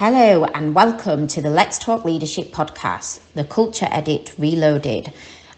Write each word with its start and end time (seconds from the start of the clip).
Hello, 0.00 0.44
and 0.44 0.76
welcome 0.76 1.26
to 1.26 1.42
the 1.42 1.50
Let's 1.50 1.76
Talk 1.76 2.04
Leadership 2.04 2.52
podcast, 2.52 3.18
the 3.34 3.42
Culture 3.42 3.88
Edit 3.90 4.32
Reloaded. 4.38 5.12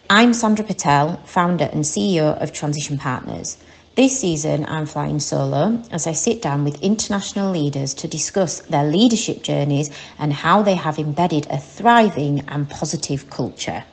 I'm 0.09 0.33
Sandra 0.33 0.65
Patel, 0.65 1.17
founder 1.25 1.69
and 1.71 1.83
CEO 1.83 2.41
of 2.41 2.51
Transition 2.51 2.97
Partners. 2.97 3.57
This 3.93 4.19
season, 4.19 4.65
I'm 4.65 4.87
flying 4.87 5.19
solo 5.19 5.79
as 5.91 6.07
I 6.07 6.13
sit 6.13 6.41
down 6.41 6.63
with 6.63 6.81
international 6.81 7.51
leaders 7.51 7.93
to 7.93 8.07
discuss 8.07 8.61
their 8.61 8.85
leadership 8.85 9.43
journeys 9.43 9.91
and 10.17 10.33
how 10.33 10.63
they 10.63 10.73
have 10.73 10.97
embedded 10.97 11.45
a 11.51 11.59
thriving 11.59 12.39
and 12.47 12.67
positive 12.67 13.29
culture. 13.29 13.83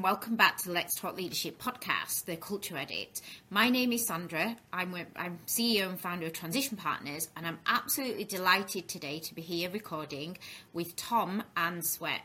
And 0.00 0.04
welcome 0.04 0.34
back 0.34 0.56
to 0.56 0.68
the 0.68 0.72
Let's 0.72 0.98
Talk 0.98 1.18
Leadership 1.18 1.60
podcast, 1.60 2.24
the 2.24 2.34
Culture 2.34 2.74
Edit. 2.78 3.20
My 3.50 3.68
name 3.68 3.92
is 3.92 4.06
Sandra. 4.06 4.56
I'm, 4.72 4.96
I'm 5.14 5.38
CEO 5.46 5.90
and 5.90 6.00
founder 6.00 6.24
of 6.24 6.32
Transition 6.32 6.78
Partners, 6.78 7.28
and 7.36 7.46
I'm 7.46 7.58
absolutely 7.66 8.24
delighted 8.24 8.88
today 8.88 9.18
to 9.18 9.34
be 9.34 9.42
here 9.42 9.68
recording 9.68 10.38
with 10.72 10.96
Tom 10.96 11.42
and 11.54 11.82
Svet, 11.82 12.20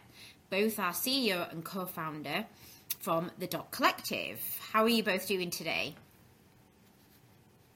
both 0.50 0.80
our 0.80 0.94
CEO 0.94 1.52
and 1.52 1.66
co 1.66 1.86
founder 1.86 2.46
from 3.02 3.30
the 3.40 3.48
Dot 3.48 3.72
Collective. 3.72 4.40
How 4.72 4.84
are 4.84 4.88
you 4.88 5.04
both 5.04 5.28
doing 5.28 5.50
today? 5.50 5.96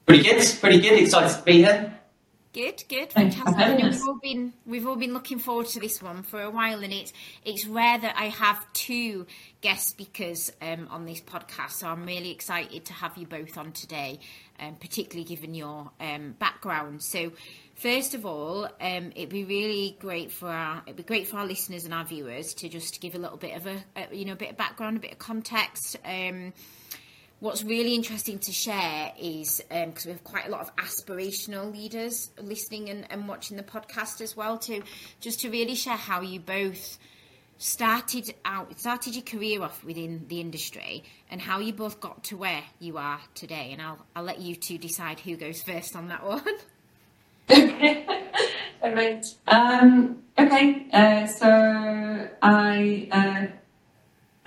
Pretty 0.06 0.22
good, 0.22 0.42
pretty 0.62 0.80
good. 0.80 0.98
Excited 0.98 1.36
to 1.36 1.44
be 1.44 1.58
here. 1.58 1.99
Good, 2.52 2.82
good, 2.88 3.12
fantastic. 3.12 3.80
We've 3.80 4.02
all 4.02 4.18
been 4.20 4.52
we've 4.66 4.84
all 4.84 4.96
been 4.96 5.14
looking 5.14 5.38
forward 5.38 5.68
to 5.68 5.78
this 5.78 6.02
one 6.02 6.24
for 6.24 6.42
a 6.42 6.50
while, 6.50 6.82
and 6.82 6.92
it's 6.92 7.12
it's 7.44 7.64
rare 7.64 7.96
that 7.96 8.16
I 8.18 8.24
have 8.24 8.72
two 8.72 9.26
guest 9.60 9.86
speakers 9.86 10.50
um, 10.60 10.88
on 10.90 11.04
this 11.04 11.20
podcast. 11.20 11.70
So 11.72 11.86
I'm 11.86 12.04
really 12.04 12.32
excited 12.32 12.86
to 12.86 12.92
have 12.92 13.16
you 13.16 13.28
both 13.28 13.56
on 13.56 13.70
today, 13.70 14.18
um, 14.58 14.74
particularly 14.74 15.28
given 15.28 15.54
your 15.54 15.92
um, 16.00 16.34
background. 16.40 17.04
So 17.04 17.30
first 17.76 18.16
of 18.16 18.26
all, 18.26 18.64
um, 18.80 19.12
it'd 19.14 19.28
be 19.28 19.44
really 19.44 19.96
great 20.00 20.32
for 20.32 20.48
our 20.48 20.82
it'd 20.86 20.96
be 20.96 21.04
great 21.04 21.28
for 21.28 21.36
our 21.36 21.46
listeners 21.46 21.84
and 21.84 21.94
our 21.94 22.04
viewers 22.04 22.54
to 22.54 22.68
just 22.68 23.00
give 23.00 23.14
a 23.14 23.18
little 23.18 23.38
bit 23.38 23.54
of 23.56 23.68
a, 23.68 23.76
a 23.94 24.12
you 24.12 24.24
know 24.24 24.32
a 24.32 24.36
bit 24.36 24.50
of 24.50 24.56
background, 24.56 24.96
a 24.96 25.00
bit 25.00 25.12
of 25.12 25.20
context 25.20 25.96
um, 26.04 26.52
what's 27.40 27.64
really 27.64 27.94
interesting 27.94 28.38
to 28.38 28.52
share 28.52 29.12
is 29.18 29.62
because 29.68 30.06
um, 30.06 30.10
we 30.10 30.12
have 30.12 30.24
quite 30.24 30.46
a 30.46 30.50
lot 30.50 30.60
of 30.60 30.76
aspirational 30.76 31.72
leaders 31.72 32.30
listening 32.40 32.90
and, 32.90 33.06
and, 33.10 33.26
watching 33.26 33.56
the 33.56 33.62
podcast 33.62 34.20
as 34.20 34.36
well 34.36 34.58
to 34.58 34.82
just 35.20 35.40
to 35.40 35.50
really 35.50 35.74
share 35.74 35.96
how 35.96 36.20
you 36.20 36.38
both 36.38 36.98
started 37.56 38.34
out 38.44 38.78
started 38.78 39.14
your 39.14 39.24
career 39.24 39.62
off 39.62 39.84
within 39.84 40.24
the 40.28 40.40
industry 40.40 41.04
and 41.30 41.42
how 41.42 41.58
you 41.58 41.72
both 41.72 42.00
got 42.00 42.24
to 42.24 42.36
where 42.36 42.62
you 42.78 42.96
are 42.96 43.20
today 43.34 43.70
and 43.72 43.82
I'll 43.82 43.98
I'll 44.16 44.24
let 44.24 44.40
you 44.40 44.54
two 44.54 44.78
decide 44.78 45.20
who 45.20 45.36
goes 45.36 45.62
first 45.62 45.96
on 45.96 46.08
that 46.08 46.24
one. 46.24 46.42
okay. 47.50 48.06
All 48.82 48.94
right. 48.94 49.24
Um, 49.46 50.22
okay. 50.38 50.86
Uh, 50.92 51.26
so 51.26 52.28
I 52.42 53.08
uh, 53.12 53.46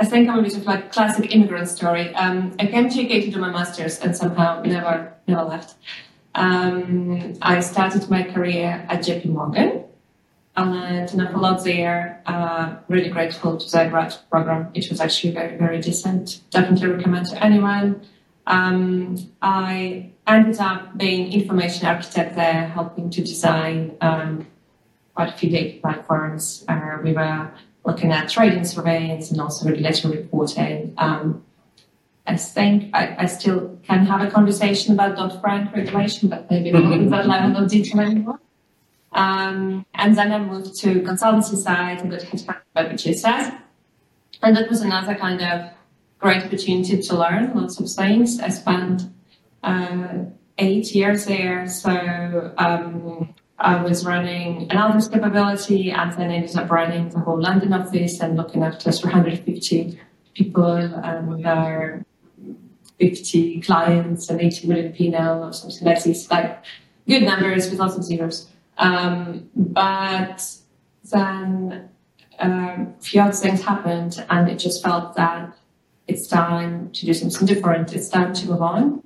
I 0.03 0.05
think 0.05 0.27
I'm 0.29 0.39
a 0.39 0.41
bit 0.41 0.57
of 0.57 0.65
like 0.65 0.91
classic 0.91 1.33
immigrant 1.33 1.69
story. 1.69 2.13
Um, 2.15 2.53
I 2.59 2.65
came 2.65 2.89
to 2.89 3.01
UK 3.05 3.23
to 3.23 3.31
do 3.31 3.39
my 3.39 3.49
master's 3.49 3.99
and 4.01 4.13
somehow 4.13 4.61
never, 4.61 5.13
never 5.29 5.43
left. 5.43 5.75
Um, 6.35 7.35
I 7.41 7.61
started 7.61 8.09
my 8.09 8.23
career 8.23 8.85
at 8.89 8.99
JP 8.99 9.27
Morgan 9.27 9.85
and 10.57 11.21
I 11.21 11.31
followed 11.31 11.63
there. 11.63 12.21
Uh, 12.25 12.75
really 12.89 13.11
grateful 13.11 13.55
to 13.55 13.71
the 13.71 13.85
grad 13.85 14.13
program. 14.29 14.71
It 14.73 14.89
was 14.89 14.99
actually 14.99 15.35
very, 15.35 15.55
very 15.55 15.79
decent. 15.79 16.41
Definitely 16.49 16.89
recommend 16.89 17.27
to 17.27 17.41
anyone. 17.41 18.05
Um, 18.45 19.15
I 19.41 20.11
ended 20.27 20.59
up 20.59 20.97
being 20.97 21.31
information 21.31 21.87
architect 21.87 22.35
there, 22.35 22.67
helping 22.67 23.09
to 23.11 23.21
design 23.21 23.95
um, 24.01 24.47
quite 25.15 25.29
a 25.29 25.37
few 25.37 25.49
data 25.49 25.79
platforms. 25.79 26.65
Uh, 26.67 26.97
we 27.01 27.13
were 27.13 27.53
looking 27.85 28.11
at 28.11 28.29
trading 28.29 28.65
surveillance 28.65 29.31
and 29.31 29.41
also 29.41 29.67
regulatory 29.67 30.17
reporting. 30.17 30.93
Um, 30.97 31.43
I 32.25 32.37
think 32.37 32.89
I, 32.93 33.15
I, 33.19 33.25
still 33.25 33.77
can 33.83 34.05
have 34.05 34.21
a 34.21 34.31
conversation 34.31 34.93
about 34.93 35.17
Dodd 35.17 35.41
Frank 35.41 35.73
regulation, 35.73 36.29
but 36.29 36.49
maybe 36.49 36.71
not 36.71 37.09
that 37.09 37.27
level 37.27 37.63
of 37.63 37.69
detail 37.69 37.99
anymore. 37.99 38.39
Um, 39.11 39.85
and 39.93 40.17
then 40.17 40.31
I 40.31 40.39
moved 40.39 40.79
to 40.79 41.01
consultancy 41.01 41.57
side 41.57 41.99
and 41.99 42.09
got 42.09 42.21
headhunted 42.21 42.55
by 42.73 42.85
BJSS. 42.85 43.59
And 44.41 44.55
that 44.55 44.69
was 44.69 44.81
another 44.81 45.15
kind 45.15 45.41
of 45.41 45.71
great 46.19 46.43
opportunity 46.43 47.01
to 47.01 47.17
learn 47.17 47.53
lots 47.53 47.79
of 47.79 47.89
things. 47.89 48.39
I 48.39 48.49
spent 48.49 49.03
uh, 49.61 50.25
eight 50.57 50.95
years 50.95 51.25
there, 51.25 51.67
so 51.67 52.53
um, 52.57 53.33
I 53.63 53.81
was 53.81 54.05
running 54.05 54.63
an 54.63 54.71
analysis 54.71 55.09
capability 55.09 55.89
and 55.89 56.11
then 56.13 56.31
ended 56.31 56.55
up 56.57 56.69
running 56.69 57.09
the 57.09 57.19
whole 57.19 57.41
London 57.41 57.71
office 57.71 58.19
and 58.19 58.35
looking 58.35 58.61
after 58.61 58.91
350 58.91 59.97
people 60.33 60.75
and 60.75 61.47
our 61.47 62.05
50 62.99 63.61
clients 63.61 64.29
and 64.29 64.41
80 64.41 64.67
million 64.67 64.91
P&L 64.91 65.45
or 65.45 65.53
something 65.53 65.87
like 65.87 66.03
this, 66.03 66.29
like 66.29 66.61
good 67.07 67.23
numbers 67.23 67.69
with 67.69 67.79
lots 67.79 67.95
of 67.95 68.03
zeros. 68.03 68.49
Um, 68.77 69.49
but 69.55 70.45
then 71.09 71.89
um, 72.39 72.95
a 72.99 73.01
few 73.01 73.21
other 73.21 73.31
things 73.31 73.61
happened 73.63 74.25
and 74.29 74.49
it 74.49 74.57
just 74.57 74.83
felt 74.83 75.15
that 75.15 75.57
it's 76.09 76.27
time 76.27 76.91
to 76.91 77.05
do 77.05 77.13
something 77.13 77.47
different. 77.47 77.93
It's 77.93 78.09
time 78.09 78.33
to 78.33 78.47
move 78.49 78.61
on. 78.61 79.03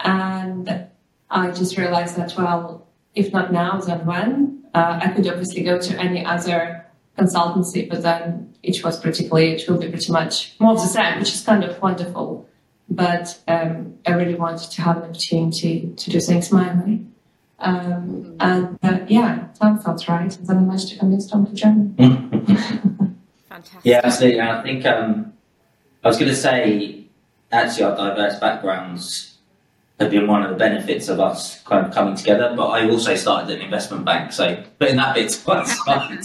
And 0.00 0.86
I 1.30 1.50
just 1.50 1.78
realized 1.78 2.16
that, 2.16 2.34
well, 2.36 2.79
if 3.14 3.32
not 3.32 3.52
now, 3.52 3.80
then 3.80 4.06
when? 4.06 4.64
Uh, 4.74 5.00
I 5.02 5.08
could 5.08 5.26
obviously 5.26 5.62
go 5.62 5.78
to 5.78 5.98
any 5.98 6.24
other 6.24 6.86
consultancy, 7.18 7.88
but 7.88 8.02
then 8.02 8.54
each 8.62 8.84
was 8.84 8.98
pretty 9.00 9.28
clear 9.28 9.56
it 9.56 9.68
will 9.68 9.78
be 9.78 9.88
pretty 9.88 10.12
much 10.12 10.54
more 10.58 10.72
of 10.72 10.80
the 10.80 10.86
same, 10.86 11.18
which 11.18 11.32
is 11.34 11.42
kind 11.42 11.64
of 11.64 11.80
wonderful. 11.82 12.48
But 12.88 13.38
um, 13.46 13.98
I 14.06 14.12
really 14.12 14.34
wanted 14.34 14.70
to 14.70 14.82
have 14.82 14.98
an 14.98 15.10
opportunity 15.10 15.92
to 15.96 16.10
do 16.10 16.20
things 16.20 16.50
my 16.50 16.74
way. 16.74 17.00
Um, 17.60 18.36
and 18.40 18.78
uh, 18.82 19.00
yeah, 19.06 19.48
time 19.60 19.78
felt 19.78 20.08
right. 20.08 20.36
And 20.36 20.46
then 20.46 20.56
I 20.56 20.60
managed 20.60 20.88
to 20.90 20.98
convince 20.98 21.30
Tom 21.30 21.46
to 21.46 21.52
join. 21.52 21.94
Fantastic. 23.48 23.80
Yeah, 23.84 24.00
absolutely. 24.02 24.40
I 24.40 24.62
think 24.62 24.86
um, 24.86 25.32
I 26.02 26.08
was 26.08 26.16
going 26.16 26.30
to 26.30 26.36
say, 26.36 27.06
actually, 27.52 27.84
our 27.84 27.96
diverse 27.96 28.38
backgrounds 28.40 29.29
have 30.00 30.10
been 30.10 30.26
one 30.26 30.42
of 30.42 30.50
the 30.50 30.56
benefits 30.56 31.08
of 31.08 31.20
us 31.20 31.62
kind 31.62 31.86
of 31.86 31.92
coming 31.92 32.16
together. 32.16 32.54
But 32.56 32.68
I 32.68 32.88
also 32.88 33.14
started 33.14 33.54
an 33.56 33.62
investment 33.62 34.04
bank, 34.04 34.32
so 34.32 34.62
putting 34.78 34.96
that 34.96 35.14
bit 35.14 35.30
to 35.30 35.40
one 35.46 35.66
side. 35.66 36.24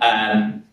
um, 0.00 0.64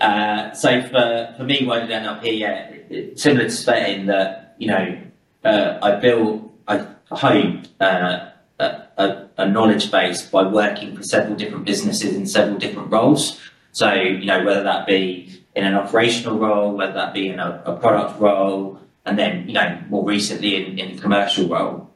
uh, 0.00 0.52
so 0.52 0.82
for, 0.82 1.34
for 1.36 1.44
me, 1.44 1.64
won't 1.64 1.90
end 1.90 2.06
up 2.06 2.22
here 2.22 2.32
yet. 2.32 3.18
Similar 3.18 3.44
to 3.44 3.50
Svet 3.50 3.88
in 3.88 4.06
that, 4.06 4.56
you 4.58 4.68
know, 4.68 4.98
uh, 5.44 5.78
I 5.82 5.96
built, 5.96 6.52
I 6.66 6.86
honed 7.10 7.68
uh, 7.80 8.30
a, 8.58 9.28
a, 9.36 9.48
knowledge 9.48 9.90
base 9.90 10.22
by 10.22 10.42
working 10.42 10.96
for 10.96 11.02
several 11.02 11.36
different 11.36 11.64
businesses 11.64 12.14
in 12.14 12.26
several 12.26 12.58
different 12.58 12.90
roles. 12.90 13.40
So, 13.72 13.92
you 13.92 14.26
know, 14.26 14.44
whether 14.44 14.62
that 14.62 14.86
be 14.86 15.42
in 15.54 15.64
an 15.64 15.74
operational 15.74 16.38
role, 16.38 16.72
whether 16.72 16.92
that 16.92 17.14
be 17.14 17.28
in 17.28 17.38
a, 17.38 17.62
a 17.66 17.76
product 17.76 18.20
role, 18.20 18.80
and 19.06 19.18
then, 19.18 19.46
you 19.46 19.54
know, 19.54 19.80
more 19.88 20.04
recently 20.04 20.56
in, 20.56 20.78
in 20.78 20.98
a 20.98 21.00
commercial 21.00 21.48
role. 21.48 21.90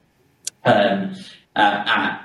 Um, 0.64 1.14
uh, 1.56 1.82
at, 1.86 2.24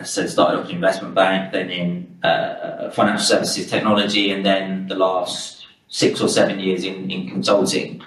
I 0.00 0.04
said, 0.04 0.30
started 0.30 0.60
off 0.60 0.68
in 0.70 0.76
investment 0.76 1.14
bank, 1.14 1.52
then 1.52 1.70
in 1.70 2.18
uh, 2.22 2.90
financial 2.90 3.24
services 3.24 3.70
technology, 3.70 4.30
and 4.30 4.44
then 4.44 4.88
the 4.88 4.94
last 4.94 5.66
six 5.88 6.20
or 6.20 6.28
seven 6.28 6.58
years 6.58 6.84
in, 6.84 7.10
in 7.10 7.28
consulting. 7.28 8.02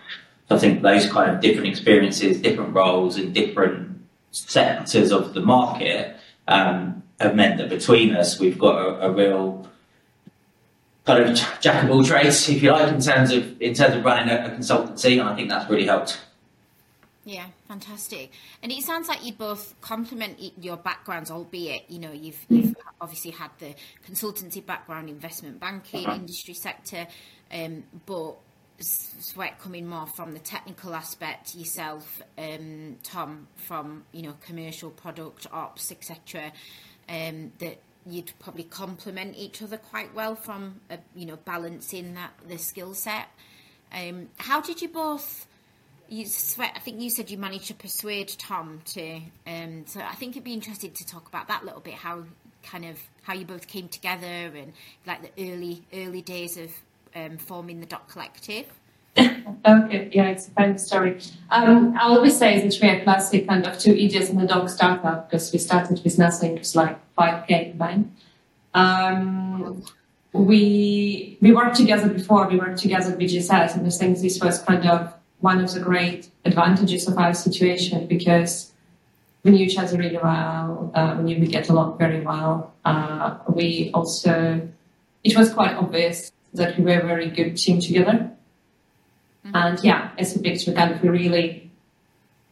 So 0.49 0.55
I 0.55 0.59
think 0.59 0.81
those 0.81 1.09
kind 1.09 1.31
of 1.31 1.41
different 1.41 1.67
experiences, 1.67 2.41
different 2.41 2.73
roles, 2.73 3.17
and 3.17 3.33
different 3.33 4.01
sectors 4.31 5.11
of 5.11 5.33
the 5.33 5.41
market 5.41 6.17
um, 6.47 7.03
have 7.19 7.35
meant 7.35 7.57
that 7.59 7.69
between 7.69 8.15
us, 8.15 8.39
we've 8.39 8.59
got 8.59 8.75
a, 8.75 9.07
a 9.07 9.11
real 9.11 9.67
kind 11.05 11.23
of 11.23 11.39
jack 11.61 11.83
of 11.83 11.91
all 11.91 12.03
trades, 12.03 12.49
if 12.49 12.61
you 12.63 12.71
like, 12.71 12.91
in 12.91 13.01
terms 13.01 13.31
of 13.31 13.61
in 13.61 13.73
terms 13.73 13.95
of 13.95 14.03
running 14.03 14.29
a, 14.29 14.45
a 14.45 14.49
consultancy, 14.49 15.19
and 15.19 15.29
I 15.29 15.35
think 15.35 15.49
that's 15.49 15.69
really 15.69 15.85
helped. 15.85 16.19
Yeah, 17.25 17.47
fantastic. 17.67 18.31
And 18.61 18.71
it 18.71 18.83
sounds 18.83 19.07
like 19.07 19.25
you 19.25 19.33
both 19.33 19.73
complement 19.81 20.39
your 20.61 20.77
backgrounds, 20.77 21.31
albeit 21.31 21.89
you 21.89 21.99
know 21.99 22.11
you've, 22.11 22.43
you've 22.49 22.75
obviously 23.01 23.31
had 23.31 23.49
the 23.59 23.73
consultancy 24.07 24.63
background, 24.63 25.09
investment 25.09 25.59
banking, 25.59 26.05
uh-huh. 26.05 26.15
industry 26.15 26.53
sector, 26.53 27.07
um, 27.51 27.83
but 28.05 28.35
Svet 28.79 29.57
coming 29.59 29.87
more 29.87 30.05
from 30.05 30.33
the 30.33 30.39
technical 30.39 30.93
aspect 30.93 31.55
yourself, 31.55 32.21
um, 32.37 32.97
Tom 33.03 33.47
from 33.55 34.03
you 34.11 34.21
know 34.21 34.35
commercial 34.45 34.91
product 34.91 35.47
ops, 35.51 35.91
etc. 35.91 36.51
Um, 37.09 37.53
that 37.59 37.79
you'd 38.07 38.31
probably 38.39 38.63
complement 38.63 39.35
each 39.35 39.61
other 39.61 39.77
quite 39.77 40.13
well 40.13 40.35
from 40.35 40.81
a, 40.89 40.99
you 41.15 41.25
know 41.25 41.37
balancing 41.37 42.13
that 42.15 42.31
the 42.47 42.57
skill 42.57 42.93
set. 42.93 43.27
Um, 43.93 44.29
how 44.37 44.61
did 44.61 44.81
you 44.81 44.89
both? 44.89 45.47
You. 46.07 46.25
I 46.59 46.79
think 46.79 47.01
you 47.01 47.09
said 47.09 47.31
you 47.31 47.37
managed 47.37 47.67
to 47.67 47.73
persuade 47.73 48.29
Tom 48.37 48.81
to. 48.93 49.21
Um, 49.47 49.85
so 49.87 50.01
I 50.01 50.13
think 50.15 50.33
it'd 50.33 50.43
be 50.43 50.53
interesting 50.53 50.91
to 50.91 51.05
talk 51.05 51.27
about 51.27 51.47
that 51.47 51.63
a 51.63 51.65
little 51.65 51.81
bit. 51.81 51.95
How 51.95 52.23
kind 52.63 52.85
of 52.85 52.99
how 53.21 53.33
you 53.33 53.45
both 53.45 53.67
came 53.67 53.87
together 53.87 54.25
and 54.25 54.73
like 55.05 55.21
the 55.21 55.51
early 55.51 55.83
early 55.93 56.21
days 56.21 56.57
of 56.57 56.71
um, 57.15 57.37
forming 57.37 57.79
the 57.79 57.85
Dot 57.85 58.07
Collective. 58.09 58.67
okay, 59.65 60.09
yeah, 60.11 60.29
it's 60.29 60.47
a 60.47 60.51
funny 60.51 60.77
story. 60.77 61.19
Um, 61.49 61.95
I 61.97 62.03
always 62.03 62.37
say 62.37 62.59
that 62.59 62.65
it's 62.65 62.81
a 62.81 63.03
classic 63.03 63.47
kind 63.47 63.65
of 63.65 63.79
two 63.79 63.91
idiots 63.91 64.29
in 64.29 64.39
a 64.39 64.47
dog 64.47 64.69
startup 64.69 65.29
because 65.29 65.51
we 65.53 65.59
started 65.59 66.03
with 66.03 66.17
nothing, 66.17 66.55
it 66.55 66.59
was 66.59 66.75
like 66.75 66.99
5k 67.15 67.71
combined. 67.71 68.15
Um, 68.73 69.83
we 70.33 71.37
we 71.39 71.53
worked 71.53 71.77
together 71.77 72.09
before, 72.09 72.47
we 72.49 72.57
worked 72.57 72.79
together 72.79 73.11
at 73.11 73.17
BJSS, 73.17 73.75
and 73.75 73.87
I 73.87 73.89
think 73.89 74.19
this 74.19 74.39
was 74.41 74.61
kind 74.61 74.85
of 74.85 75.13
one 75.39 75.63
of 75.63 75.73
the 75.73 75.79
great 75.79 76.29
advantages 76.43 77.07
of 77.07 77.17
our 77.17 77.33
situation 77.33 78.07
because 78.07 78.73
we 79.43 79.51
knew 79.51 79.65
each 79.65 79.77
other 79.77 79.97
really 79.97 80.17
well, 80.17 80.91
uh, 80.95 81.15
we 81.17 81.23
knew 81.23 81.39
we 81.39 81.47
get 81.47 81.69
along 81.69 81.97
very 81.97 82.21
well. 82.21 82.73
Uh, 82.83 83.37
we 83.47 83.91
also, 83.93 84.67
it 85.23 85.37
was 85.37 85.53
quite 85.53 85.75
obvious 85.75 86.31
that 86.53 86.77
we 86.77 86.83
were 86.83 86.99
a 86.99 87.05
very 87.05 87.29
good 87.29 87.55
team 87.55 87.79
together. 87.79 88.31
Mm-hmm. 89.45 89.55
And 89.55 89.83
yeah, 89.83 90.11
it's 90.17 90.35
a 90.67 90.73
kind 90.73 90.91
of 90.91 91.01
we 91.03 91.09
really 91.09 91.69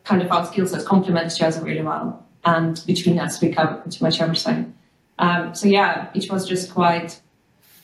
kind 0.03 0.21
of 0.21 0.31
our 0.31 0.45
skill 0.45 0.67
sets 0.67 0.83
complement 0.83 1.33
each 1.33 1.41
other 1.41 1.63
really 1.63 1.81
well. 1.81 2.23
And 2.45 2.81
between 2.85 3.19
us, 3.19 3.41
we 3.41 3.51
cover 3.51 3.75
pretty 3.75 4.03
much 4.03 4.21
everything. 4.21 4.73
Um, 5.19 5.55
so 5.55 5.67
yeah, 5.67 6.09
it 6.13 6.31
was 6.31 6.47
just 6.47 6.73
quite 6.73 7.19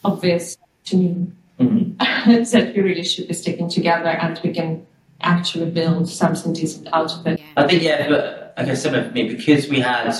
obvious 0.03 0.57
to 0.85 0.97
me 0.97 1.27
mm-hmm. 1.59 2.43
that 2.43 2.75
we 2.75 2.81
really 2.81 3.03
should 3.03 3.27
be 3.27 3.33
sticking 3.33 3.69
together 3.69 4.09
and 4.09 4.39
we 4.43 4.53
can 4.53 4.85
actually 5.21 5.69
build 5.69 6.09
something 6.09 6.53
decent 6.53 6.87
out 6.93 7.11
of 7.11 7.25
it. 7.27 7.41
I 7.57 7.67
think, 7.67 7.83
yeah, 7.83 8.07
but 8.09 8.53
I 8.57 8.65
guess 8.65 8.83
some 8.83 8.95
of 8.95 9.13
me, 9.13 9.27
because 9.29 9.69
we 9.69 9.79
had 9.79 10.13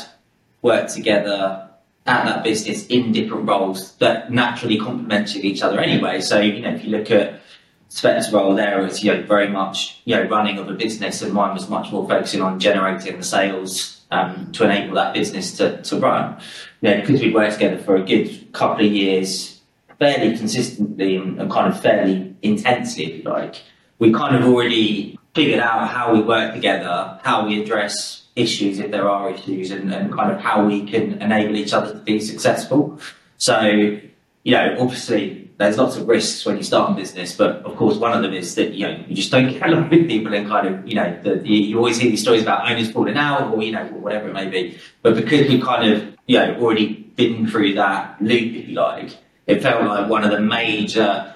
worked 0.62 0.94
together 0.94 1.70
at 2.06 2.26
that 2.26 2.44
business 2.44 2.88
in 2.88 3.12
different 3.12 3.48
roles 3.48 3.96
that 3.98 4.32
naturally 4.32 4.78
complemented 4.78 5.44
each 5.46 5.62
other 5.62 5.80
anyway. 5.80 6.22
So, 6.22 6.40
you 6.40 6.62
know, 6.62 6.72
if 6.72 6.84
you 6.84 6.92
look 6.92 7.12
at 7.12 7.42
Svet's 7.90 8.32
role 8.32 8.56
there, 8.56 8.82
was 8.82 9.04
you 9.04 9.14
know, 9.14 9.24
very 9.24 9.50
much, 9.50 10.00
you 10.06 10.16
know, 10.16 10.24
running 10.24 10.60
of 10.60 10.70
a 10.70 10.74
business 10.74 11.22
and 11.22 11.34
mine 11.34 11.54
was 11.54 11.68
much 11.70 11.92
more 11.92 12.08
focusing 12.08 12.42
on 12.42 12.60
generating 12.60 13.18
the 13.18 13.24
sales 13.24 14.02
um, 14.12 14.52
to 14.54 14.64
enable 14.64 14.96
that 14.96 15.14
business 15.14 15.58
to, 15.58 15.82
to 15.82 16.00
run. 16.00 16.40
You 16.82 16.92
know, 16.92 17.02
because 17.02 17.20
we 17.20 17.34
worked 17.34 17.54
together 17.54 17.80
for 17.80 17.96
a 17.96 18.04
good 18.04 18.54
couple 18.54 18.86
of 18.86 18.92
years, 18.92 19.60
fairly 19.98 20.38
consistently 20.38 21.18
and, 21.18 21.42
and 21.42 21.52
kind 21.52 21.74
of 21.74 21.82
fairly 21.82 22.36
intensely, 22.44 23.06
if 23.06 23.18
you 23.18 23.30
like, 23.30 23.64
we 23.98 24.14
kind 24.14 24.36
of 24.36 24.46
already 24.46 25.18
figured 25.34 25.60
out 25.60 25.90
how 25.90 26.14
we 26.14 26.22
work 26.22 26.54
together, 26.54 27.20
how 27.24 27.46
we 27.46 27.62
address 27.62 28.24
issues 28.36 28.80
if 28.80 28.92
there 28.92 29.10
are 29.10 29.32
issues, 29.32 29.72
and, 29.72 29.94
and 29.94 30.14
kind 30.14 30.32
of 30.32 30.40
how 30.40 30.64
we 30.64 30.86
can 30.86 31.22
enable 31.22 31.56
each 31.56 31.74
other 31.74 31.92
to 31.94 32.00
be 32.00 32.20
successful. 32.20 33.00
So, 33.38 33.62
you 33.62 34.52
know, 34.52 34.76
obviously 34.80 35.49
there's 35.60 35.78
lots 35.78 35.98
of 35.98 36.08
risks 36.08 36.46
when 36.46 36.56
you 36.56 36.64
start 36.64 36.92
a 36.92 36.94
business, 36.94 37.36
but 37.36 37.58
of 37.66 37.76
course 37.76 37.98
one 37.98 38.14
of 38.14 38.24
them 38.24 38.34
is 38.34 38.56
that 38.56 38.74
you 38.74 38.88
know 38.88 39.04
you 39.08 39.14
just 39.14 39.30
don't 39.30 39.50
get 39.52 39.62
along 39.68 39.90
with 39.92 40.08
people 40.08 40.34
and 40.34 40.48
kind 40.48 40.68
of 40.68 40.88
you 40.88 40.96
know 40.96 41.20
the, 41.22 41.36
the, 41.36 41.50
you 41.50 41.78
always 41.78 42.00
hear 42.00 42.10
these 42.10 42.22
stories 42.22 42.42
about 42.42 42.72
owners 42.72 42.90
falling 42.92 43.18
out 43.18 43.54
or 43.54 43.62
you 43.62 43.74
know 43.74 43.86
whatever 43.88 44.30
it 44.30 44.34
may 44.34 44.50
be. 44.50 44.80
But 45.02 45.16
because 45.16 45.50
we 45.50 45.62
kind 45.62 45.92
of 45.92 46.18
you 46.28 46.38
know 46.38 46.56
already 46.62 46.94
been 46.94 47.46
through 47.46 47.74
that 47.74 48.22
loop, 48.22 48.56
if 48.56 48.70
you 48.70 48.76
like, 48.76 49.18
it 49.48 49.62
felt 49.62 49.84
like 49.84 50.10
one 50.10 50.24
of 50.24 50.32
the 50.32 50.40
major 50.40 51.36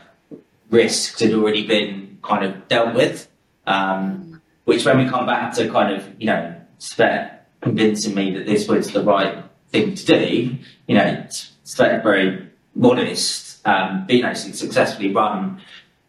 risks 0.69 1.19
had 1.19 1.34
already 1.34 1.68
been 1.68 2.18
kind 2.24 2.46
of 2.46 2.68
dealt 2.69 2.96
with. 2.96 3.28
Um, 3.68 4.42
which 4.64 4.86
when 4.86 4.98
we 5.00 5.10
come 5.10 5.26
back 5.26 5.54
to 5.56 5.69
kind 5.69 5.94
of 5.94 6.08
you 6.18 6.28
know 6.28 6.56
Svet 6.80 7.40
convincing 7.60 8.16
me 8.16 8.31
that 8.38 8.46
this 8.46 8.69
was 8.69 8.94
the 8.94 9.04
right 9.04 9.44
thing 9.68 9.96
to 9.96 10.06
do. 10.06 10.58
You 10.88 10.96
know, 10.96 11.26
Svet 11.66 12.04
very 12.04 12.48
modest, 12.74 13.43
um, 13.65 14.06
you 14.10 14.21
know, 14.21 14.33
successfully 14.33 15.13
run 15.13 15.62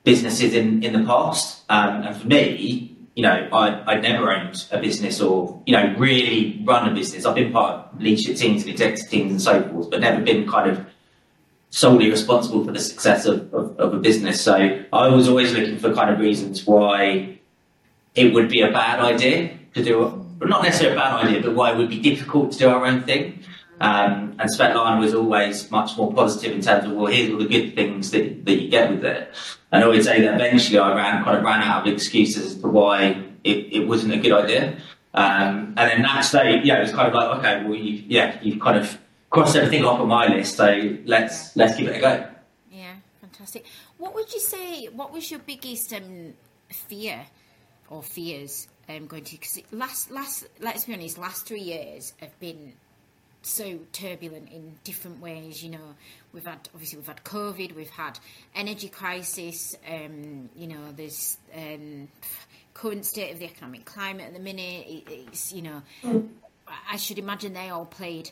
businesses 0.03 0.55
in, 0.55 0.83
in 0.83 0.93
the 0.93 1.05
past. 1.05 1.65
Um, 1.69 2.03
and 2.03 2.17
for 2.17 2.27
me, 2.27 2.97
you 3.15 3.23
know, 3.23 3.49
I, 3.53 3.95
I 3.95 4.01
never 4.01 4.33
owned 4.33 4.67
a 4.71 4.79
business 4.79 5.21
or, 5.21 5.63
you 5.67 5.73
know, 5.73 5.95
really 5.97 6.61
run 6.65 6.89
a 6.89 6.95
business. 6.95 7.25
I've 7.25 7.37
been 7.37 7.53
part 7.53 7.93
of 7.93 8.01
leadership 8.01 8.37
teams 8.37 8.63
and 8.63 8.73
executive 8.73 9.09
teams 9.09 9.31
and 9.31 9.41
so 9.41 9.63
forth, 9.71 9.91
but 9.91 10.01
never 10.01 10.21
been 10.21 10.49
kind 10.49 10.71
of 10.71 10.85
solely 11.71 12.11
responsible 12.11 12.65
for 12.65 12.73
the 12.73 12.81
success 12.81 13.25
of, 13.25 13.53
of, 13.55 13.79
of 13.79 13.95
a 13.95 13.99
business. 13.99 14.41
So 14.41 14.85
I 14.93 15.09
was 15.09 15.29
always 15.29 15.53
looking 15.53 15.79
for 15.79 15.95
kind 15.95 16.11
of 16.11 16.19
reasons 16.19 16.67
why 16.67 17.39
it 18.15 18.33
would 18.33 18.49
be 18.49 18.63
a 18.63 18.71
bad 18.71 19.01
idea 19.01 19.59
to 19.75 19.83
do 19.83 20.21
not 20.41 20.63
necessarily 20.63 20.97
a 20.97 21.01
bad 21.01 21.25
idea, 21.25 21.43
but 21.43 21.55
why 21.55 21.73
it 21.73 21.79
would 21.79 21.89
be 21.89 22.01
difficult 22.01 22.53
to 22.53 22.59
do 22.59 22.69
our 22.69 22.85
own 22.85 23.03
thing. 23.03 23.41
Um, 23.81 24.37
and 24.39 24.51
Svetlana 24.51 25.01
was 25.01 25.15
always 25.15 25.71
much 25.71 25.97
more 25.97 26.13
positive 26.13 26.53
in 26.53 26.61
terms 26.61 26.85
of, 26.85 26.93
well, 26.93 27.07
here's 27.07 27.31
all 27.33 27.39
the 27.39 27.47
good 27.47 27.75
things 27.75 28.11
that, 28.13 28.45
that 28.45 28.61
you 28.61 28.69
get 28.69 28.91
with 28.91 29.05
it. 29.05 29.35
And 29.73 29.83
I 29.83 29.87
would 29.89 30.05
say 30.05 30.21
that 30.23 30.35
eventually 30.35 30.79
I 30.79 30.95
ran 30.95 31.25
kind 31.25 31.39
of 31.39 31.45
ran 31.45 31.63
out 31.63 31.87
of 31.87 31.93
excuses 31.93 32.53
as 32.53 32.61
to 32.61 32.69
why 32.69 33.25
it, 33.43 33.73
it 33.73 33.89
wasn't 33.89 34.15
a 34.15 34.19
good 34.19 34.33
idea. 34.33 34.79
Um, 35.13 35.75
and 35.77 35.91
then 35.91 36.03
that 36.03 36.21
stage, 36.21 36.65
yeah, 36.65 36.79
it 36.79 36.83
was 36.83 36.93
kind 36.93 37.09
of 37.09 37.15
like, 37.15 37.39
okay, 37.39 37.65
well, 37.65 37.75
you, 37.75 38.05
yeah, 38.07 38.39
you've 38.43 38.61
kind 38.61 38.79
of 38.79 38.99
crossed 39.31 39.57
everything 39.57 39.85
off 39.85 40.01
on 40.01 40.09
my 40.09 40.27
list, 40.27 40.57
so 40.57 40.97
let's 41.05 41.57
let's 41.57 41.77
give 41.77 41.89
it 41.89 41.97
a 41.97 42.01
go. 42.01 42.27
Yeah, 42.71 42.95
fantastic. 43.21 43.65
What 43.99 44.15
would 44.15 44.33
you 44.33 44.41
say? 44.41 44.87
What 44.87 45.13
was 45.13 45.31
your 45.31 45.41
biggest 45.41 45.93
um, 45.93 46.35
fear 46.69 47.27
or 47.91 48.03
fears 48.03 48.69
um, 48.89 49.07
going 49.07 49.25
to 49.25 49.33
because 49.33 49.61
last 49.71 50.11
last 50.11 50.47
let's 50.61 50.85
be 50.85 50.95
honest, 50.95 51.19
last 51.19 51.47
three 51.47 51.61
years 51.61 52.15
have 52.21 52.39
been 52.41 52.75
so 53.47 53.79
turbulent 53.93 54.51
in 54.51 54.75
different 54.85 55.21
ways. 55.21 55.63
You 55.63 55.71
know, 55.71 55.95
we've 56.33 56.47
had 56.47 56.69
obviously 56.75 56.99
we've 56.99 57.07
had 57.07 57.25
COVID, 57.25 57.75
we've 57.75 57.91
had 57.91 58.19
energy 58.55 58.89
crisis. 58.89 59.77
Um, 59.89 60.49
you 60.57 60.67
know, 60.67 60.93
there's 60.97 61.39
um, 61.55 62.09
current 62.73 63.05
state 63.07 63.33
of 63.33 63.39
the 63.39 63.47
economic 63.47 63.85
climate 63.85 64.27
at 64.27 64.35
the 64.35 64.41
minute. 64.41 64.87
It, 64.87 65.05
it's 65.09 65.53
you 65.53 65.63
know, 65.63 65.83
mm. 66.03 66.29
I 66.91 66.97
should 66.97 67.19
imagine 67.19 67.55
they 67.55 67.69
all 67.69 67.87
played 67.87 68.31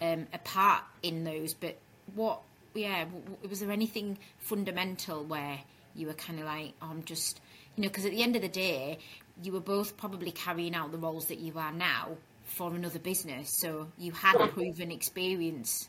um, 0.00 0.26
a 0.32 0.38
part 0.38 0.82
in 1.02 1.24
those. 1.24 1.54
But 1.54 1.76
what, 2.14 2.40
yeah, 2.74 3.04
was 3.48 3.60
there 3.60 3.70
anything 3.70 4.18
fundamental 4.38 5.24
where 5.24 5.58
you 5.94 6.06
were 6.06 6.14
kind 6.14 6.38
of 6.38 6.46
like, 6.46 6.72
oh, 6.80 6.88
I'm 6.90 7.04
just 7.04 7.40
you 7.76 7.82
know, 7.82 7.88
because 7.88 8.04
at 8.04 8.10
the 8.10 8.22
end 8.22 8.36
of 8.36 8.42
the 8.42 8.48
day, 8.48 8.98
you 9.42 9.52
were 9.52 9.60
both 9.60 9.96
probably 9.96 10.30
carrying 10.30 10.74
out 10.74 10.92
the 10.92 10.98
roles 10.98 11.26
that 11.26 11.38
you 11.38 11.58
are 11.58 11.72
now 11.72 12.16
for 12.52 12.74
another 12.74 12.98
business, 12.98 13.56
so 13.60 13.88
you 13.98 14.12
had 14.12 14.36
proven 14.50 14.90
experience. 14.90 15.88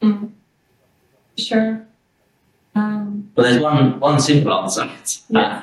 Mm. 0.00 0.32
Sure. 1.36 1.86
Um, 2.74 3.30
well, 3.34 3.46
there's 3.46 3.62
one 3.62 4.00
one 4.00 4.20
simple 4.20 4.52
answer, 4.52 4.90
yeah. 5.28 5.40
uh, 5.40 5.62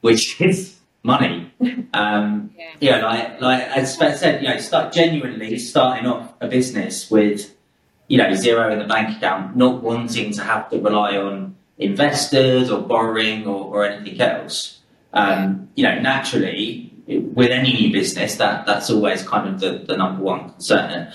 which 0.00 0.40
is 0.40 0.76
money. 1.02 1.50
Um, 1.94 2.50
yeah. 2.58 2.70
yeah, 2.80 3.06
like 3.06 3.40
like 3.40 3.62
as 3.68 3.96
Svet 3.96 4.16
said, 4.16 4.42
you 4.42 4.48
know, 4.48 4.58
start 4.58 4.92
genuinely 4.92 5.56
starting 5.60 6.06
off 6.06 6.34
a 6.40 6.48
business 6.48 7.08
with 7.08 7.54
you 8.08 8.18
know 8.18 8.34
zero 8.34 8.72
in 8.72 8.80
the 8.80 8.84
bank 8.84 9.16
account, 9.16 9.56
not 9.56 9.80
wanting 9.80 10.32
to 10.32 10.42
have 10.42 10.68
to 10.70 10.80
rely 10.80 11.16
on 11.16 11.54
investors 11.78 12.68
or 12.68 12.82
borrowing 12.82 13.46
or, 13.46 13.64
or 13.64 13.86
anything 13.86 14.20
else. 14.20 14.80
Um, 15.12 15.68
you 15.76 15.84
know, 15.84 16.00
naturally, 16.00 16.92
with 17.06 17.50
any 17.50 17.72
new 17.72 17.92
business, 17.92 18.36
that 18.36 18.66
that's 18.66 18.90
always 18.90 19.22
kind 19.22 19.48
of 19.48 19.60
the, 19.60 19.84
the 19.86 19.96
number 19.96 20.22
one 20.22 20.50
concern. 20.50 21.12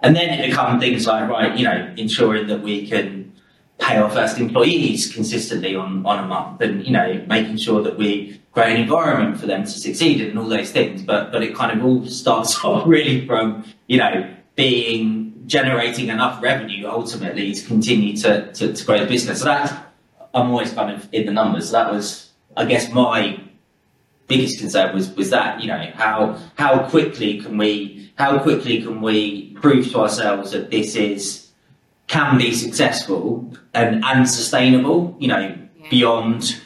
And 0.00 0.16
then 0.16 0.30
it 0.30 0.48
becomes 0.48 0.82
things 0.82 1.06
like, 1.06 1.28
right, 1.28 1.56
you 1.56 1.64
know, 1.64 1.94
ensuring 1.96 2.46
that 2.48 2.62
we 2.62 2.88
can 2.88 3.32
pay 3.78 3.96
our 3.96 4.10
first 4.10 4.38
employees 4.38 5.12
consistently 5.12 5.74
on, 5.74 6.04
on 6.04 6.24
a 6.24 6.26
month 6.26 6.60
and, 6.60 6.84
you 6.84 6.92
know, 6.92 7.24
making 7.28 7.56
sure 7.56 7.82
that 7.82 7.96
we 7.96 8.40
create 8.52 8.74
an 8.74 8.82
environment 8.82 9.38
for 9.38 9.46
them 9.46 9.64
to 9.64 9.70
succeed 9.70 10.20
and 10.20 10.38
all 10.38 10.48
those 10.48 10.70
things. 10.70 11.02
But, 11.02 11.32
but 11.32 11.42
it 11.42 11.54
kind 11.54 11.78
of 11.78 11.84
all 11.84 12.04
starts 12.06 12.62
off 12.64 12.86
really 12.86 13.26
from, 13.26 13.64
you 13.86 13.98
know, 13.98 14.34
being, 14.56 15.42
generating 15.46 16.08
enough 16.08 16.42
revenue 16.42 16.86
ultimately 16.86 17.54
to 17.54 17.66
continue 17.66 18.16
to, 18.18 18.52
to, 18.52 18.72
to 18.72 18.84
grow 18.84 18.98
the 18.98 19.06
business. 19.06 19.40
So 19.40 19.46
that's, 19.46 19.72
I'm 20.34 20.50
always 20.50 20.72
kind 20.72 20.94
of 20.94 21.08
in 21.12 21.26
the 21.26 21.32
numbers. 21.32 21.70
So 21.70 21.72
that 21.72 21.92
was, 21.92 22.30
I 22.56 22.66
guess, 22.66 22.92
my 22.92 23.40
biggest 24.30 24.58
concern 24.60 24.94
was 24.94 25.10
was 25.16 25.28
that 25.30 25.60
you 25.60 25.66
know 25.66 25.90
how 25.94 26.38
how 26.56 26.88
quickly 26.88 27.42
can 27.42 27.58
we 27.58 28.10
how 28.16 28.38
quickly 28.38 28.80
can 28.80 29.02
we 29.02 29.52
prove 29.54 29.90
to 29.90 29.98
ourselves 29.98 30.52
that 30.52 30.70
this 30.70 30.94
is 30.94 31.50
can 32.06 32.38
be 32.38 32.52
successful 32.52 33.52
and 33.74 34.04
and 34.04 34.28
sustainable. 34.28 35.16
You 35.18 35.28
know, 35.28 35.40
yeah. 35.40 35.88
beyond 35.90 36.60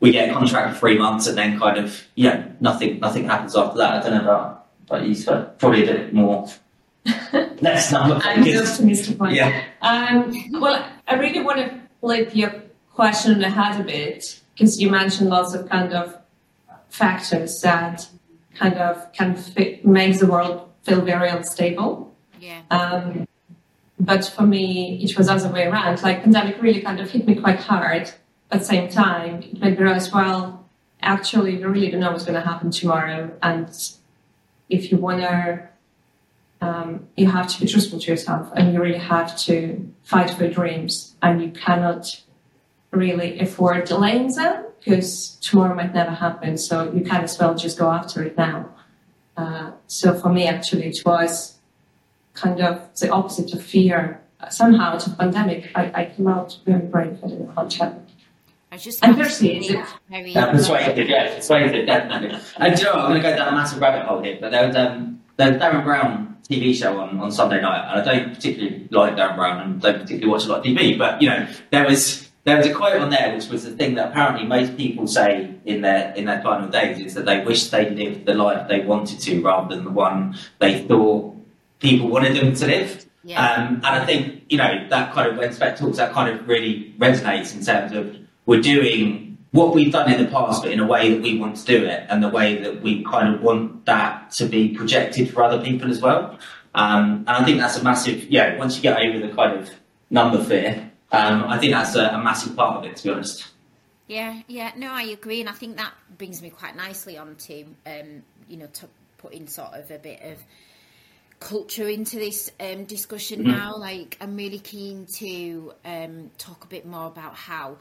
we 0.00 0.12
get 0.12 0.30
a 0.30 0.32
contract 0.32 0.74
for 0.74 0.80
three 0.80 0.98
months 0.98 1.26
and 1.26 1.36
then 1.36 1.58
kind 1.58 1.78
of 1.78 2.04
you 2.14 2.28
know 2.28 2.52
nothing 2.60 3.00
nothing 3.00 3.24
happens 3.24 3.56
after 3.56 3.78
that. 3.78 3.92
I 3.94 4.08
don't 4.08 4.18
know 4.18 4.30
about 4.30 4.66
but 4.86 5.04
you, 5.04 5.16
but 5.24 5.58
probably 5.58 5.88
a 5.88 5.92
bit 5.92 6.14
more. 6.14 6.48
Less 7.60 7.92
number. 7.92 8.20
I'm 8.22 8.40
optimistic 8.40 9.16
Yeah. 9.30 9.64
Um, 9.80 10.32
well, 10.60 10.84
I 11.08 11.14
really 11.14 11.42
want 11.42 11.58
to 11.58 11.80
flip 12.00 12.34
your 12.34 12.54
question 12.92 13.34
on 13.34 13.40
the 13.40 13.50
head 13.50 13.80
a 13.80 13.84
bit 13.84 14.40
because 14.52 14.80
you 14.80 14.90
mentioned 14.90 15.30
lots 15.30 15.54
of 15.54 15.68
kind 15.68 15.92
of 15.92 16.16
factors 16.96 17.60
that 17.60 18.08
kind 18.54 18.74
of 18.74 19.12
can 19.12 19.36
fit, 19.36 19.84
makes 19.84 20.20
the 20.20 20.26
world 20.26 20.68
feel 20.82 21.02
very 21.02 21.28
unstable. 21.28 22.14
Yeah. 22.40 22.62
Um, 22.70 23.28
but 24.00 24.24
for 24.24 24.42
me, 24.42 25.02
it 25.02 25.16
was 25.16 25.26
the 25.26 25.34
other 25.34 25.52
way 25.52 25.66
around. 25.66 26.02
Like 26.02 26.22
pandemic 26.22 26.60
really 26.60 26.80
kind 26.80 26.98
of 27.00 27.10
hit 27.10 27.26
me 27.26 27.34
quite 27.34 27.60
hard. 27.60 28.10
At 28.50 28.60
the 28.60 28.64
same 28.64 28.88
time, 28.88 29.42
it 29.42 29.60
made 29.60 29.78
me 29.78 29.84
realize, 29.84 30.12
well, 30.12 30.66
actually, 31.02 31.56
we 31.56 31.64
really 31.64 31.90
don't 31.90 32.00
know 32.00 32.12
what's 32.12 32.24
going 32.24 32.40
to 32.40 32.46
happen 32.46 32.70
tomorrow. 32.70 33.36
And 33.42 33.68
if 34.70 34.90
you 34.90 34.96
want 34.98 35.20
to, 35.20 35.68
um, 36.60 37.08
you 37.16 37.26
have 37.30 37.48
to 37.48 37.60
be 37.60 37.66
truthful 37.66 37.98
to 38.00 38.10
yourself 38.10 38.50
and 38.56 38.72
you 38.72 38.80
really 38.80 38.98
have 38.98 39.36
to 39.40 39.92
fight 40.02 40.30
for 40.30 40.44
your 40.44 40.52
dreams. 40.52 41.14
And 41.20 41.42
you 41.42 41.50
cannot 41.50 42.22
really 42.90 43.38
afford 43.40 43.84
delaying 43.84 44.32
them 44.34 44.65
because 44.86 45.36
tomorrow 45.40 45.74
might 45.74 45.92
never 45.92 46.12
happen. 46.12 46.56
So 46.56 46.92
you 46.92 47.00
can 47.02 47.24
as 47.24 47.36
well 47.38 47.54
just 47.56 47.76
go 47.76 47.90
after 47.90 48.22
it 48.22 48.38
now. 48.38 48.70
Uh, 49.36 49.72
so 49.88 50.14
for 50.14 50.28
me, 50.28 50.46
actually, 50.46 50.86
it 50.86 51.00
was 51.04 51.58
kind 52.34 52.60
of 52.60 52.80
the 53.00 53.10
opposite 53.10 53.52
of 53.52 53.62
fear. 53.62 54.22
Somehow, 54.48 54.92
out 54.92 55.06
of 55.06 55.18
pandemic, 55.18 55.70
I, 55.74 55.90
I 56.02 56.04
came 56.14 56.28
out 56.28 56.56
very 56.64 56.86
brave. 56.86 57.18
I 57.24 57.26
didn't 57.26 57.54
want 57.56 57.72
to. 57.72 57.96
I 58.70 58.76
just 58.76 59.02
And 59.02 59.16
found 59.16 59.26
persuasive. 59.26 59.74
it 59.76 59.86
very 60.08 60.30
Yeah, 60.32 60.52
persuasive, 60.52 61.08
yeah, 61.08 61.34
persuasive, 61.34 61.86
definitely. 61.86 62.38
And 62.58 62.76
do 62.76 62.82
you 62.82 62.86
know 62.86 62.92
I'm 62.94 63.10
going 63.10 63.22
to 63.22 63.28
go 63.30 63.36
down 63.36 63.48
a 63.48 63.56
massive 63.56 63.80
rabbit 63.80 64.06
hole 64.06 64.22
here, 64.22 64.38
but 64.40 64.50
there 64.52 64.68
was, 64.68 64.76
um, 64.76 65.20
there 65.36 65.52
was 65.52 65.60
Derren 65.60 65.82
Brown 65.84 66.36
TV 66.48 66.74
show 66.74 67.00
on, 67.00 67.18
on 67.18 67.32
Sunday 67.32 67.60
night, 67.60 67.90
and 67.90 68.08
I 68.08 68.14
don't 68.14 68.34
particularly 68.34 68.86
like 68.90 69.16
Derren 69.16 69.34
Brown 69.34 69.60
and 69.62 69.80
don't 69.80 69.94
particularly 70.02 70.28
watch 70.28 70.44
a 70.44 70.48
lot 70.48 70.58
of 70.60 70.64
TV, 70.64 70.96
but, 70.96 71.20
you 71.20 71.28
know, 71.28 71.48
there 71.70 71.84
was, 71.86 72.25
there 72.46 72.56
was 72.56 72.66
a 72.66 72.72
quote 72.72 72.96
on 72.96 73.10
there 73.10 73.34
which 73.34 73.48
was 73.48 73.64
the 73.64 73.72
thing 73.72 73.96
that 73.96 74.10
apparently 74.10 74.46
most 74.46 74.76
people 74.76 75.06
say 75.08 75.52
in 75.64 75.80
their, 75.80 76.14
in 76.14 76.26
their 76.26 76.40
final 76.42 76.68
days 76.68 76.96
is 77.04 77.14
that 77.14 77.26
they 77.26 77.44
wish 77.44 77.70
they 77.70 77.90
lived 77.90 78.24
the 78.24 78.34
life 78.34 78.68
they 78.68 78.80
wanted 78.80 79.18
to 79.18 79.42
rather 79.42 79.74
than 79.74 79.84
the 79.84 79.90
one 79.90 80.36
they 80.60 80.86
thought 80.86 81.36
people 81.80 82.08
wanted 82.08 82.36
them 82.36 82.54
to 82.54 82.66
live. 82.66 83.04
Yeah. 83.24 83.44
Um, 83.44 83.74
and 83.76 83.86
I 83.86 84.06
think, 84.06 84.44
you 84.48 84.58
know, 84.58 84.86
that 84.88 85.12
kind 85.12 85.28
of, 85.28 85.36
when 85.36 85.48
Svet 85.50 85.76
talks, 85.76 85.96
that 85.96 86.12
kind 86.12 86.32
of 86.32 86.46
really 86.46 86.94
resonates 86.98 87.52
in 87.52 87.64
terms 87.64 87.90
of 87.90 88.16
we're 88.46 88.60
doing 88.60 89.38
what 89.50 89.74
we've 89.74 89.92
done 89.92 90.08
in 90.12 90.22
the 90.22 90.30
past, 90.30 90.62
but 90.62 90.70
in 90.70 90.78
a 90.78 90.86
way 90.86 91.12
that 91.12 91.20
we 91.20 91.36
want 91.36 91.56
to 91.56 91.64
do 91.64 91.84
it 91.84 92.06
and 92.08 92.22
the 92.22 92.28
way 92.28 92.62
that 92.62 92.80
we 92.80 93.02
kind 93.02 93.34
of 93.34 93.42
want 93.42 93.84
that 93.86 94.30
to 94.30 94.46
be 94.46 94.68
projected 94.68 95.32
for 95.32 95.42
other 95.42 95.60
people 95.64 95.90
as 95.90 96.00
well. 96.00 96.38
Um, 96.76 97.24
and 97.26 97.30
I 97.30 97.44
think 97.44 97.58
that's 97.58 97.76
a 97.76 97.82
massive, 97.82 98.30
yeah, 98.30 98.56
once 98.56 98.76
you 98.76 98.82
get 98.82 99.02
over 99.02 99.18
the 99.18 99.34
kind 99.34 99.58
of 99.58 99.70
number 100.10 100.44
fear, 100.44 100.92
um, 101.16 101.44
I 101.44 101.58
think 101.58 101.72
that's 101.72 101.94
a, 101.96 102.06
a 102.08 102.18
massive 102.22 102.56
part 102.56 102.78
of 102.78 102.84
it, 102.90 102.96
to 102.96 103.02
be 103.04 103.10
honest. 103.10 103.46
Yeah, 104.08 104.42
yeah, 104.46 104.72
no, 104.76 104.90
I 104.92 105.02
agree, 105.02 105.40
and 105.40 105.48
I 105.48 105.52
think 105.52 105.76
that 105.78 105.92
brings 106.16 106.40
me 106.40 106.50
quite 106.50 106.76
nicely 106.76 107.18
on 107.18 107.34
to, 107.36 107.64
um, 107.86 108.22
you 108.48 108.56
know, 108.56 108.66
to 108.66 108.88
put 109.18 109.32
in 109.32 109.48
sort 109.48 109.72
of 109.74 109.90
a 109.90 109.98
bit 109.98 110.22
of 110.22 110.38
culture 111.40 111.88
into 111.88 112.16
this 112.16 112.50
um, 112.60 112.84
discussion 112.84 113.40
Mhm. 113.40 113.46
now. 113.46 113.76
Like, 113.76 114.16
I'm 114.20 114.36
really 114.36 114.60
keen 114.60 115.06
to 115.18 115.72
um, 115.84 116.30
talk 116.38 116.64
a 116.64 116.68
bit 116.68 116.86
more 116.86 117.06
about 117.08 117.34
how 117.34 117.78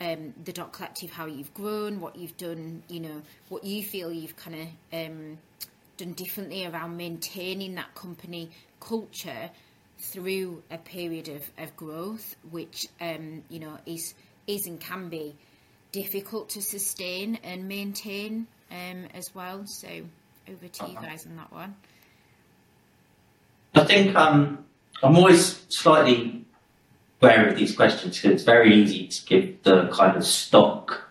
um, 0.00 0.32
the 0.44 0.52
Dot 0.52 0.72
Collective, 0.72 1.10
how 1.10 1.26
you've 1.26 1.52
grown, 1.52 2.00
what 2.00 2.16
you've 2.16 2.36
done, 2.38 2.82
you 2.88 3.00
know, 3.00 3.22
what 3.48 3.64
you 3.64 3.82
feel 3.82 4.10
you've 4.10 4.36
kind 4.36 4.56
of 4.56 4.68
um, 4.98 5.38
done 5.98 6.12
differently 6.12 6.64
around 6.66 6.96
maintaining 6.96 7.74
that 7.74 7.94
company 7.94 8.50
culture 8.80 9.50
through 9.98 10.62
a 10.70 10.78
period 10.78 11.28
of, 11.28 11.42
of 11.58 11.74
growth, 11.76 12.36
which 12.50 12.86
um, 13.00 13.42
you 13.48 13.58
know 13.60 13.78
is 13.86 14.14
is 14.46 14.66
and 14.66 14.80
can 14.80 15.08
be 15.08 15.34
difficult 15.92 16.48
to 16.50 16.62
sustain 16.62 17.38
and 17.42 17.66
maintain 17.68 18.46
um, 18.70 19.06
as 19.14 19.34
well. 19.34 19.66
So 19.66 19.88
over 19.88 20.68
to 20.68 20.86
you 20.86 20.96
Uh-huh. 20.96 21.06
guys 21.06 21.26
on 21.26 21.36
that 21.36 21.50
one. 21.52 21.74
I 23.74 23.84
think 23.84 24.14
um, 24.16 24.64
I'm 25.02 25.16
always 25.16 25.64
slightly 25.68 26.44
wary 27.20 27.50
of 27.50 27.56
these 27.58 27.74
questions 27.74 28.16
because 28.16 28.30
it's 28.32 28.42
very 28.44 28.74
easy 28.74 29.06
to 29.08 29.26
give 29.26 29.62
the 29.62 29.88
kind 29.88 30.16
of 30.16 30.24
stock 30.24 31.10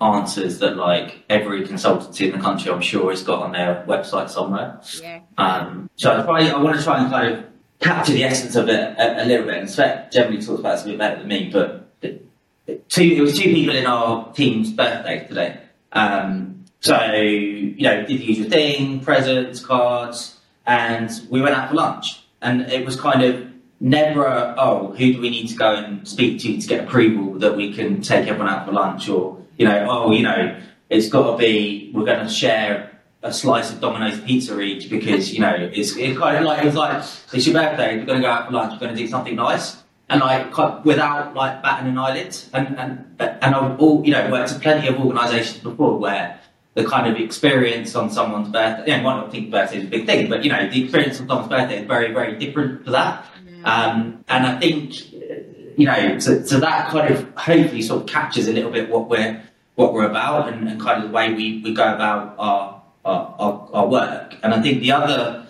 answers 0.00 0.58
that 0.60 0.76
like 0.76 1.24
every 1.28 1.66
consultancy 1.66 2.26
in 2.26 2.32
the 2.32 2.42
country 2.42 2.70
I'm 2.70 2.80
sure 2.80 3.10
has 3.10 3.22
got 3.22 3.42
on 3.42 3.52
their 3.52 3.84
website 3.88 4.30
somewhere. 4.30 4.80
Yeah. 5.02 5.20
Um, 5.36 5.90
so 5.96 6.20
I, 6.20 6.22
try, 6.22 6.48
I 6.50 6.56
want 6.62 6.76
to 6.78 6.82
try 6.84 7.02
and 7.02 7.10
kind 7.10 7.34
of 7.34 7.44
capture 7.80 8.12
the 8.12 8.24
essence 8.24 8.56
of 8.56 8.68
it 8.68 8.98
a, 8.98 9.24
a 9.24 9.26
little 9.26 9.46
bit. 9.46 9.56
And 9.56 9.68
Svet 9.68 10.12
generally 10.12 10.42
talks 10.42 10.60
about 10.60 10.76
this 10.76 10.84
a 10.84 10.88
bit 10.88 10.98
better 10.98 11.18
than 11.18 11.28
me, 11.28 11.50
but 11.52 11.88
it, 12.02 12.88
two, 12.88 13.02
it 13.02 13.20
was 13.20 13.38
two 13.38 13.52
people 13.52 13.74
in 13.74 13.86
our 13.86 14.32
team's 14.32 14.72
birthday 14.72 15.26
today. 15.26 15.60
Um, 15.92 16.64
so, 16.80 17.12
you 17.12 17.82
know, 17.82 18.04
did 18.06 18.20
the 18.20 18.24
usual 18.24 18.50
thing, 18.50 19.00
presents, 19.00 19.64
cards, 19.64 20.38
and 20.66 21.10
we 21.30 21.40
went 21.40 21.56
out 21.56 21.70
for 21.70 21.74
lunch. 21.76 22.24
And 22.40 22.62
it 22.62 22.84
was 22.84 22.94
kind 22.94 23.22
of 23.22 23.46
never, 23.80 24.54
oh, 24.58 24.92
who 24.92 25.12
do 25.14 25.20
we 25.20 25.30
need 25.30 25.48
to 25.48 25.56
go 25.56 25.74
and 25.74 26.06
speak 26.06 26.40
to 26.42 26.60
to 26.60 26.66
get 26.68 26.84
approval 26.84 27.38
that 27.40 27.56
we 27.56 27.72
can 27.72 28.00
take 28.02 28.28
everyone 28.28 28.48
out 28.48 28.66
for 28.66 28.72
lunch? 28.72 29.08
Or, 29.08 29.42
you 29.56 29.66
know, 29.66 29.86
oh, 29.88 30.12
you 30.12 30.22
know, 30.22 30.60
it's 30.90 31.08
got 31.08 31.32
to 31.32 31.38
be, 31.38 31.90
we're 31.94 32.04
going 32.04 32.24
to 32.24 32.32
share 32.32 32.87
a 33.22 33.32
slice 33.32 33.72
of 33.72 33.80
Domino's 33.80 34.20
pizza 34.20 34.58
each 34.60 34.88
because, 34.88 35.32
you 35.32 35.40
know, 35.40 35.54
it's, 35.54 35.96
it's 35.96 36.18
kind 36.18 36.36
of 36.36 36.44
like, 36.44 36.64
it's 36.64 36.76
like, 36.76 37.02
it's 37.32 37.46
your 37.46 37.54
birthday, 37.54 37.98
we're 37.98 38.04
going 38.04 38.20
to 38.20 38.26
go 38.26 38.30
out 38.30 38.46
for 38.46 38.52
lunch, 38.52 38.72
we're 38.72 38.86
going 38.86 38.96
to 38.96 39.02
do 39.02 39.08
something 39.08 39.34
nice. 39.34 39.82
And 40.10 40.20
like, 40.20 40.56
without 40.84 41.34
like 41.34 41.62
batting 41.62 41.88
an 41.88 41.98
eyelid. 41.98 42.36
And, 42.54 42.78
and, 42.78 43.04
and 43.18 43.54
I've 43.54 43.78
all, 43.78 44.04
you 44.06 44.12
know, 44.12 44.30
worked 44.30 44.52
at 44.52 44.62
plenty 44.62 44.88
of 44.88 44.98
organisations 44.98 45.58
before 45.58 45.98
where 45.98 46.40
the 46.74 46.84
kind 46.84 47.12
of 47.12 47.20
experience 47.20 47.94
on 47.94 48.08
someone's 48.10 48.48
birthday, 48.48 48.92
you 48.92 48.96
know, 48.96 49.02
might 49.02 49.16
not 49.16 49.32
think 49.32 49.50
birthday 49.50 49.78
is 49.78 49.84
a 49.84 49.88
big 49.88 50.06
thing, 50.06 50.30
but 50.30 50.44
you 50.44 50.50
know, 50.50 50.70
the 50.70 50.82
experience 50.82 51.20
on 51.20 51.26
someone's 51.26 51.48
birthday 51.48 51.80
is 51.80 51.86
very, 51.86 52.12
very 52.12 52.38
different 52.38 52.84
to 52.84 52.92
that. 52.92 53.26
Um, 53.64 54.24
and 54.28 54.46
I 54.46 54.58
think, 54.60 55.12
you 55.12 55.86
know, 55.86 56.18
so, 56.20 56.42
so 56.44 56.60
that 56.60 56.90
kind 56.90 57.12
of 57.12 57.28
hopefully 57.36 57.82
sort 57.82 58.02
of 58.02 58.08
captures 58.08 58.46
a 58.46 58.52
little 58.52 58.70
bit 58.70 58.88
what 58.88 59.08
we're, 59.08 59.42
what 59.74 59.92
we're 59.92 60.06
about 60.08 60.52
and, 60.52 60.68
and 60.68 60.80
kind 60.80 61.02
of 61.02 61.10
the 61.10 61.14
way 61.14 61.34
we, 61.34 61.60
we 61.62 61.74
go 61.74 61.92
about 61.92 62.36
our, 62.38 62.77
our, 63.08 63.68
our, 63.72 63.86
work. 63.88 64.36
And 64.42 64.54
I 64.54 64.62
think 64.62 64.80
the 64.80 64.92
other 64.92 65.46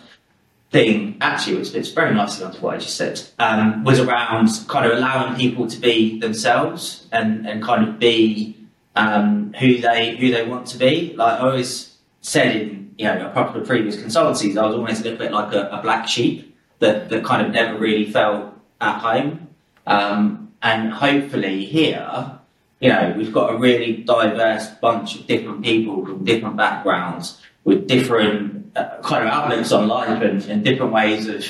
thing, 0.71 1.17
actually, 1.21 1.59
which 1.59 1.71
fits 1.71 1.91
very 1.91 2.15
nicely 2.15 2.45
onto 2.45 2.61
what 2.61 2.75
I 2.75 2.79
just 2.79 2.97
said, 2.97 3.21
um, 3.39 3.85
was 3.85 4.01
around 4.01 4.49
kind 4.69 4.87
of 4.87 4.99
allowing 4.99 5.37
people 5.37 5.67
to 5.67 5.79
be 5.79 6.19
themselves 6.19 7.07
and, 7.13 7.47
and 7.49 7.63
kind 7.63 7.89
of 7.89 7.99
be 7.99 8.57
um, 8.97 9.53
who 9.55 9.79
they 9.79 10.17
who 10.17 10.31
they 10.31 10.45
want 10.47 10.67
to 10.69 10.79
be. 10.79 11.15
Like 11.17 11.41
I 11.41 11.49
always 11.49 11.97
said 12.21 12.57
in 12.57 12.95
you 12.99 13.05
know 13.07 13.29
a 13.29 13.33
couple 13.33 13.61
of 13.61 13.67
previous 13.67 13.97
consultancies, 13.97 14.57
I 14.57 14.67
was 14.67 14.75
almost 14.75 15.01
a 15.01 15.05
little 15.05 15.19
bit 15.19 15.33
like 15.33 15.55
a, 15.55 15.69
a 15.69 15.83
black 15.83 16.09
sheep 16.09 16.57
that, 16.81 17.09
that 17.09 17.25
kind 17.25 17.47
of 17.47 17.53
never 17.53 17.79
really 17.79 18.11
felt 18.11 18.53
at 18.81 18.99
home. 18.99 19.49
Um, 19.87 20.53
and 20.63 20.93
hopefully 20.93 21.65
here, 21.65 22.39
you 22.81 22.89
know, 22.89 23.15
we've 23.17 23.33
got 23.33 23.55
a 23.55 23.59
really 23.59 23.99
diverse 23.99 24.69
bunch 24.81 25.17
of 25.17 25.27
different 25.27 25.65
people 25.65 26.05
from 26.05 26.25
different 26.25 26.57
backgrounds 26.57 27.41
with 27.69 27.87
different 27.87 28.75
uh, 28.75 28.97
kind 29.03 29.29
of 29.29 29.31
outlooks 29.31 29.73
on 29.73 29.89
life 29.89 30.23
and, 30.23 30.43
and 30.47 30.65
different 30.65 30.91
ways 30.91 31.29
of 31.29 31.45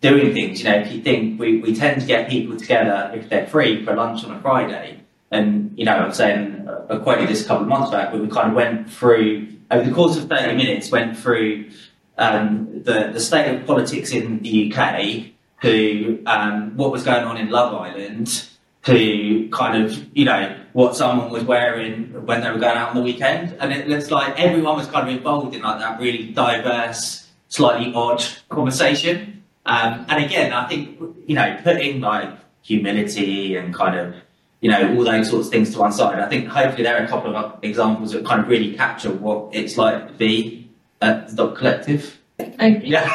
doing 0.00 0.34
things. 0.34 0.58
You 0.60 0.70
know, 0.70 0.78
if 0.80 0.90
you 0.90 1.00
think 1.00 1.38
we, 1.38 1.60
we 1.60 1.72
tend 1.72 2.00
to 2.00 2.06
get 2.06 2.28
people 2.28 2.56
together 2.56 3.12
if 3.14 3.28
they're 3.28 3.46
free 3.46 3.84
for 3.84 3.94
lunch 3.94 4.24
on 4.24 4.32
a 4.32 4.40
Friday, 4.40 4.98
and 5.30 5.72
you 5.78 5.84
know, 5.84 5.94
I'm 5.94 6.12
saying 6.12 6.68
I 6.90 6.96
quoted 6.96 7.28
this 7.28 7.44
a 7.44 7.46
couple 7.46 7.62
of 7.62 7.68
months 7.68 7.92
back, 7.92 8.10
but 8.10 8.20
we 8.20 8.26
kind 8.26 8.48
of 8.48 8.54
went 8.54 8.90
through 8.90 9.46
over 9.70 9.88
the 9.88 9.94
course 9.94 10.16
of 10.16 10.28
30 10.28 10.56
minutes, 10.56 10.90
went 10.90 11.16
through 11.16 11.70
um, 12.18 12.82
the 12.82 13.10
the 13.12 13.20
state 13.20 13.54
of 13.54 13.64
politics 13.64 14.10
in 14.10 14.42
the 14.42 14.74
UK, 14.74 15.26
to 15.62 16.24
um, 16.26 16.76
what 16.76 16.90
was 16.90 17.04
going 17.04 17.24
on 17.24 17.36
in 17.36 17.50
Love 17.50 17.72
Island, 17.72 18.48
to 18.82 19.48
kind 19.52 19.84
of 19.84 20.08
you 20.12 20.24
know 20.24 20.58
what 20.72 20.96
someone 20.96 21.30
was 21.30 21.44
wearing 21.44 22.24
when 22.26 22.40
they 22.40 22.50
were 22.50 22.58
going 22.58 22.76
out 22.76 22.90
on 22.90 22.96
the 22.96 23.02
weekend, 23.02 23.56
and 23.60 23.72
it 23.72 23.88
looks 23.88 24.10
like 24.10 24.38
everyone 24.38 24.76
was 24.76 24.86
kind 24.86 25.08
of 25.08 25.14
involved 25.14 25.54
in 25.54 25.62
like 25.62 25.78
that 25.78 26.00
really 26.00 26.32
diverse, 26.32 27.30
slightly 27.48 27.92
odd 27.94 28.24
conversation. 28.48 29.42
Um, 29.66 30.06
and 30.08 30.24
again, 30.24 30.52
I 30.52 30.66
think 30.68 30.98
you 31.26 31.34
know 31.34 31.58
putting 31.62 32.00
like 32.00 32.30
humility 32.62 33.56
and 33.56 33.74
kind 33.74 33.98
of 33.98 34.14
you 34.60 34.70
know 34.70 34.96
all 34.96 35.04
those 35.04 35.28
sorts 35.30 35.48
of 35.48 35.52
things 35.52 35.72
to 35.74 35.80
one 35.80 35.92
side. 35.92 36.18
I 36.18 36.28
think 36.28 36.48
hopefully 36.48 36.84
there 36.84 37.00
are 37.00 37.04
a 37.04 37.08
couple 37.08 37.36
of 37.36 37.58
examples 37.62 38.12
that 38.12 38.24
kind 38.24 38.40
of 38.40 38.48
really 38.48 38.74
capture 38.74 39.12
what 39.12 39.54
it's 39.54 39.76
like 39.76 40.08
to 40.08 40.14
be 40.14 40.70
at 41.00 41.28
the 41.28 41.36
Dot 41.36 41.56
Collective. 41.56 42.18
I, 42.58 42.80
Yeah. 42.82 43.08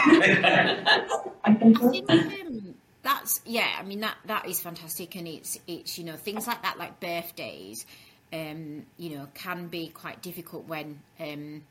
That's 3.08 3.40
yeah. 3.46 3.70
I 3.80 3.84
mean 3.84 4.02
that 4.02 4.18
that 4.26 4.50
is 4.50 4.60
fantastic, 4.60 5.16
and 5.16 5.26
it's 5.26 5.58
it's 5.66 5.98
you 5.98 6.04
know 6.04 6.18
things 6.18 6.46
like 6.46 6.62
that, 6.64 6.78
like 6.78 7.00
birthdays, 7.00 7.86
um, 8.34 8.86
you 8.98 9.18
know, 9.18 9.28
can 9.34 9.68
be 9.68 9.88
quite 9.88 10.22
difficult 10.22 10.68
when 10.68 11.00
um, 11.18 11.64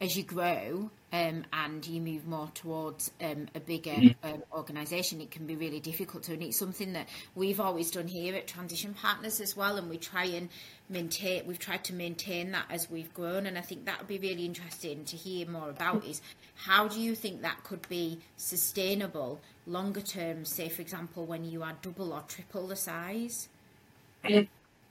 as 0.00 0.16
you 0.16 0.22
grow, 0.22 0.88
um, 1.12 1.44
and 1.52 1.86
you 1.86 2.00
move 2.00 2.26
more 2.26 2.50
towards 2.54 3.10
um, 3.22 3.48
a 3.54 3.60
bigger 3.60 3.90
mm-hmm. 3.90 4.28
um, 4.28 4.42
organisation, 4.52 5.20
it 5.20 5.30
can 5.30 5.46
be 5.46 5.56
really 5.56 5.80
difficult 5.80 6.24
to. 6.24 6.34
And 6.34 6.42
it's 6.42 6.58
something 6.58 6.92
that 6.92 7.08
we've 7.34 7.60
always 7.60 7.90
done 7.90 8.06
here 8.06 8.34
at 8.34 8.46
Transition 8.46 8.94
Partners 8.94 9.40
as 9.40 9.56
well, 9.56 9.76
and 9.76 9.88
we 9.88 9.96
try 9.96 10.24
and 10.24 10.48
maintain. 10.90 11.46
We've 11.46 11.58
tried 11.58 11.84
to 11.84 11.94
maintain 11.94 12.52
that 12.52 12.66
as 12.68 12.90
we've 12.90 13.12
grown, 13.14 13.46
and 13.46 13.56
I 13.56 13.62
think 13.62 13.86
that 13.86 13.98
would 13.98 14.08
be 14.08 14.18
really 14.18 14.44
interesting 14.44 15.04
to 15.06 15.16
hear 15.16 15.48
more 15.48 15.70
about. 15.70 16.04
Is 16.04 16.20
how 16.56 16.88
do 16.88 17.00
you 17.00 17.14
think 17.14 17.40
that 17.40 17.64
could 17.64 17.88
be 17.88 18.18
sustainable 18.36 19.40
longer 19.66 20.02
term? 20.02 20.44
Say, 20.44 20.68
for 20.68 20.82
example, 20.82 21.24
when 21.24 21.44
you 21.44 21.62
are 21.62 21.74
double 21.80 22.12
or 22.12 22.22
triple 22.28 22.66
the 22.66 22.76
size. 22.76 23.48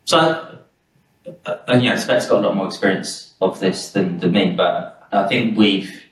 So, 0.05 0.59
uh, 1.45 1.57
and 1.67 1.83
yeah, 1.83 1.95
Svet's 1.95 2.27
got 2.27 2.43
a 2.43 2.47
lot 2.47 2.55
more 2.55 2.67
experience 2.67 3.33
of 3.41 3.59
this 3.59 3.91
than, 3.91 4.19
than 4.19 4.31
me, 4.31 4.55
but 4.55 5.07
I 5.11 5.27
think 5.27 5.57
we've 5.57 6.06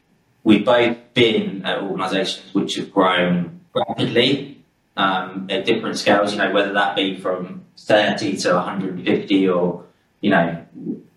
we've 0.45 0.63
both 0.63 0.95
been 1.13 1.65
at 1.65 1.81
organisations 1.81 2.53
which 2.53 2.75
have 2.75 2.93
grown 2.93 3.59
rapidly 3.73 4.63
um, 4.95 5.47
at 5.49 5.65
different 5.65 5.97
scales, 5.97 6.31
you 6.31 6.37
know, 6.37 6.53
whether 6.53 6.71
that 6.71 6.95
be 6.95 7.19
from 7.19 7.65
30 7.77 8.37
to 8.37 8.53
150 8.53 9.49
or, 9.49 9.83
you 10.21 10.29
know, 10.29 10.65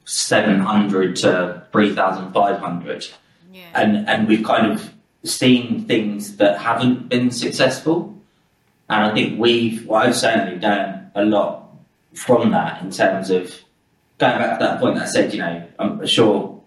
700 0.04 1.14
to 1.16 1.62
3,500. 1.70 3.06
Yeah. 3.52 3.62
And, 3.74 4.08
and 4.08 4.26
we've 4.26 4.44
kind 4.44 4.72
of 4.72 4.92
seen 5.22 5.84
things 5.84 6.38
that 6.38 6.58
haven't 6.58 7.08
been 7.08 7.30
successful. 7.30 8.18
And 8.88 9.04
I 9.04 9.14
think 9.14 9.38
we've, 9.38 9.86
well, 9.86 10.02
I've 10.02 10.16
certainly 10.16 10.58
done 10.58 11.10
a 11.14 11.24
lot 11.24 11.68
from 12.14 12.50
that 12.52 12.82
in 12.82 12.90
terms 12.90 13.28
of 13.28 13.54
going 14.16 14.38
back 14.38 14.58
to 14.58 14.64
that 14.64 14.80
point 14.80 14.96
that 14.96 15.04
I 15.04 15.06
said, 15.06 15.34
you 15.34 15.40
know, 15.40 15.68
I'm 15.78 16.06
sure 16.06 16.57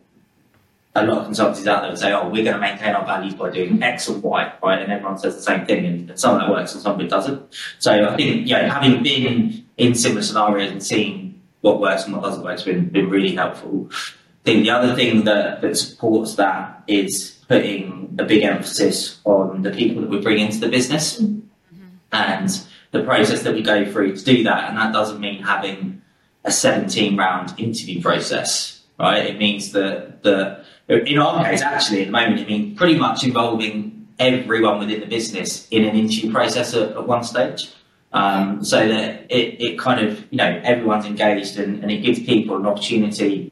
a 0.95 1.05
lot 1.05 1.19
of 1.19 1.27
consultancies 1.27 1.67
out 1.67 1.81
there 1.81 1.89
would 1.89 1.99
say, 1.99 2.11
oh, 2.11 2.27
we're 2.27 2.43
going 2.43 2.55
to 2.55 2.59
maintain 2.59 2.93
our 2.93 3.05
values 3.05 3.33
by 3.33 3.49
doing 3.49 3.81
X 3.81 4.09
or 4.09 4.17
Y, 4.17 4.53
right? 4.61 4.81
And 4.81 4.91
everyone 4.91 5.17
says 5.17 5.35
the 5.35 5.41
same 5.41 5.65
thing, 5.65 5.85
and 5.85 6.19
some 6.19 6.35
of 6.35 6.41
that 6.41 6.49
works 6.49 6.73
and 6.73 6.81
some 6.81 6.95
of 6.95 7.01
it 7.01 7.09
doesn't. 7.09 7.41
So 7.79 8.09
I 8.09 8.15
think, 8.17 8.47
you 8.47 8.55
know, 8.55 8.67
having 8.67 9.01
been 9.01 9.65
in 9.77 9.95
similar 9.95 10.21
scenarios 10.21 10.71
and 10.71 10.83
seeing 10.83 11.41
what 11.61 11.79
works 11.79 12.05
and 12.05 12.13
what 12.13 12.23
doesn't 12.23 12.43
work 12.43 12.51
has 12.51 12.63
been, 12.63 12.89
been 12.89 13.09
really 13.09 13.35
helpful. 13.35 13.89
I 13.91 14.43
think 14.43 14.63
the 14.63 14.71
other 14.71 14.95
thing 14.95 15.23
that, 15.25 15.61
that 15.61 15.77
supports 15.77 16.35
that 16.35 16.83
is 16.87 17.37
putting 17.47 18.15
a 18.19 18.25
big 18.25 18.43
emphasis 18.43 19.19
on 19.23 19.61
the 19.61 19.71
people 19.71 20.01
that 20.01 20.09
we 20.09 20.19
bring 20.19 20.39
into 20.39 20.59
the 20.59 20.67
business 20.67 21.21
mm-hmm. 21.21 21.89
and 22.11 22.49
the 22.91 23.03
process 23.03 23.43
that 23.43 23.53
we 23.53 23.61
go 23.61 23.89
through 23.89 24.17
to 24.17 24.25
do 24.25 24.43
that. 24.43 24.67
And 24.67 24.77
that 24.77 24.91
doesn't 24.91 25.19
mean 25.19 25.43
having 25.43 26.01
a 26.43 26.51
17 26.51 27.15
round 27.15 27.53
interview 27.59 28.01
process, 28.01 28.81
right? 28.99 29.25
It 29.25 29.37
means 29.37 29.71
that, 29.73 30.23
that 30.23 30.65
in 30.95 31.19
our 31.19 31.43
case, 31.43 31.61
actually, 31.61 32.01
at 32.01 32.05
the 32.07 32.11
moment, 32.11 32.41
I 32.41 32.45
mean, 32.45 32.75
pretty 32.75 32.97
much 32.97 33.23
involving 33.23 34.07
everyone 34.19 34.79
within 34.79 34.99
the 34.99 35.05
business 35.05 35.67
in 35.69 35.83
an 35.83 35.95
interview 35.95 36.31
process 36.31 36.73
at, 36.73 36.91
at 36.91 37.07
one 37.07 37.23
stage. 37.23 37.69
Um, 38.13 38.61
so 38.65 38.85
that 38.89 39.25
it, 39.31 39.61
it 39.61 39.79
kind 39.79 40.05
of, 40.05 40.19
you 40.31 40.37
know, 40.37 40.59
everyone's 40.65 41.05
engaged 41.05 41.57
and, 41.57 41.81
and 41.81 41.89
it 41.89 41.99
gives 41.99 42.19
people 42.19 42.57
an 42.57 42.65
opportunity 42.65 43.49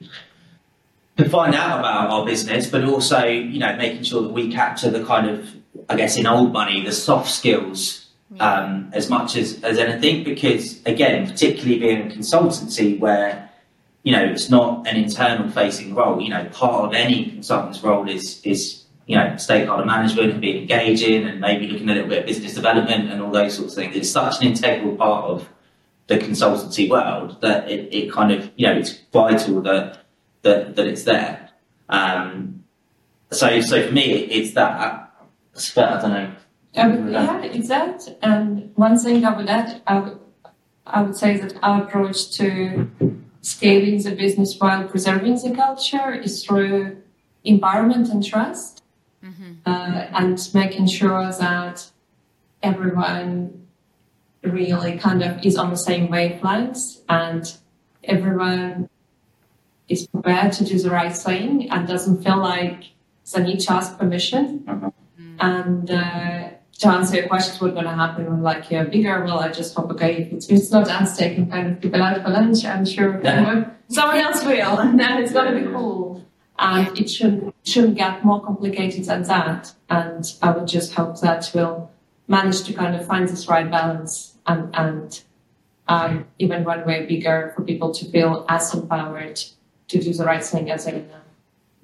to 1.15 1.29
find 1.29 1.55
out 1.55 1.79
about 1.79 2.09
our 2.09 2.25
business, 2.25 2.69
but 2.69 2.83
also, 2.83 3.23
you 3.23 3.57
know, 3.57 3.73
making 3.77 4.03
sure 4.03 4.21
that 4.21 4.33
we 4.33 4.51
capture 4.51 4.89
the 4.89 5.05
kind 5.05 5.29
of, 5.29 5.49
I 5.87 5.95
guess, 5.95 6.17
in 6.17 6.27
old 6.27 6.51
money, 6.51 6.83
the 6.83 6.91
soft 6.91 7.29
skills 7.31 8.09
um, 8.41 8.89
as 8.93 9.09
much 9.09 9.37
as, 9.37 9.63
as 9.63 9.77
anything, 9.77 10.25
because 10.25 10.83
again, 10.85 11.25
particularly 11.25 11.79
being 11.79 12.11
a 12.11 12.13
consultancy 12.13 12.99
where 12.99 13.48
you 14.03 14.11
know, 14.13 14.23
it's 14.23 14.49
not 14.49 14.87
an 14.87 14.95
internal 14.95 15.49
facing 15.49 15.93
role. 15.93 16.21
You 16.21 16.29
know, 16.29 16.45
part 16.51 16.85
of 16.85 16.93
any 16.93 17.31
consultant's 17.31 17.83
role 17.83 18.09
is 18.09 18.41
is 18.43 18.83
you 19.07 19.15
know 19.15 19.35
stakeholder 19.37 19.85
management 19.85 20.31
and 20.31 20.41
being 20.41 20.61
engaging 20.61 21.25
and 21.25 21.41
maybe 21.41 21.67
looking 21.67 21.89
a 21.89 21.93
little 21.93 22.09
bit 22.09 22.19
at 22.19 22.25
business 22.25 22.53
development 22.53 23.11
and 23.11 23.21
all 23.21 23.31
those 23.31 23.55
sorts 23.55 23.73
of 23.73 23.83
things. 23.83 23.95
It's 23.95 24.09
such 24.09 24.41
an 24.41 24.47
integral 24.47 24.95
part 24.95 25.25
of 25.25 25.49
the 26.07 26.17
consultancy 26.17 26.89
world 26.89 27.39
that 27.41 27.69
it, 27.69 27.93
it 27.93 28.11
kind 28.11 28.31
of 28.31 28.49
you 28.55 28.67
know 28.67 28.77
it's 28.77 28.97
vital 29.11 29.61
that 29.61 30.05
that 30.43 30.75
that 30.75 30.87
it's 30.87 31.03
there. 31.03 31.49
Um, 31.89 32.63
so 33.31 33.61
so 33.61 33.85
for 33.85 33.93
me, 33.93 34.11
it's 34.25 34.53
that. 34.53 35.05
I 35.75 36.01
don't 36.01 36.11
know. 36.11 36.31
Um, 36.75 37.11
yeah, 37.11 37.47
that. 37.67 38.17
And 38.21 38.71
one 38.75 38.97
thing 38.97 39.25
I 39.25 39.35
would 39.35 39.49
add, 39.49 39.81
I 39.85 39.99
would, 39.99 40.19
I 40.85 41.01
would 41.01 41.17
say 41.17 41.37
that 41.37 41.57
our 41.61 41.83
approach 41.83 42.31
to 42.37 42.89
scaling 43.41 44.01
the 44.03 44.11
business 44.11 44.57
while 44.59 44.87
preserving 44.87 45.35
the 45.35 45.53
culture 45.55 46.13
is 46.13 46.43
through 46.43 46.97
environment 47.43 48.09
and 48.09 48.25
trust 48.25 48.83
mm-hmm. 49.23 49.53
uh, 49.65 50.05
and 50.13 50.49
making 50.53 50.87
sure 50.87 51.31
that 51.31 51.89
everyone 52.61 53.67
really 54.43 54.97
kind 54.97 55.23
of 55.23 55.43
is 55.45 55.57
on 55.57 55.69
the 55.69 55.77
same 55.77 56.07
wavelengths 56.09 57.01
and 57.07 57.57
everyone 58.03 58.89
is 59.87 60.07
prepared 60.07 60.51
to 60.53 60.63
do 60.63 60.77
the 60.79 60.89
right 60.89 61.15
thing 61.15 61.69
and 61.71 61.87
doesn't 61.87 62.23
feel 62.23 62.37
like 62.37 62.83
they 63.33 63.43
need 63.43 63.59
to 63.59 63.73
ask 63.73 63.97
permission. 63.97 64.59
Mm-hmm. 64.59 65.35
And 65.39 65.91
uh, 65.91 66.49
to 66.79 66.87
answer 66.87 67.17
your 67.17 67.27
questions, 67.27 67.59
what's 67.59 67.73
going 67.73 67.85
to 67.85 67.93
happen 67.93 68.25
when 68.25 68.41
like 68.41 68.71
you're 68.71 68.85
bigger? 68.85 69.23
Well, 69.23 69.39
I 69.39 69.49
just 69.49 69.75
hope, 69.75 69.91
okay, 69.91 70.23
if 70.23 70.33
it's, 70.33 70.47
it's 70.47 70.71
not 70.71 70.87
us 70.87 71.17
taking 71.17 71.49
kind 71.49 71.71
of 71.71 71.81
people 71.81 72.01
out 72.01 72.23
for 72.23 72.29
lunch, 72.29 72.63
I'm 72.65 72.85
sure 72.85 73.19
yeah. 73.21 73.69
someone 73.89 74.17
else 74.17 74.43
will, 74.45 74.79
and 74.79 74.99
then 74.99 75.21
it's 75.21 75.33
going 75.33 75.53
to 75.53 75.59
be 75.59 75.65
cool. 75.67 76.25
And 76.57 76.97
it 76.97 77.09
shouldn't, 77.09 77.55
shouldn't 77.63 77.95
get 77.95 78.25
more 78.25 78.43
complicated 78.43 79.05
than 79.05 79.23
that. 79.23 79.73
And 79.89 80.25
I 80.41 80.51
would 80.51 80.67
just 80.67 80.93
hope 80.93 81.19
that 81.21 81.49
we'll 81.53 81.89
manage 82.27 82.63
to 82.63 82.73
kind 82.73 82.95
of 82.95 83.05
find 83.05 83.27
this 83.27 83.47
right 83.47 83.69
balance 83.69 84.35
and, 84.45 84.73
and 84.75 85.21
um, 85.89 86.25
even 86.37 86.63
when 86.63 86.85
we're 86.85 87.07
bigger, 87.07 87.51
for 87.55 87.63
people 87.63 87.93
to 87.93 88.05
feel 88.05 88.45
as 88.47 88.73
empowered 88.73 89.41
to 89.87 89.99
do 89.99 90.13
the 90.13 90.23
right 90.23 90.43
thing 90.43 90.69
as 90.69 90.85
they 90.85 90.91
know. 90.91 91.05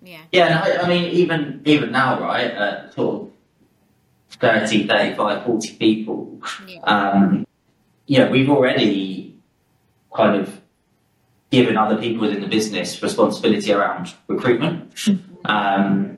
Yeah. 0.03 0.19
Yeah, 0.31 0.61
I, 0.63 0.83
I 0.83 0.87
mean, 0.87 1.05
even 1.05 1.61
even 1.65 1.91
now, 1.91 2.21
right? 2.21 2.51
Uh, 2.51 2.91
sort 2.91 3.23
of 3.23 3.24
30, 4.39 4.87
35, 4.87 5.45
40 5.45 5.73
people, 5.75 6.41
yeah. 6.67 6.79
Um, 6.81 7.47
you 8.05 8.19
know, 8.19 8.29
we've 8.29 8.49
already 8.49 9.35
kind 10.15 10.39
of 10.39 10.61
given 11.51 11.77
other 11.77 11.97
people 11.97 12.21
within 12.21 12.41
the 12.41 12.47
business 12.47 13.01
responsibility 13.01 13.71
around 13.71 14.13
recruitment. 14.27 14.93
Mm-hmm. 14.95 15.45
Um, 15.45 16.17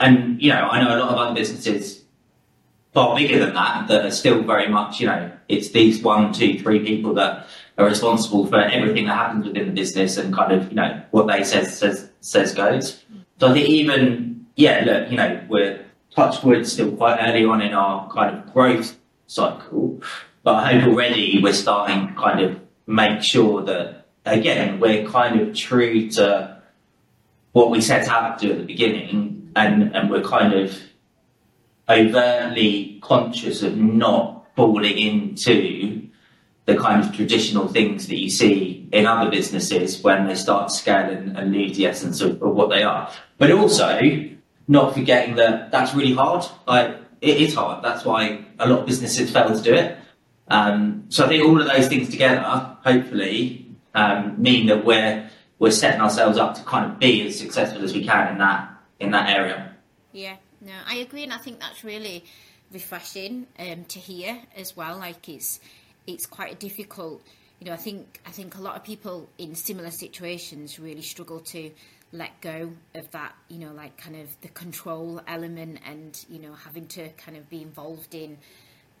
and, 0.00 0.40
you 0.40 0.50
know, 0.50 0.68
I 0.68 0.82
know 0.82 0.96
a 0.96 0.98
lot 0.98 1.10
of 1.10 1.18
other 1.18 1.34
businesses 1.34 2.04
far 2.92 3.16
bigger 3.16 3.38
than 3.38 3.54
that 3.54 3.88
that 3.88 4.04
are 4.04 4.10
still 4.10 4.42
very 4.42 4.68
much, 4.68 5.00
you 5.00 5.06
know, 5.06 5.30
it's 5.48 5.70
these 5.70 6.02
one, 6.02 6.32
two, 6.32 6.58
three 6.60 6.84
people 6.84 7.14
that 7.14 7.46
are 7.76 7.86
responsible 7.86 8.46
for 8.46 8.60
everything 8.60 9.06
that 9.06 9.14
happens 9.14 9.46
within 9.46 9.66
the 9.66 9.72
business 9.72 10.16
and 10.16 10.34
kind 10.34 10.52
of, 10.52 10.68
you 10.68 10.74
know, 10.74 11.02
what 11.10 11.26
they 11.26 11.44
says 11.44 11.78
says 11.78 12.10
says 12.20 12.54
goes. 12.54 13.04
So 13.38 13.48
I 13.48 13.52
think 13.52 13.68
even 13.68 14.46
yeah, 14.56 14.82
look, 14.84 15.10
you 15.10 15.16
know, 15.16 15.40
we're 15.48 15.84
touch 16.14 16.42
wood, 16.42 16.66
still 16.66 16.92
quite 16.92 17.18
early 17.20 17.44
on 17.44 17.60
in 17.60 17.74
our 17.74 18.10
kind 18.10 18.36
of 18.36 18.52
growth 18.52 18.96
cycle, 19.26 20.02
but 20.42 20.54
I 20.54 20.78
hope 20.78 20.92
already 20.92 21.40
we're 21.42 21.52
starting 21.52 22.08
to 22.08 22.14
kind 22.14 22.40
of 22.40 22.60
make 22.86 23.22
sure 23.22 23.62
that, 23.64 24.06
again, 24.24 24.80
we're 24.80 25.06
kind 25.06 25.40
of 25.40 25.54
true 25.54 26.08
to 26.10 26.60
what 27.52 27.70
we 27.70 27.80
set 27.80 28.08
out 28.08 28.38
to 28.38 28.46
do 28.46 28.52
at 28.52 28.58
the 28.58 28.64
beginning, 28.64 29.50
and, 29.54 29.94
and 29.94 30.10
we're 30.10 30.22
kind 30.22 30.54
of 30.54 30.78
overtly 31.88 32.98
conscious 33.02 33.62
of 33.62 33.76
not 33.76 34.46
falling 34.56 34.98
into 34.98 36.08
the 36.66 36.76
kind 36.76 37.02
of 37.02 37.14
traditional 37.14 37.66
things 37.66 38.08
that 38.08 38.18
you 38.18 38.28
see 38.28 38.86
in 38.92 39.06
other 39.06 39.30
businesses 39.30 40.02
when 40.02 40.26
they 40.26 40.34
start 40.34 40.70
scale 40.70 41.10
and, 41.10 41.36
and 41.36 41.52
lose 41.52 41.76
the 41.76 41.86
essence 41.86 42.20
of, 42.20 42.42
of 42.42 42.54
what 42.54 42.68
they 42.68 42.82
are. 42.82 43.10
But 43.38 43.50
also, 43.52 43.98
not 44.68 44.94
forgetting 44.94 45.36
that 45.36 45.70
that's 45.72 45.94
really 45.94 46.12
hard. 46.12 46.44
Like 46.66 46.96
it 47.20 47.38
is 47.38 47.54
hard. 47.54 47.82
That's 47.82 48.04
why 48.04 48.44
a 48.58 48.68
lot 48.68 48.80
of 48.80 48.86
businesses 48.86 49.30
fail 49.30 49.54
to 49.54 49.62
do 49.62 49.74
it. 49.74 49.98
Um, 50.48 51.04
so 51.08 51.24
I 51.24 51.28
think 51.28 51.44
all 51.44 51.60
of 51.60 51.66
those 51.66 51.88
things 51.88 52.08
together, 52.08 52.40
hopefully, 52.40 53.66
um, 53.94 54.40
mean 54.40 54.66
that 54.66 54.84
we're 54.84 55.28
we're 55.58 55.72
setting 55.72 56.00
ourselves 56.00 56.38
up 56.38 56.54
to 56.54 56.62
kind 56.62 56.90
of 56.90 56.98
be 56.98 57.26
as 57.26 57.38
successful 57.38 57.82
as 57.82 57.92
we 57.92 58.04
can 58.04 58.32
in 58.32 58.38
that 58.38 58.70
in 59.00 59.10
that 59.10 59.30
area. 59.30 59.74
Yeah, 60.12 60.36
no, 60.60 60.72
I 60.86 60.96
agree, 60.96 61.24
and 61.24 61.32
I 61.32 61.38
think 61.38 61.60
that's 61.60 61.84
really 61.84 62.24
refreshing 62.72 63.46
um, 63.58 63.84
to 63.86 63.98
hear 63.98 64.38
as 64.56 64.76
well. 64.76 64.98
Like 64.98 65.28
it's 65.28 65.60
it's 66.06 66.26
quite 66.26 66.58
difficult. 66.60 67.22
You 67.60 67.66
know, 67.66 67.72
I 67.72 67.76
think 67.76 68.20
I 68.26 68.30
think 68.30 68.56
a 68.56 68.62
lot 68.62 68.76
of 68.76 68.84
people 68.84 69.28
in 69.38 69.54
similar 69.54 69.90
situations 69.90 70.78
really 70.78 71.02
struggle 71.02 71.40
to 71.40 71.70
let 72.12 72.40
go 72.40 72.72
of 72.94 73.10
that, 73.10 73.34
you 73.48 73.58
know, 73.58 73.72
like 73.72 73.96
kind 73.98 74.16
of 74.16 74.28
the 74.40 74.48
control 74.48 75.20
element 75.26 75.78
and, 75.84 76.24
you 76.28 76.38
know, 76.38 76.54
having 76.54 76.86
to 76.86 77.08
kind 77.10 77.36
of 77.36 77.48
be 77.50 77.62
involved 77.62 78.14
in 78.14 78.38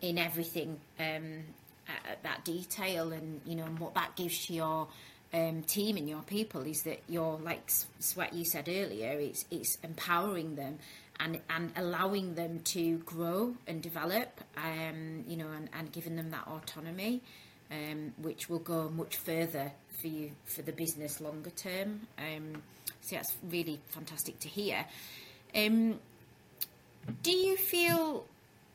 in 0.00 0.18
everything 0.18 0.78
um, 1.00 1.44
at, 1.88 2.12
at 2.12 2.22
that 2.22 2.44
detail 2.44 3.12
and, 3.12 3.40
you 3.44 3.56
know, 3.56 3.64
and 3.64 3.78
what 3.78 3.94
that 3.94 4.14
gives 4.14 4.46
to 4.46 4.52
your 4.52 4.88
um, 5.32 5.62
team 5.62 5.96
and 5.96 6.08
your 6.08 6.22
people 6.22 6.62
is 6.62 6.82
that 6.82 7.00
you're 7.08 7.38
like 7.38 7.70
what 8.14 8.32
you 8.32 8.44
said 8.44 8.68
earlier. 8.68 9.18
It's 9.18 9.44
it's 9.50 9.78
empowering 9.82 10.54
them 10.54 10.78
and 11.20 11.40
and 11.50 11.72
allowing 11.76 12.34
them 12.34 12.60
to 12.60 12.98
grow 12.98 13.54
and 13.66 13.82
develop. 13.82 14.40
Um, 14.56 15.24
you 15.26 15.36
know, 15.36 15.48
and, 15.48 15.68
and 15.72 15.90
giving 15.92 16.16
them 16.16 16.30
that 16.30 16.46
autonomy, 16.46 17.22
um, 17.70 18.12
which 18.18 18.48
will 18.48 18.58
go 18.58 18.88
much 18.88 19.16
further 19.16 19.72
for 20.00 20.06
you 20.06 20.32
for 20.44 20.62
the 20.62 20.72
business 20.72 21.20
longer 21.20 21.50
term. 21.50 22.02
Um, 22.18 22.62
so 23.08 23.16
that's 23.16 23.34
really 23.50 23.80
fantastic 23.88 24.38
to 24.40 24.48
hear. 24.48 24.84
Um, 25.54 25.98
do 27.22 27.30
you 27.30 27.56
feel 27.56 28.26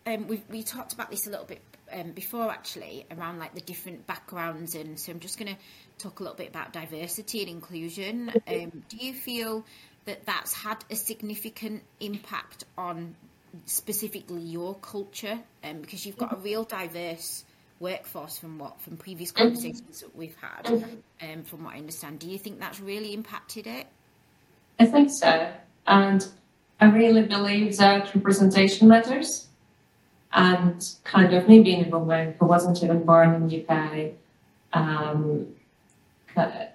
um, 0.05 0.27
we 0.27 0.41
we 0.49 0.63
talked 0.63 0.93
about 0.93 1.11
this 1.11 1.27
a 1.27 1.29
little 1.29 1.45
bit 1.45 1.61
um, 1.91 2.11
before 2.11 2.49
actually 2.49 3.05
around 3.11 3.39
like 3.39 3.53
the 3.53 3.61
different 3.61 4.07
backgrounds 4.07 4.75
and 4.75 4.99
so 4.99 5.11
I'm 5.11 5.19
just 5.19 5.37
going 5.37 5.53
to 5.53 5.59
talk 5.99 6.19
a 6.19 6.23
little 6.23 6.37
bit 6.37 6.49
about 6.49 6.73
diversity 6.73 7.41
and 7.41 7.49
inclusion. 7.49 8.31
Um, 8.47 8.83
do 8.89 8.97
you 8.97 9.13
feel 9.13 9.65
that 10.05 10.25
that's 10.25 10.53
had 10.53 10.83
a 10.89 10.95
significant 10.95 11.83
impact 11.99 12.63
on 12.77 13.15
specifically 13.65 14.41
your 14.41 14.75
culture? 14.75 15.39
Um, 15.63 15.81
because 15.81 16.05
you've 16.05 16.17
got 16.17 16.33
a 16.33 16.37
real 16.37 16.63
diverse 16.63 17.45
workforce 17.79 18.39
from 18.39 18.57
what 18.57 18.81
from 18.81 18.97
previous 18.97 19.31
conversations 19.31 20.01
that 20.01 20.15
we've 20.15 20.35
had. 20.41 20.67
Um, 21.21 21.43
from 21.43 21.65
what 21.65 21.75
I 21.75 21.77
understand, 21.77 22.19
do 22.19 22.29
you 22.29 22.37
think 22.39 22.59
that's 22.59 22.79
really 22.79 23.13
impacted 23.13 23.67
it? 23.67 23.85
I 24.79 24.85
think 24.85 25.09
so, 25.09 25.51
and 25.87 26.27
I 26.79 26.85
really 26.85 27.23
believe 27.23 27.77
that 27.77 28.13
representation 28.13 28.87
matters. 28.87 29.47
And 30.33 30.83
kind 31.03 31.33
of 31.33 31.47
me 31.47 31.61
being 31.61 31.85
a 31.85 31.89
woman 31.89 32.35
who 32.39 32.47
wasn't 32.47 32.83
even 32.83 33.03
born 33.03 33.35
in 33.35 33.47
the 33.47 33.63
UK, 33.63 34.13
um, 34.73 35.47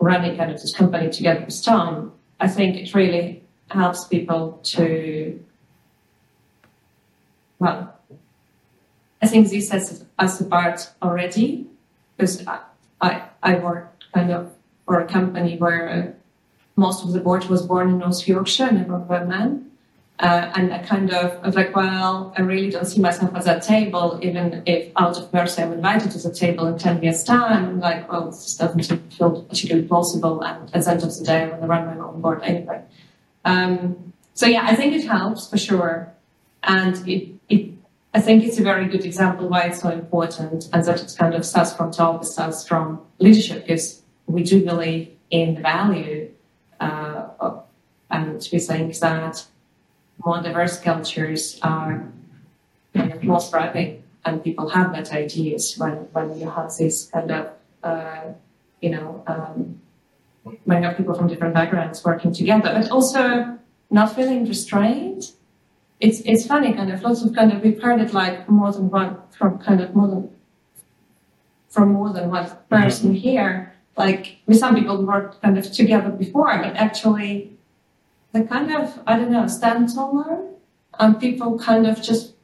running 0.00 0.36
kind 0.36 0.50
of 0.50 0.62
this 0.62 0.74
company 0.74 1.10
together 1.10 1.44
with 1.44 1.62
Tom, 1.62 2.12
I 2.40 2.48
think 2.48 2.76
it 2.76 2.94
really 2.94 3.42
helps 3.70 4.06
people 4.06 4.60
to, 4.62 5.44
well, 7.58 7.94
I 9.20 9.26
think 9.26 9.50
this 9.50 9.68
sets 9.68 10.04
us 10.18 10.40
apart 10.40 10.90
already 11.02 11.66
because 12.16 12.46
I, 12.46 12.60
I, 13.00 13.22
I 13.42 13.54
worked 13.56 14.04
kind 14.14 14.30
of 14.30 14.54
for 14.86 15.00
a 15.00 15.06
company 15.06 15.56
where 15.58 16.16
most 16.78 17.04
of 17.04 17.12
the 17.12 17.20
board 17.20 17.44
was 17.46 17.66
born 17.66 17.88
in 17.90 17.98
North 17.98 18.26
Yorkshire, 18.26 18.70
never 18.70 18.98
were 18.98 19.24
men. 19.24 19.70
Uh, 20.20 20.50
and 20.56 20.72
I 20.72 20.78
kind 20.78 21.12
of 21.12 21.44
was 21.44 21.54
like, 21.54 21.74
well, 21.76 22.34
I 22.36 22.42
really 22.42 22.70
don't 22.70 22.84
see 22.84 23.00
myself 23.00 23.34
at 23.36 23.44
that 23.44 23.62
table, 23.62 24.18
even 24.22 24.62
if 24.66 24.90
out 24.96 25.16
of 25.16 25.32
mercy 25.32 25.62
I'm 25.62 25.72
invited 25.72 26.10
to 26.12 26.18
the 26.18 26.34
table 26.34 26.66
in 26.66 26.76
10 26.76 27.02
years' 27.02 27.22
time. 27.22 27.64
I'm 27.64 27.80
like, 27.80 28.10
well, 28.10 28.26
this 28.26 28.56
doesn't 28.56 28.82
feel 29.12 29.42
particularly 29.42 29.86
plausible. 29.86 30.40
And 30.42 30.74
at 30.74 30.84
the 30.84 30.90
end 30.90 31.02
of 31.04 31.16
the 31.16 31.24
day, 31.24 31.42
I'm 31.42 31.50
going 31.50 31.60
to 31.60 31.66
run 31.68 31.86
my 31.86 32.04
own 32.04 32.20
board 32.20 32.42
anyway. 32.42 32.82
Um, 33.44 34.12
so 34.34 34.46
yeah, 34.46 34.62
I 34.64 34.74
think 34.74 34.94
it 34.94 35.06
helps 35.06 35.48
for 35.48 35.58
sure. 35.58 36.12
And 36.64 36.96
it, 37.08 37.28
it, 37.48 37.70
I 38.12 38.20
think 38.20 38.44
it's 38.44 38.58
a 38.58 38.62
very 38.62 38.86
good 38.86 39.04
example 39.04 39.48
why 39.48 39.62
it's 39.62 39.80
so 39.82 39.90
important 39.90 40.68
and 40.72 40.84
that 40.84 41.00
it 41.00 41.14
kind 41.16 41.34
of 41.34 41.46
starts 41.46 41.72
from 41.72 41.92
top, 41.92 42.22
it 42.22 42.26
starts 42.26 42.66
from 42.66 43.00
leadership 43.18 43.66
because 43.66 44.02
we 44.26 44.42
do 44.42 44.64
believe 44.64 45.10
in 45.30 45.54
the 45.54 45.60
value, 45.60 46.30
uh, 46.80 47.60
and 48.10 48.48
we 48.52 48.58
think 48.58 48.98
that 48.98 49.44
more 50.24 50.42
diverse 50.42 50.80
cultures 50.80 51.58
are 51.62 52.10
more 53.22 53.40
thriving 53.40 54.02
and 54.24 54.42
people 54.42 54.68
have 54.68 54.92
better 54.92 55.14
ideas 55.14 55.76
when, 55.78 55.94
when 56.12 56.38
you 56.38 56.50
have 56.50 56.74
this 56.76 57.06
kind 57.06 57.30
of, 57.30 57.50
uh, 57.82 58.22
you 58.80 58.90
know, 58.90 59.22
um, 59.26 59.80
when 60.64 60.82
you 60.82 60.88
have 60.88 60.96
people 60.96 61.14
from 61.14 61.28
different 61.28 61.54
backgrounds 61.54 62.04
working 62.04 62.32
together, 62.32 62.72
but 62.74 62.90
also 62.90 63.58
not 63.90 64.14
feeling 64.14 64.46
restrained. 64.46 65.32
It's, 66.00 66.20
it's 66.20 66.46
funny, 66.46 66.72
kind 66.74 66.92
of, 66.92 67.02
lots 67.02 67.22
of 67.22 67.34
kind 67.34 67.52
of, 67.52 67.62
we've 67.62 67.80
heard 67.80 68.00
it 68.00 68.12
like 68.12 68.48
more 68.48 68.72
than 68.72 68.90
one, 68.90 69.16
from 69.36 69.58
kind 69.58 69.80
of 69.80 69.94
more 69.94 70.08
than, 70.08 70.30
from 71.68 71.92
more 71.92 72.12
than 72.12 72.30
one 72.30 72.50
person 72.70 73.10
mm-hmm. 73.10 73.18
here. 73.18 73.74
Like, 73.98 74.38
with 74.46 74.58
some 74.58 74.76
people 74.76 75.04
worked 75.04 75.42
kind 75.42 75.58
of 75.58 75.70
together 75.72 76.10
before, 76.10 76.56
but 76.58 76.76
actually 76.76 77.52
they 78.32 78.44
kind 78.44 78.72
of, 78.72 79.00
I 79.06 79.18
don't 79.18 79.32
know, 79.32 79.46
stand 79.48 79.92
taller 79.92 80.46
and 80.98 81.20
people 81.20 81.58
kind 81.58 81.86
of 81.86 82.00
just 82.00 82.34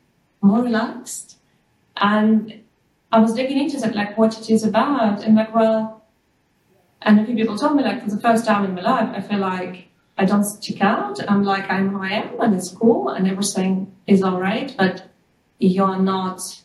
more 0.40 0.62
relaxed. 0.62 1.38
And 1.96 2.60
I 3.12 3.20
was 3.20 3.34
digging 3.34 3.58
into 3.58 3.78
that, 3.80 3.94
like 3.94 4.18
what 4.18 4.38
it 4.38 4.50
is 4.50 4.64
about. 4.64 5.22
And 5.22 5.36
like, 5.36 5.54
well, 5.54 6.02
and 7.02 7.20
a 7.20 7.24
few 7.24 7.36
people 7.36 7.56
told 7.56 7.76
me 7.76 7.84
like 7.84 8.02
for 8.02 8.10
the 8.10 8.20
first 8.20 8.44
time 8.44 8.64
in 8.64 8.74
my 8.74 8.82
life, 8.82 9.10
I 9.14 9.20
feel 9.20 9.38
like 9.38 9.88
I 10.18 10.24
don't 10.24 10.44
stick 10.44 10.80
out. 10.80 11.20
I'm 11.30 11.44
like, 11.44 11.70
I'm 11.70 11.90
who 11.90 12.02
I 12.02 12.10
am 12.10 12.40
and 12.40 12.54
it's 12.54 12.70
cool 12.70 13.10
and 13.10 13.28
everything 13.28 13.94
is 14.06 14.22
all 14.22 14.40
right, 14.40 14.74
but 14.76 15.08
you're 15.58 15.98
not 15.98 16.63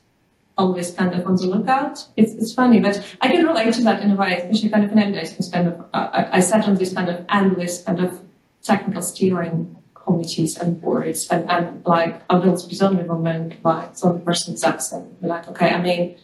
always 0.60 0.92
kind 0.92 1.14
of 1.16 1.26
on 1.26 1.36
the 1.38 1.48
lookout. 1.48 2.06
It's, 2.18 2.34
it's 2.34 2.54
funny, 2.54 2.80
but 2.80 3.04
I 3.22 3.30
can 3.30 3.46
relate 3.46 3.74
to 3.76 3.84
that 3.84 4.04
in 4.04 4.12
a 4.12 4.16
way, 4.16 4.34
especially 4.38 4.70
kind 4.70 4.84
of 4.84 4.92
in 4.92 4.98
MDAs, 4.98 5.32
because 5.32 5.50
kind 5.50 5.70
of, 5.70 5.80
uh, 5.94 6.10
I, 6.14 6.38
I 6.38 6.40
sat 6.42 6.68
on 6.68 6.76
this 6.76 6.94
kind 6.94 7.10
of 7.10 7.26
endless 7.30 7.82
kind 7.84 8.00
of 8.00 8.20
technical 8.62 9.02
steering 9.02 9.76
committees 9.96 10.58
and 10.58 10.82
boards 10.82 11.28
and, 11.30 11.50
and 11.50 11.86
like 11.86 12.22
I 12.30 12.36
will 12.36 12.68
be 12.68 12.76
some 12.76 12.98
women 13.08 13.58
like 13.64 13.96
some 13.96 14.22
person 14.22 14.58
sucks 14.58 14.92
and 14.92 15.16
like 15.22 15.48
okay 15.50 15.70
I 15.70 15.82
mean 15.82 16.18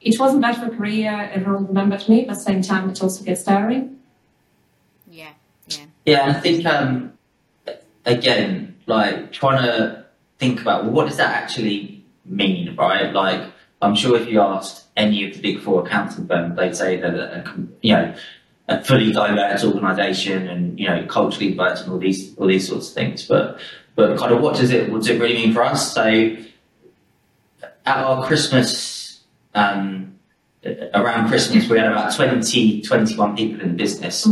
it 0.00 0.18
wasn't 0.20 0.42
bad 0.42 0.56
for 0.56 0.68
career 0.76 1.30
everyone 1.32 1.66
remembered 1.66 2.08
me 2.08 2.24
but 2.24 2.32
at 2.32 2.38
the 2.38 2.42
same 2.42 2.62
time 2.62 2.90
it 2.90 3.02
also 3.02 3.24
gets 3.24 3.42
tiring. 3.42 3.98
Yeah 5.10 5.32
yeah. 5.68 5.84
Yeah 6.04 6.26
I 6.28 6.32
think 6.34 6.66
um 6.66 7.12
again 8.04 8.76
like 8.86 9.32
trying 9.32 9.62
to 9.62 10.04
think 10.38 10.60
about 10.60 10.84
well, 10.84 10.92
what 10.92 11.08
does 11.08 11.16
that 11.16 11.34
actually 11.42 12.04
mean 12.24 12.76
right? 12.76 13.12
Like 13.12 13.50
I'm 13.82 13.94
sure 13.94 14.16
if 14.16 14.28
you 14.28 14.40
asked 14.40 14.86
any 14.96 15.28
of 15.28 15.34
the 15.34 15.40
big 15.40 15.60
four 15.60 15.86
accounting 15.86 16.26
firms 16.26 16.56
they'd 16.56 16.76
say 16.76 17.00
that 17.00 17.14
uh, 17.14 17.52
you 17.80 17.94
know 17.94 18.14
a 18.68 18.82
fully 18.84 19.12
diverse 19.12 19.64
organisation 19.64 20.48
and 20.48 20.78
you 20.78 20.86
know 20.86 21.04
culturally 21.06 21.50
diverse 21.50 21.82
and 21.82 21.92
all 21.92 21.98
these 21.98 22.36
all 22.36 22.46
these 22.46 22.68
sorts 22.68 22.88
of 22.88 22.94
things. 22.94 23.26
But 23.26 23.58
but 23.96 24.18
kind 24.18 24.32
of 24.32 24.40
what 24.40 24.56
does 24.56 24.70
it 24.70 24.90
what 24.90 24.98
does 24.98 25.08
it 25.08 25.20
really 25.20 25.34
mean 25.34 25.52
for 25.52 25.62
us? 25.62 25.92
So 25.92 26.36
at 27.84 27.96
our 27.96 28.24
Christmas 28.26 29.20
um, 29.54 30.18
around 30.94 31.28
Christmas 31.28 31.68
we 31.68 31.78
had 31.78 31.90
about 31.90 32.14
20, 32.14 32.82
21 32.82 33.36
people 33.36 33.60
in 33.60 33.68
the 33.68 33.74
business. 33.74 34.26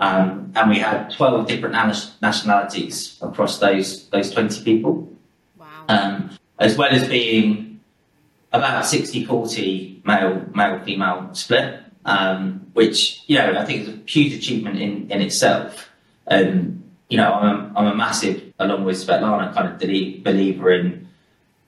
Um, 0.00 0.52
and 0.54 0.70
we 0.70 0.78
had 0.78 1.10
12 1.10 1.48
different 1.48 1.74
nationalities 2.22 3.18
across 3.20 3.58
those 3.58 4.08
those 4.10 4.30
20 4.30 4.62
people. 4.64 5.08
Wow. 5.56 5.66
Um, 5.88 6.30
as 6.58 6.76
well 6.76 6.90
as 6.90 7.08
being 7.08 7.67
about 8.52 8.86
60 8.86 9.24
40 9.24 10.02
male 10.04 10.44
male 10.54 10.82
female 10.84 11.30
split 11.34 11.82
um, 12.08 12.66
which 12.72 13.22
you 13.26 13.36
know 13.36 13.58
I 13.58 13.64
think 13.64 13.82
is 13.82 13.88
a 13.88 13.98
huge 14.06 14.32
achievement 14.32 14.80
in, 14.80 15.10
in 15.10 15.20
itself. 15.20 15.90
Um, 16.26 16.84
you 17.08 17.16
know, 17.16 17.32
I'm 17.32 17.46
a, 17.46 17.78
I'm 17.78 17.86
a 17.86 17.94
massive, 17.94 18.52
along 18.58 18.84
with 18.84 18.96
Svetlana, 18.96 19.54
kind 19.54 19.68
of 19.68 19.78
believer 19.78 20.72
in 20.72 21.08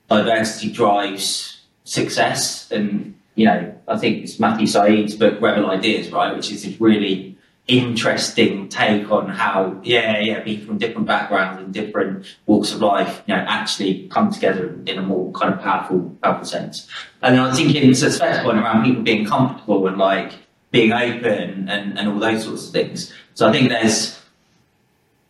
diversity 0.09 0.71
drives 0.71 1.61
success, 1.83 2.71
and 2.71 3.15
you 3.35 3.45
know, 3.45 3.75
I 3.87 3.97
think 3.97 4.23
it's 4.23 4.39
Matthew 4.39 4.67
Syed's 4.67 5.15
book 5.15 5.39
Rebel 5.41 5.69
Ideas, 5.69 6.11
right, 6.11 6.35
which 6.35 6.51
is 6.51 6.79
really 6.79 7.30
interesting 7.67 8.67
take 8.69 9.09
on 9.11 9.29
how, 9.29 9.79
yeah, 9.83 10.19
yeah, 10.19 10.41
people 10.41 10.67
from 10.67 10.77
different 10.77 11.07
backgrounds 11.07 11.61
and 11.61 11.73
different 11.73 12.25
walks 12.45 12.73
of 12.73 12.81
life, 12.81 13.21
you 13.27 13.35
know, 13.35 13.41
actually 13.47 14.07
come 14.09 14.31
together 14.31 14.77
in 14.85 14.97
a 14.97 15.01
more 15.01 15.31
kind 15.31 15.53
of 15.53 15.61
powerful, 15.61 16.15
powerful 16.21 16.45
sense. 16.45 16.87
And 17.21 17.35
then 17.35 17.43
I 17.43 17.47
was 17.47 17.57
thinking, 17.57 17.89
a 17.89 17.95
special 17.95 18.43
point 18.43 18.57
around 18.57 18.83
people 18.83 19.03
being 19.03 19.25
comfortable 19.25 19.87
and 19.87 19.97
like 19.97 20.33
being 20.71 20.91
open 20.91 21.69
and, 21.69 21.97
and 21.97 22.09
all 22.09 22.19
those 22.19 22.43
sorts 22.43 22.67
of 22.67 22.73
things. 22.73 23.13
So 23.35 23.47
I 23.47 23.51
think 23.51 23.69
there's 23.69 24.19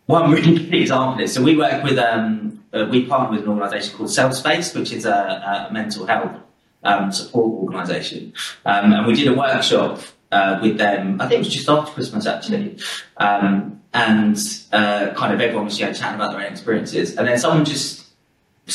one 0.05 0.31
really 0.31 0.55
good 0.65 0.73
example 0.73 1.17
this. 1.17 1.33
So 1.33 1.43
we 1.43 1.55
work 1.57 1.83
with, 1.83 1.97
um, 1.97 2.63
uh, 2.73 2.87
we 2.89 3.05
partner 3.05 3.37
with 3.37 3.45
an 3.45 3.51
organisation 3.53 3.95
called 3.97 4.11
Self 4.11 4.33
Space, 4.33 4.73
which 4.73 4.91
is 4.91 5.05
a, 5.05 5.67
a 5.69 5.73
mental 5.73 6.05
health 6.05 6.35
um, 6.83 7.11
support 7.11 7.63
organisation. 7.63 8.33
Um, 8.65 8.93
and 8.93 9.05
we 9.05 9.13
did 9.13 9.27
a 9.27 9.33
workshop 9.33 9.99
uh, 10.31 10.59
with 10.61 10.77
them. 10.77 11.19
I 11.19 11.27
think 11.27 11.35
it 11.35 11.45
was 11.45 11.53
just 11.53 11.69
after 11.69 11.91
Christmas 11.91 12.25
actually, 12.25 12.77
um, 13.17 13.81
and 13.93 14.37
uh, 14.71 15.13
kind 15.15 15.33
of 15.33 15.41
everyone 15.41 15.65
was 15.65 15.79
you 15.79 15.85
know, 15.85 15.93
chatting 15.93 16.15
about 16.15 16.31
their 16.31 16.41
own 16.41 16.51
experiences, 16.51 17.17
and 17.17 17.27
then 17.27 17.37
someone 17.37 17.65
just 17.65 18.07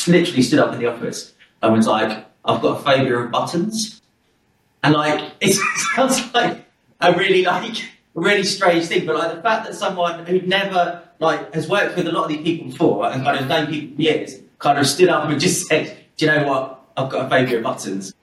literally 0.07 0.41
stood 0.41 0.59
up 0.59 0.73
in 0.73 0.79
the 0.79 0.85
office 0.87 1.33
and 1.61 1.73
was 1.73 1.87
like, 1.87 2.25
"I've 2.45 2.61
got 2.61 2.79
a 2.79 2.83
phobia 2.83 3.17
of 3.17 3.31
buttons," 3.31 4.01
and 4.83 4.93
like 4.93 5.31
it 5.41 5.53
sounds 5.95 6.33
like 6.33 6.65
a 7.01 7.13
really 7.13 7.43
like 7.43 7.79
a 7.79 8.19
really 8.19 8.43
strange 8.43 8.85
thing, 8.85 9.05
but 9.05 9.15
like 9.15 9.35
the 9.35 9.41
fact 9.41 9.65
that 9.65 9.75
someone 9.75 10.25
who 10.25 10.41
never 10.41 11.03
like 11.19 11.53
has 11.53 11.67
worked 11.67 11.95
with 11.95 12.07
a 12.07 12.11
lot 12.11 12.23
of 12.25 12.29
these 12.29 12.43
people 12.43 12.71
before 12.71 13.11
and 13.11 13.23
kind 13.23 13.39
of 13.39 13.47
known 13.47 13.67
people 13.67 13.95
for 13.95 14.01
years 14.01 14.35
kind 14.59 14.77
of 14.77 14.85
stood 14.85 15.09
up 15.09 15.29
and 15.29 15.39
just 15.39 15.67
said, 15.67 15.97
"Do 16.17 16.25
you 16.25 16.31
know 16.31 16.47
what? 16.47 16.81
I've 16.95 17.09
got 17.09 17.25
a 17.25 17.29
phobia 17.29 17.57
of 17.57 17.63
buttons." 17.63 18.13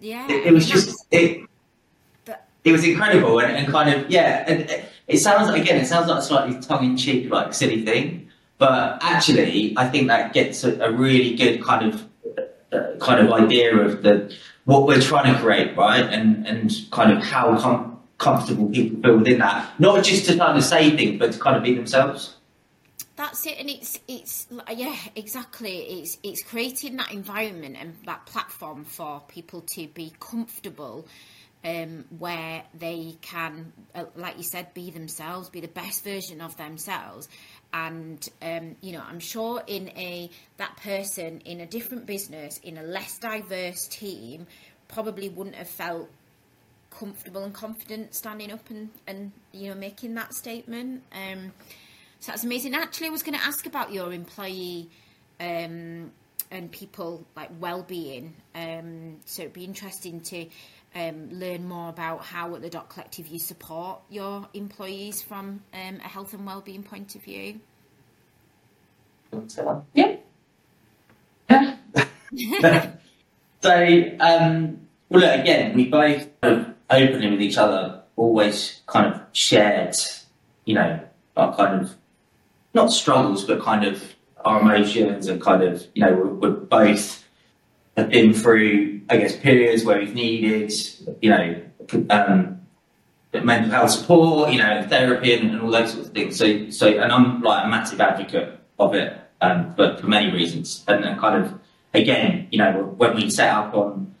Yeah. 0.00 0.30
It, 0.30 0.46
it 0.46 0.52
was 0.52 0.68
just 0.68 1.06
it. 1.10 1.46
it 2.64 2.72
was 2.72 2.84
incredible 2.84 3.40
and, 3.40 3.56
and 3.56 3.72
kind 3.72 3.92
of 3.94 4.10
yeah. 4.10 4.44
And 4.46 4.84
it 5.08 5.18
sounds 5.18 5.48
again, 5.50 5.78
it 5.78 5.86
sounds 5.86 6.08
like 6.08 6.18
a 6.18 6.22
slightly 6.22 6.60
tongue 6.60 6.84
in 6.84 6.96
cheek, 6.96 7.30
like 7.30 7.54
silly 7.54 7.84
thing, 7.84 8.30
but 8.62 8.98
actually, 9.02 9.74
I 9.76 9.88
think 9.88 10.06
that 10.06 10.32
gets 10.32 10.62
a, 10.62 10.78
a 10.78 10.92
really 10.92 11.34
good 11.34 11.64
kind 11.64 11.92
of 11.92 12.08
uh, 12.72 12.96
kind 13.00 13.26
of 13.26 13.32
idea 13.32 13.76
of 13.76 14.04
the 14.04 14.32
what 14.66 14.86
we're 14.86 15.00
trying 15.00 15.34
to 15.34 15.40
create, 15.40 15.76
right? 15.76 16.04
And 16.04 16.46
and 16.46 16.72
kind 16.92 17.10
of 17.12 17.24
how 17.24 17.58
com- 17.58 17.98
comfortable 18.18 18.68
people 18.68 19.02
feel 19.02 19.18
within 19.18 19.40
that, 19.40 19.80
not 19.80 20.04
just 20.04 20.26
to 20.26 20.36
kind 20.36 20.56
of 20.56 20.62
say 20.62 20.96
things, 20.96 21.18
but 21.18 21.32
to 21.32 21.40
kind 21.40 21.56
of 21.56 21.64
be 21.64 21.74
themselves. 21.74 22.36
That's 23.16 23.46
it, 23.46 23.58
and 23.58 23.68
it's 23.68 23.98
it's 24.08 24.46
yeah, 24.74 24.96
exactly. 25.14 25.78
It's 26.00 26.18
it's 26.22 26.42
creating 26.42 26.96
that 26.96 27.12
environment 27.12 27.76
and 27.78 27.94
that 28.06 28.24
platform 28.26 28.84
for 28.84 29.22
people 29.28 29.60
to 29.74 29.86
be 29.88 30.12
comfortable, 30.18 31.06
um, 31.62 32.06
where 32.18 32.62
they 32.72 33.16
can, 33.20 33.72
uh, 33.94 34.04
like 34.16 34.38
you 34.38 34.44
said, 34.44 34.72
be 34.72 34.90
themselves, 34.90 35.50
be 35.50 35.60
the 35.60 35.68
best 35.68 36.04
version 36.04 36.40
of 36.40 36.56
themselves, 36.56 37.28
and 37.74 38.26
um, 38.40 38.76
you 38.80 38.92
know, 38.92 39.02
I'm 39.06 39.20
sure 39.20 39.62
in 39.66 39.90
a 39.90 40.30
that 40.56 40.76
person 40.78 41.40
in 41.44 41.60
a 41.60 41.66
different 41.66 42.06
business 42.06 42.58
in 42.62 42.78
a 42.78 42.82
less 42.82 43.18
diverse 43.18 43.88
team 43.88 44.46
probably 44.88 45.28
wouldn't 45.28 45.56
have 45.56 45.68
felt 45.68 46.08
comfortable 46.90 47.44
and 47.44 47.54
confident 47.54 48.14
standing 48.14 48.52
up 48.52 48.68
and 48.70 48.90
and 49.06 49.32
you 49.52 49.68
know 49.68 49.74
making 49.74 50.14
that 50.14 50.32
statement. 50.32 51.02
Um, 51.12 51.52
so 52.22 52.30
that's 52.30 52.44
amazing. 52.44 52.72
Actually, 52.72 53.08
I 53.08 53.10
was 53.10 53.24
going 53.24 53.36
to 53.36 53.44
ask 53.44 53.66
about 53.66 53.92
your 53.92 54.12
employee 54.12 54.88
um, 55.40 56.12
and 56.52 56.70
people 56.70 57.26
like 57.34 57.50
well-being. 57.58 58.34
Um, 58.54 59.16
so 59.24 59.42
it'd 59.42 59.52
be 59.52 59.64
interesting 59.64 60.20
to 60.20 60.46
um, 60.94 61.30
learn 61.32 61.66
more 61.66 61.88
about 61.88 62.22
how 62.22 62.54
at 62.54 62.62
the 62.62 62.70
Dot 62.70 62.88
Collective 62.90 63.26
you 63.26 63.40
support 63.40 64.02
your 64.08 64.46
employees 64.54 65.20
from 65.20 65.64
um, 65.74 65.98
a 65.98 66.06
health 66.06 66.32
and 66.32 66.46
well-being 66.46 66.84
point 66.84 67.16
of 67.16 67.24
view. 67.24 67.58
Yeah. 69.92 70.14
so, 73.62 74.10
um, 74.20 74.78
well, 75.08 75.22
look, 75.22 75.40
again, 75.40 75.74
we 75.74 75.88
both 75.88 76.28
openly 76.40 77.30
with 77.32 77.42
each 77.42 77.58
other 77.58 78.04
always 78.14 78.80
kind 78.86 79.12
of 79.12 79.22
shared, 79.32 79.96
you 80.64 80.76
know, 80.76 81.00
our 81.36 81.56
kind 81.56 81.82
of 81.82 81.96
not 82.74 82.92
struggles, 82.92 83.44
but 83.44 83.62
kind 83.62 83.84
of 83.84 84.14
our 84.44 84.60
emotions 84.60 85.28
and 85.28 85.40
kind 85.40 85.62
of, 85.62 85.86
you 85.94 86.04
know, 86.04 86.12
we're, 86.12 86.50
we're 86.50 86.50
both 86.50 87.24
have 87.96 88.10
been 88.10 88.32
through, 88.32 89.00
I 89.10 89.18
guess, 89.18 89.36
periods 89.36 89.84
where 89.84 89.98
we've 89.98 90.14
needed, 90.14 90.72
you 91.20 91.30
know, 91.30 91.62
um, 92.10 92.60
mental 93.34 93.70
health 93.70 93.90
support, 93.90 94.52
you 94.52 94.58
know, 94.58 94.86
therapy 94.88 95.34
and, 95.34 95.50
and, 95.50 95.60
all 95.60 95.70
those 95.70 95.92
sorts 95.92 96.08
of 96.08 96.14
things. 96.14 96.38
So, 96.38 96.70
so, 96.70 96.88
and 96.88 97.12
I'm 97.12 97.42
like 97.42 97.64
a 97.64 97.68
massive 97.68 98.00
advocate 98.00 98.58
of 98.78 98.94
it, 98.94 99.18
um, 99.40 99.74
but 99.76 100.00
for 100.00 100.06
many 100.06 100.32
reasons. 100.32 100.84
And, 100.88 101.18
kind 101.18 101.44
of, 101.44 101.58
again, 101.92 102.48
you 102.50 102.58
know, 102.58 102.94
when 102.96 103.14
we 103.14 103.30
set 103.30 103.52
up 103.52 103.74
on 103.74 104.14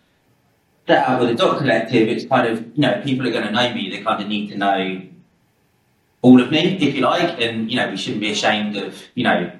set 0.86 1.08
up 1.08 1.20
with 1.20 1.30
the 1.30 1.34
dot 1.34 1.58
collective, 1.58 2.08
it's 2.08 2.26
kind 2.26 2.46
of, 2.46 2.66
you 2.74 2.82
know, 2.82 3.00
people 3.02 3.26
are 3.26 3.30
going 3.30 3.46
to 3.46 3.52
know 3.52 3.72
me. 3.72 3.88
They 3.88 4.02
kind 4.02 4.20
of 4.20 4.28
need 4.28 4.48
to 4.48 4.58
know 4.58 5.02
all 6.22 6.40
of 6.40 6.50
me, 6.50 6.78
if 6.80 6.94
you 6.94 7.02
like, 7.02 7.40
and 7.40 7.70
you 7.70 7.76
know 7.76 7.90
we 7.90 7.96
shouldn't 7.96 8.20
be 8.20 8.30
ashamed 8.30 8.76
of 8.76 9.02
you 9.14 9.24
know 9.24 9.52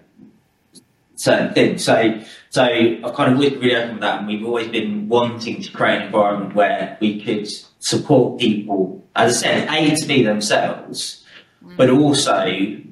certain 1.16 1.52
things. 1.52 1.84
So 1.84 2.20
so 2.50 2.62
I've 2.64 3.14
kind 3.14 3.32
of 3.32 3.38
really 3.38 3.76
open 3.76 3.92
with 3.94 4.00
that, 4.00 4.20
and 4.20 4.28
we've 4.28 4.46
always 4.46 4.68
been 4.68 5.08
wanting 5.08 5.60
to 5.62 5.70
create 5.72 5.96
an 5.96 6.02
environment 6.06 6.54
where 6.54 6.96
we 7.00 7.22
could 7.22 7.48
support 7.80 8.40
people, 8.40 9.04
as 9.16 9.38
I 9.38 9.46
said, 9.46 9.68
a 9.68 9.96
to 9.96 10.06
be 10.06 10.22
themselves, 10.22 11.24
mm. 11.64 11.76
but 11.76 11.90
also 11.90 12.46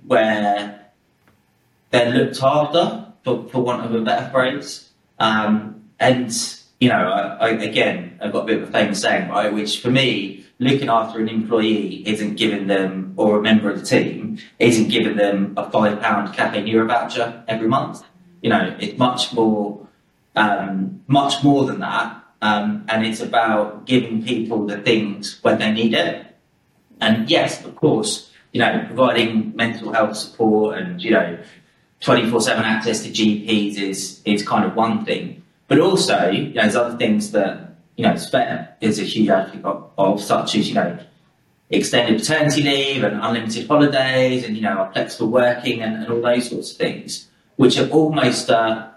where 0.06 0.80
they're 1.90 2.10
looked 2.10 2.42
after, 2.42 3.06
for, 3.24 3.48
for 3.48 3.62
want 3.62 3.84
of 3.84 3.94
a 3.94 4.00
better 4.00 4.28
phrase, 4.30 4.90
um, 5.18 5.82
and 6.00 6.32
you 6.80 6.88
know, 6.88 6.96
I, 6.96 7.48
I, 7.48 7.48
again, 7.50 8.18
I've 8.20 8.32
got 8.32 8.44
a 8.44 8.46
bit 8.46 8.62
of 8.62 8.68
a 8.68 8.72
famous 8.72 9.02
saying, 9.02 9.28
right, 9.28 9.52
which 9.52 9.80
for 9.80 9.90
me 9.90 10.39
looking 10.60 10.90
after 10.90 11.18
an 11.18 11.28
employee 11.28 12.06
isn't 12.06 12.36
giving 12.36 12.66
them, 12.66 13.14
or 13.16 13.38
a 13.38 13.42
member 13.42 13.70
of 13.70 13.80
the 13.80 13.86
team, 13.86 14.38
isn't 14.58 14.88
giving 14.88 15.16
them 15.16 15.54
a 15.56 15.68
five 15.70 16.00
pound 16.00 16.34
Caffè 16.34 16.62
Nero 16.62 16.86
voucher 16.86 17.42
every 17.48 17.66
month. 17.66 18.04
You 18.42 18.50
know, 18.50 18.76
it's 18.78 18.96
much 18.98 19.32
more, 19.32 19.86
um, 20.36 21.02
much 21.08 21.42
more 21.42 21.64
than 21.64 21.80
that. 21.80 22.22
Um, 22.42 22.84
and 22.88 23.04
it's 23.04 23.20
about 23.20 23.86
giving 23.86 24.22
people 24.24 24.66
the 24.66 24.78
things 24.78 25.38
when 25.42 25.58
they 25.58 25.72
need 25.72 25.94
it. 25.94 26.26
And 27.00 27.28
yes, 27.28 27.64
of 27.64 27.74
course, 27.76 28.30
you 28.52 28.60
know, 28.60 28.84
providing 28.86 29.54
mental 29.56 29.92
health 29.92 30.16
support 30.16 30.78
and, 30.78 31.02
you 31.02 31.10
know, 31.10 31.38
24 32.00 32.40
7 32.40 32.64
access 32.64 33.02
to 33.02 33.10
GPs 33.10 33.78
is, 33.78 34.22
is 34.24 34.46
kind 34.46 34.64
of 34.64 34.74
one 34.74 35.04
thing. 35.04 35.42
But 35.68 35.80
also, 35.80 36.30
you 36.30 36.48
know, 36.54 36.62
there's 36.62 36.76
other 36.76 36.96
things 36.96 37.32
that 37.32 37.69
you 37.96 38.04
know, 38.04 38.14
Svet 38.14 38.74
is 38.80 38.98
a 38.98 39.04
huge 39.04 39.28
advocate 39.28 39.64
of, 39.64 39.90
of, 39.98 40.20
such 40.20 40.54
as, 40.54 40.68
you 40.68 40.74
know, 40.74 40.98
extended 41.70 42.18
paternity 42.20 42.62
leave 42.62 43.04
and 43.04 43.20
unlimited 43.22 43.66
holidays 43.66 44.44
and, 44.44 44.56
you 44.56 44.62
know, 44.62 44.88
flexible 44.92 45.28
working 45.30 45.82
and, 45.82 46.02
and 46.02 46.12
all 46.12 46.20
those 46.20 46.50
sorts 46.50 46.72
of 46.72 46.78
things, 46.78 47.28
which 47.56 47.78
are 47.78 47.88
almost, 47.90 48.50
uh, 48.50 48.88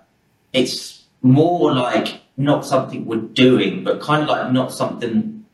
it's 0.53 1.03
more 1.21 1.73
like 1.73 2.21
not 2.37 2.65
something 2.65 3.05
we're 3.05 3.17
doing, 3.17 3.83
but 3.83 4.01
kind 4.01 4.23
of 4.23 4.29
like 4.29 4.51
not 4.51 4.71
something, 4.71 5.45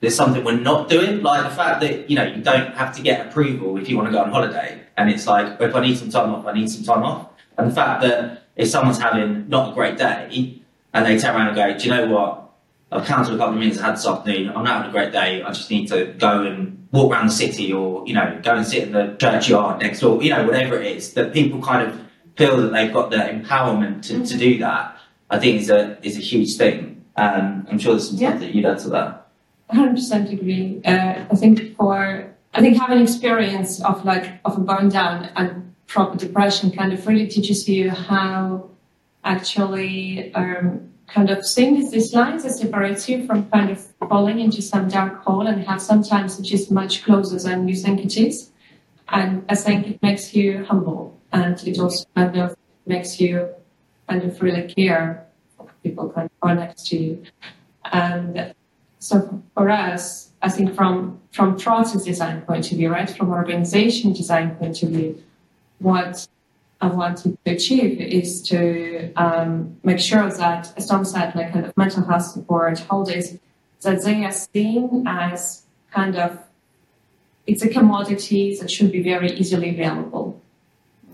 there's 0.00 0.14
something 0.14 0.44
we're 0.44 0.58
not 0.58 0.88
doing. 0.88 1.22
Like 1.22 1.44
the 1.44 1.54
fact 1.54 1.80
that, 1.80 2.08
you 2.08 2.16
know, 2.16 2.24
you 2.24 2.42
don't 2.42 2.74
have 2.74 2.94
to 2.96 3.02
get 3.02 3.26
approval 3.26 3.76
if 3.78 3.88
you 3.88 3.96
want 3.96 4.08
to 4.08 4.12
go 4.12 4.22
on 4.22 4.30
holiday. 4.30 4.80
And 4.96 5.10
it's 5.10 5.26
like, 5.26 5.60
if 5.60 5.74
I 5.74 5.80
need 5.80 5.98
some 5.98 6.10
time 6.10 6.34
off, 6.34 6.46
I 6.46 6.52
need 6.52 6.70
some 6.70 6.84
time 6.84 7.02
off. 7.02 7.28
And 7.58 7.70
the 7.70 7.74
fact 7.74 8.02
that 8.02 8.44
if 8.56 8.68
someone's 8.68 8.98
having 8.98 9.48
not 9.48 9.72
a 9.72 9.74
great 9.74 9.98
day 9.98 10.62
and 10.92 11.04
they 11.04 11.18
turn 11.18 11.34
around 11.34 11.48
and 11.48 11.56
go, 11.56 11.78
do 11.78 11.84
you 11.84 11.90
know 11.90 12.06
what? 12.06 12.45
I've 12.92 13.04
cancelled 13.04 13.36
a 13.36 13.38
couple 13.38 13.54
of 13.54 13.60
meetings 13.60 13.78
I 13.80 13.86
had 13.86 13.96
this 13.96 14.06
afternoon. 14.06 14.48
I'm 14.50 14.64
not 14.64 14.68
having 14.68 14.90
a 14.90 14.92
great 14.92 15.12
day. 15.12 15.42
I 15.42 15.48
just 15.48 15.70
need 15.70 15.88
to 15.88 16.06
go 16.18 16.42
and 16.42 16.86
walk 16.92 17.12
around 17.12 17.26
the 17.26 17.32
city 17.32 17.72
or, 17.72 18.06
you 18.06 18.14
know, 18.14 18.40
go 18.42 18.54
and 18.54 18.66
sit 18.66 18.84
in 18.84 18.92
the 18.92 19.16
churchyard 19.18 19.82
next 19.82 20.00
door, 20.00 20.22
you 20.22 20.30
know, 20.30 20.44
whatever 20.44 20.80
it 20.80 20.96
is, 20.96 21.12
that 21.14 21.32
people 21.32 21.60
kind 21.60 21.88
of 21.88 22.00
feel 22.36 22.56
that 22.58 22.72
they've 22.72 22.92
got 22.92 23.10
the 23.10 23.16
empowerment 23.16 24.02
to, 24.02 24.24
to 24.24 24.36
do 24.36 24.58
that, 24.58 24.96
I 25.30 25.38
think 25.38 25.60
is 25.60 25.70
a, 25.70 25.98
is 26.06 26.16
a 26.16 26.20
huge 26.20 26.56
thing. 26.56 27.04
Um, 27.16 27.66
I'm 27.70 27.78
sure 27.78 27.94
there's 27.94 28.10
some 28.10 28.18
yeah. 28.18 28.30
stuff 28.30 28.40
that 28.40 28.54
you'd 28.54 28.66
add 28.66 28.78
to 28.80 28.88
that. 28.90 29.26
100% 29.72 30.32
agree. 30.32 30.80
Uh, 30.84 31.24
I 31.28 31.34
think 31.34 31.76
for, 31.76 32.32
I 32.54 32.60
think 32.60 32.78
having 32.78 33.02
experience 33.02 33.82
of 33.82 34.04
like, 34.04 34.38
of 34.44 34.56
a 34.56 34.60
burn 34.60 34.90
down 34.90 35.24
and 35.34 35.74
proper 35.88 36.16
depression 36.16 36.70
kind 36.70 36.92
of 36.92 37.04
really 37.06 37.26
teaches 37.26 37.68
you 37.68 37.90
how 37.90 38.70
actually, 39.24 40.32
um, 40.34 40.92
kind 41.16 41.30
of 41.30 41.46
seeing 41.46 41.90
these 41.90 42.12
lines 42.12 42.42
that 42.42 42.52
separates 42.52 43.08
you 43.08 43.26
from 43.26 43.48
kind 43.50 43.70
of 43.70 43.80
falling 44.10 44.38
into 44.38 44.60
some 44.60 44.86
dark 44.86 45.24
hole 45.24 45.46
and 45.46 45.64
have 45.64 45.80
sometimes 45.80 46.36
which 46.38 46.52
is 46.52 46.70
much 46.70 47.02
closer 47.04 47.38
than 47.38 47.66
you 47.66 47.74
think 47.74 48.04
it 48.04 48.18
is. 48.18 48.50
And 49.08 49.42
I 49.48 49.54
think 49.54 49.86
it 49.86 50.02
makes 50.02 50.34
you 50.34 50.64
humble 50.64 51.18
and 51.32 51.56
it 51.66 51.78
also 51.78 52.04
kind 52.14 52.36
of 52.36 52.54
makes 52.84 53.18
you 53.18 53.48
kind 54.06 54.22
of 54.24 54.42
really 54.42 54.64
care 54.74 55.26
for 55.56 55.70
people 55.82 56.10
kind 56.10 56.26
of 56.26 56.48
are 56.48 56.54
next 56.54 56.86
to 56.88 56.98
you. 56.98 57.22
And 57.90 58.54
so 58.98 59.42
for 59.54 59.70
us, 59.70 60.32
I 60.42 60.50
think 60.50 60.74
from 60.74 61.18
from 61.32 61.58
process 61.58 62.04
design 62.04 62.42
point 62.42 62.70
of 62.70 62.76
view, 62.76 62.90
right, 62.90 63.08
from 63.08 63.30
organization 63.30 64.12
design 64.12 64.56
point 64.56 64.82
of 64.82 64.90
view, 64.90 65.22
what 65.78 66.28
I 66.80 66.88
wanted 66.88 67.38
to 67.44 67.52
achieve 67.52 68.00
is 68.00 68.42
to 68.48 69.12
um, 69.14 69.76
make 69.82 69.98
sure 69.98 70.30
that, 70.30 70.72
as 70.76 70.86
Tom 70.86 71.04
said, 71.04 71.34
like 71.34 71.52
kind 71.52 71.64
of 71.64 71.76
mental 71.76 72.04
health 72.04 72.24
support, 72.24 72.78
holidays, 72.80 73.38
that 73.80 74.02
they 74.04 74.24
are 74.24 74.32
seen 74.32 75.04
as 75.06 75.62
kind 75.90 76.16
of 76.16 76.38
it's 77.46 77.62
a 77.62 77.68
commodity 77.68 78.56
that 78.56 78.70
should 78.70 78.90
be 78.92 79.02
very 79.02 79.30
easily 79.30 79.70
available. 79.70 80.42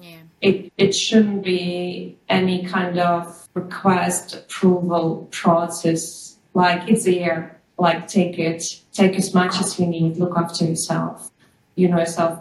Yeah. 0.01 0.16
It 0.40 0.72
it 0.77 0.92
shouldn't 0.94 1.44
be 1.44 2.16
any 2.29 2.64
kind 2.64 2.98
of 2.98 3.48
request 3.55 4.35
approval 4.35 5.29
process. 5.31 6.37
Like 6.55 6.88
it's 6.88 7.05
there. 7.05 7.61
Like 7.79 8.09
take 8.09 8.38
it, 8.38 8.81
take 8.92 9.16
as 9.16 9.35
much 9.35 9.61
as 9.61 9.79
you 9.79 9.87
need. 9.87 10.16
Look 10.16 10.37
after 10.37 10.64
yourself. 10.64 11.31
You 11.75 11.88
know 11.88 11.98
yourself 11.98 12.38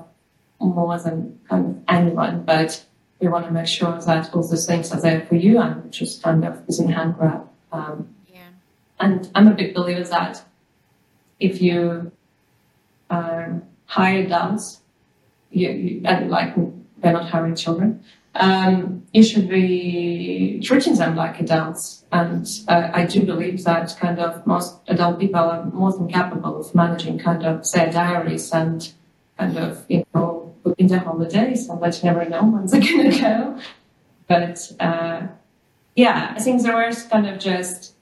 more 0.59 0.97
than 0.99 1.39
kind 1.49 1.65
of 1.65 1.83
anyone, 1.87 2.43
but 2.43 2.85
we 3.21 3.27
want 3.27 3.45
to 3.45 3.51
make 3.51 3.67
sure 3.67 4.01
that 4.01 4.33
all 4.33 4.45
those 4.45 4.65
things 4.65 4.91
are 4.91 4.99
there 4.99 5.21
for 5.27 5.35
you 5.35 5.59
and 5.59 5.91
just 5.91 6.23
kind 6.23 6.43
of 6.43 6.63
is 6.67 6.79
in 6.79 6.89
hand 6.89 7.15
grab. 7.17 7.47
Um, 7.71 8.09
yeah. 8.33 8.47
And 8.99 9.29
I'm 9.35 9.47
a 9.47 9.53
big 9.53 9.75
believer 9.75 10.03
that 10.03 10.43
if 11.39 11.61
you 11.61 12.11
um, 13.11 13.63
hire 13.85 14.23
adults, 14.25 14.81
you, 15.51 15.69
you, 15.69 16.01
and 16.05 16.31
like 16.31 16.55
they're 16.97 17.13
not 17.13 17.29
hiring 17.29 17.55
children, 17.55 18.03
um, 18.33 19.03
you 19.13 19.23
should 19.23 19.49
be 19.49 20.59
treating 20.63 20.95
them 20.95 21.15
like 21.15 21.39
adults. 21.39 22.05
And 22.11 22.47
uh, 22.67 22.89
I 22.91 23.05
do 23.05 23.23
believe 23.23 23.63
that 23.65 23.95
kind 23.99 24.19
of 24.19 24.47
most 24.47 24.79
adult 24.87 25.19
people 25.19 25.41
are 25.41 25.65
more 25.65 25.91
than 25.91 26.07
capable 26.07 26.59
of 26.59 26.73
managing 26.73 27.19
kind 27.19 27.45
of 27.45 27.69
their 27.71 27.91
diaries 27.91 28.51
and 28.51 28.91
kind 29.37 29.57
of, 29.57 29.85
you 29.89 30.05
know, 30.15 30.40
booking 30.63 30.87
their 30.87 30.99
holidays 30.99 31.69
and 31.69 31.79
letting 31.79 32.07
never 32.07 32.27
know 32.27 32.43
when 32.43 32.65
they're 32.65 32.81
going 32.81 33.11
to 33.11 33.19
go. 33.19 33.59
But 34.27 34.71
uh, 34.79 35.27
yeah, 35.95 36.33
I 36.35 36.39
think 36.39 36.61
there 36.61 36.75
was 36.75 37.03
kind 37.03 37.27
of 37.27 37.39
just 37.39 37.93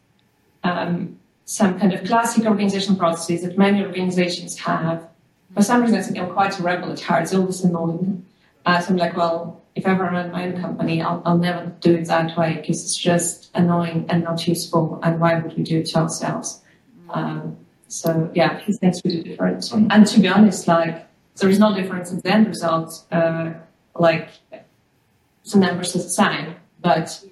um, 0.63 1.17
some 1.45 1.79
kind 1.79 1.93
of 1.93 2.03
classic 2.05 2.45
organization 2.45 2.95
processes 2.95 3.41
that 3.41 3.57
many 3.57 3.83
organizations 3.83 4.57
have. 4.59 5.07
For 5.55 5.63
some 5.63 5.81
reason, 5.81 5.97
I 5.97 6.01
think 6.03 6.17
I'm 6.19 6.31
quite 6.31 6.59
a 6.59 6.63
rebel 6.63 6.91
at 6.91 7.01
heart. 7.01 7.23
It's 7.23 7.33
always 7.33 7.63
annoying. 7.63 8.25
Uh, 8.65 8.79
so 8.79 8.91
I'm 8.91 8.97
like, 8.97 9.17
well, 9.17 9.61
if 9.75 9.87
I 9.87 9.91
ever 9.91 10.03
run 10.03 10.31
my 10.31 10.45
own 10.45 10.61
company, 10.61 11.01
I'll, 11.01 11.21
I'll 11.25 11.37
never 11.37 11.73
do 11.79 11.95
it 11.95 12.05
that 12.05 12.37
way 12.37 12.55
because 12.55 12.83
it's 12.83 12.95
just 12.95 13.49
annoying 13.55 14.05
and 14.09 14.23
not 14.23 14.47
useful. 14.47 14.99
And 15.01 15.19
why 15.19 15.39
would 15.39 15.57
we 15.57 15.63
do 15.63 15.79
it 15.79 15.87
to 15.87 15.99
ourselves? 15.99 16.61
Um, 17.09 17.57
so 17.87 18.29
yeah, 18.35 18.59
thinks 18.59 19.01
we 19.03 19.11
do 19.11 19.23
different. 19.23 19.71
And 19.71 20.05
to 20.05 20.19
be 20.19 20.27
honest, 20.27 20.67
like 20.67 21.08
there 21.39 21.49
is 21.49 21.60
no 21.60 21.75
difference 21.75 22.12
in 22.12 22.19
the 22.19 22.30
end 22.30 22.47
result. 22.47 23.06
Uh, 23.12 23.54
like 23.95 24.30
the 24.52 25.60
numbers 25.60 25.95
are 25.95 25.99
the 25.99 26.10
same, 26.10 26.56
but 26.82 27.23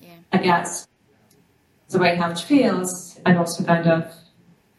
yeah. 0.00 0.10
I 0.32 0.38
guess 0.38 0.88
the 1.88 1.98
way 1.98 2.16
how 2.16 2.30
it 2.30 2.38
feels 2.38 3.20
and 3.24 3.38
also 3.38 3.64
kind 3.64 3.86
of 3.86 4.12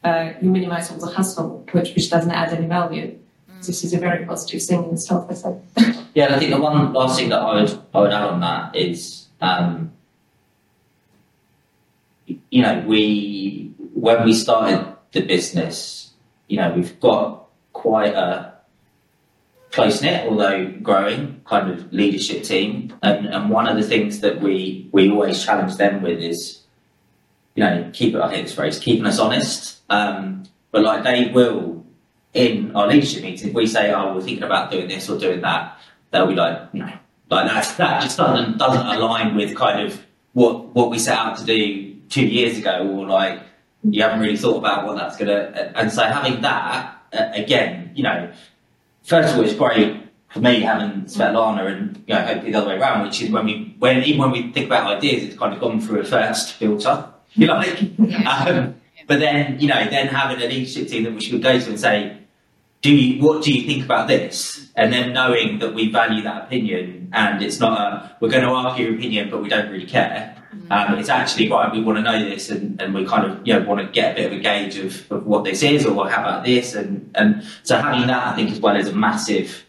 uh, 0.04 0.34
you 0.42 0.50
minimize 0.50 0.92
all 0.92 0.98
the 0.98 1.08
hustle, 1.08 1.66
which 1.72 1.94
which 1.96 2.10
doesn't 2.10 2.32
add 2.32 2.54
any 2.54 2.68
value. 2.68 3.18
Mm. 3.52 3.66
This 3.66 3.84
is 3.84 3.94
a 3.94 4.00
very 4.00 4.26
positive 4.26 4.62
thing 4.64 4.84
in 4.86 4.92
itself, 4.92 5.28
I 5.30 5.34
think. 5.34 6.06
yeah, 6.14 6.36
I 6.36 6.40
think 6.40 6.52
the 6.52 6.62
one 6.62 6.94
last 6.94 7.20
thing 7.20 7.30
that 7.30 7.40
I 7.40 7.62
would 7.62 7.80
I 7.94 8.00
would 8.00 8.14
add 8.14 8.24
on 8.24 8.40
that 8.42 8.76
is, 8.76 9.28
um, 9.42 9.92
you 12.26 12.62
know, 12.62 12.84
we 12.88 13.74
when 13.94 14.24
we 14.24 14.34
started 14.34 14.96
the 15.12 15.22
business, 15.22 16.12
you 16.48 16.58
know, 16.58 16.72
we've 16.74 17.00
got 17.00 17.48
quite 17.74 18.14
a 18.14 18.54
close 19.72 20.02
knit, 20.02 20.28
although 20.28 20.72
growing, 20.82 21.42
kind 21.46 21.72
of 21.72 21.92
leadership 21.94 22.44
team. 22.44 22.94
And, 23.04 23.28
and 23.28 23.50
one 23.50 23.68
of 23.68 23.78
the 23.78 23.84
things 23.84 24.22
that 24.22 24.42
we 24.42 24.90
we 24.92 25.10
always 25.10 25.44
challenge 25.44 25.78
them 25.78 26.02
with 26.02 26.20
is, 26.20 26.62
you 27.56 27.64
know, 27.64 27.90
keep 27.94 28.16
it. 28.16 28.22
I 28.22 28.34
hate 28.34 28.44
this 28.44 28.56
phrase, 28.56 28.80
keeping 28.80 29.06
us 29.06 29.20
honest. 29.20 29.82
Um, 29.90 30.44
but 30.72 30.84
like 30.84 31.04
they 31.04 31.32
will 31.32 31.86
in 32.34 32.76
our 32.76 32.88
leadership 32.88 33.24
meetings, 33.24 33.44
if 33.44 33.54
we 33.54 33.68
say, 33.68 33.92
"Oh, 33.92 34.14
we're 34.14 34.22
thinking 34.22 34.44
about 34.44 34.72
doing 34.72 34.88
this 34.88 35.10
or 35.10 35.18
doing 35.18 35.42
that," 35.42 35.78
they'll 36.12 36.28
be 36.28 36.36
like, 36.36 36.74
"No, 36.74 36.86
like 37.30 37.48
that. 37.48 37.78
That 37.78 38.02
just 38.04 38.18
doesn't 38.18 38.58
doesn't 38.58 38.86
align 38.86 39.36
with 39.36 39.56
kind 39.56 39.88
of 39.88 40.06
what 40.34 40.76
what 40.76 40.90
we 40.90 41.00
set 41.00 41.18
out 41.18 41.38
to 41.38 41.46
do 41.46 41.96
two 42.10 42.26
years 42.26 42.58
ago, 42.58 42.88
or 42.88 43.08
like 43.08 43.42
you 43.84 44.02
haven't 44.02 44.20
really 44.20 44.38
thought 44.38 44.58
about 44.58 44.86
what 44.86 44.98
that's 44.98 45.18
gonna." 45.18 45.72
And 45.76 45.92
so 45.92 46.04
having 46.04 46.42
that 46.42 46.98
uh, 47.14 47.30
again, 47.34 47.92
you 47.96 48.04
know, 48.04 48.32
first 49.08 49.34
of 49.34 49.40
all, 49.40 49.46
it's 49.46 49.56
great 49.56 50.04
for 50.30 50.40
me 50.40 50.60
having 50.60 51.04
Svetlana 51.04 51.66
and 51.72 52.04
you 52.06 52.14
know, 52.14 52.22
hopefully 52.22 52.52
the 52.52 52.58
other 52.58 52.68
way 52.68 52.78
around, 52.78 53.06
which 53.06 53.22
is 53.22 53.32
when 53.32 53.46
we 53.46 53.76
when 53.80 54.04
even 54.04 54.22
when 54.22 54.32
we 54.32 54.52
think 54.52 54.68
about 54.68 54.98
ideas, 54.98 55.24
it's 55.24 55.38
kind 55.38 55.54
of 55.54 55.60
gone 55.60 55.80
through 55.82 56.02
a 56.02 56.04
first 56.04 56.54
filter, 56.54 57.06
you 57.34 57.48
like. 57.48 57.82
Um, 58.28 58.76
but 59.08 59.20
then 59.20 59.60
you 59.60 59.68
know, 59.68 59.90
then 59.90 60.08
having 60.08 60.42
a 60.44 60.48
leadership 60.48 60.90
team 60.90 61.04
that 61.04 61.14
we 61.14 61.22
should 61.22 61.42
go 61.42 61.58
to 61.58 61.70
and 61.70 61.80
say, 61.80 62.18
do 62.82 62.94
you, 62.94 63.24
what 63.24 63.44
do 63.44 63.52
you 63.54 63.66
think 63.66 63.86
about 63.86 64.08
this? 64.08 64.70
And 64.76 64.94
then 64.94 65.14
knowing 65.14 65.60
that 65.60 65.74
we 65.74 65.92
value 65.92 66.22
that 66.24 66.44
opinion 66.44 67.10
and 67.12 67.42
it's 67.42 67.60
not 67.60 67.80
a, 67.80 68.16
we're 68.20 68.30
going 68.30 68.44
to 68.44 68.50
argue 68.50 68.86
your 68.86 68.96
opinion, 68.96 69.30
but 69.30 69.42
we 69.42 69.50
don't 69.50 69.72
really 69.72 69.88
care. 69.88 70.36
Um, 70.70 71.00
it's 71.00 71.10
actually 71.10 71.50
right. 71.50 71.72
We 71.72 71.82
want 71.82 71.98
to 71.98 72.02
know 72.02 72.20
this, 72.20 72.50
and, 72.50 72.82
and 72.82 72.94
we 72.94 73.06
kind 73.06 73.26
of 73.26 73.46
you 73.46 73.54
know 73.54 73.66
want 73.66 73.82
to 73.82 73.88
get 73.88 74.14
a 74.14 74.16
bit 74.16 74.26
of 74.32 74.40
a 74.40 74.42
gauge 74.42 74.78
of, 74.78 75.12
of 75.12 75.26
what 75.26 75.44
this 75.44 75.64
is, 75.64 75.86
or 75.86 75.94
what, 75.94 76.12
how 76.12 76.22
about 76.22 76.46
this, 76.46 76.76
and 76.76 77.10
and 77.16 77.44
so 77.64 77.78
having 77.78 78.08
that, 78.08 78.28
I 78.28 78.36
think, 78.36 78.52
as 78.52 78.60
well 78.60 78.76
is 78.76 78.88
a 78.88 78.96
massive, 78.96 79.66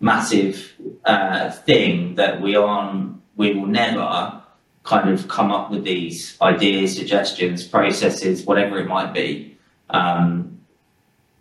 massive 0.00 0.74
uh, 1.04 1.50
thing 1.50 2.16
that 2.16 2.40
we 2.40 2.56
on 2.56 3.22
we 3.36 3.54
will 3.54 3.66
never 3.66 4.42
kind 4.82 5.10
of 5.10 5.28
come 5.28 5.50
up 5.50 5.70
with 5.70 5.84
these 5.84 6.40
ideas, 6.40 6.96
suggestions, 6.96 7.66
processes, 7.66 8.44
whatever 8.44 8.78
it 8.78 8.86
might 8.86 9.12
be, 9.12 9.56
um, 9.90 10.60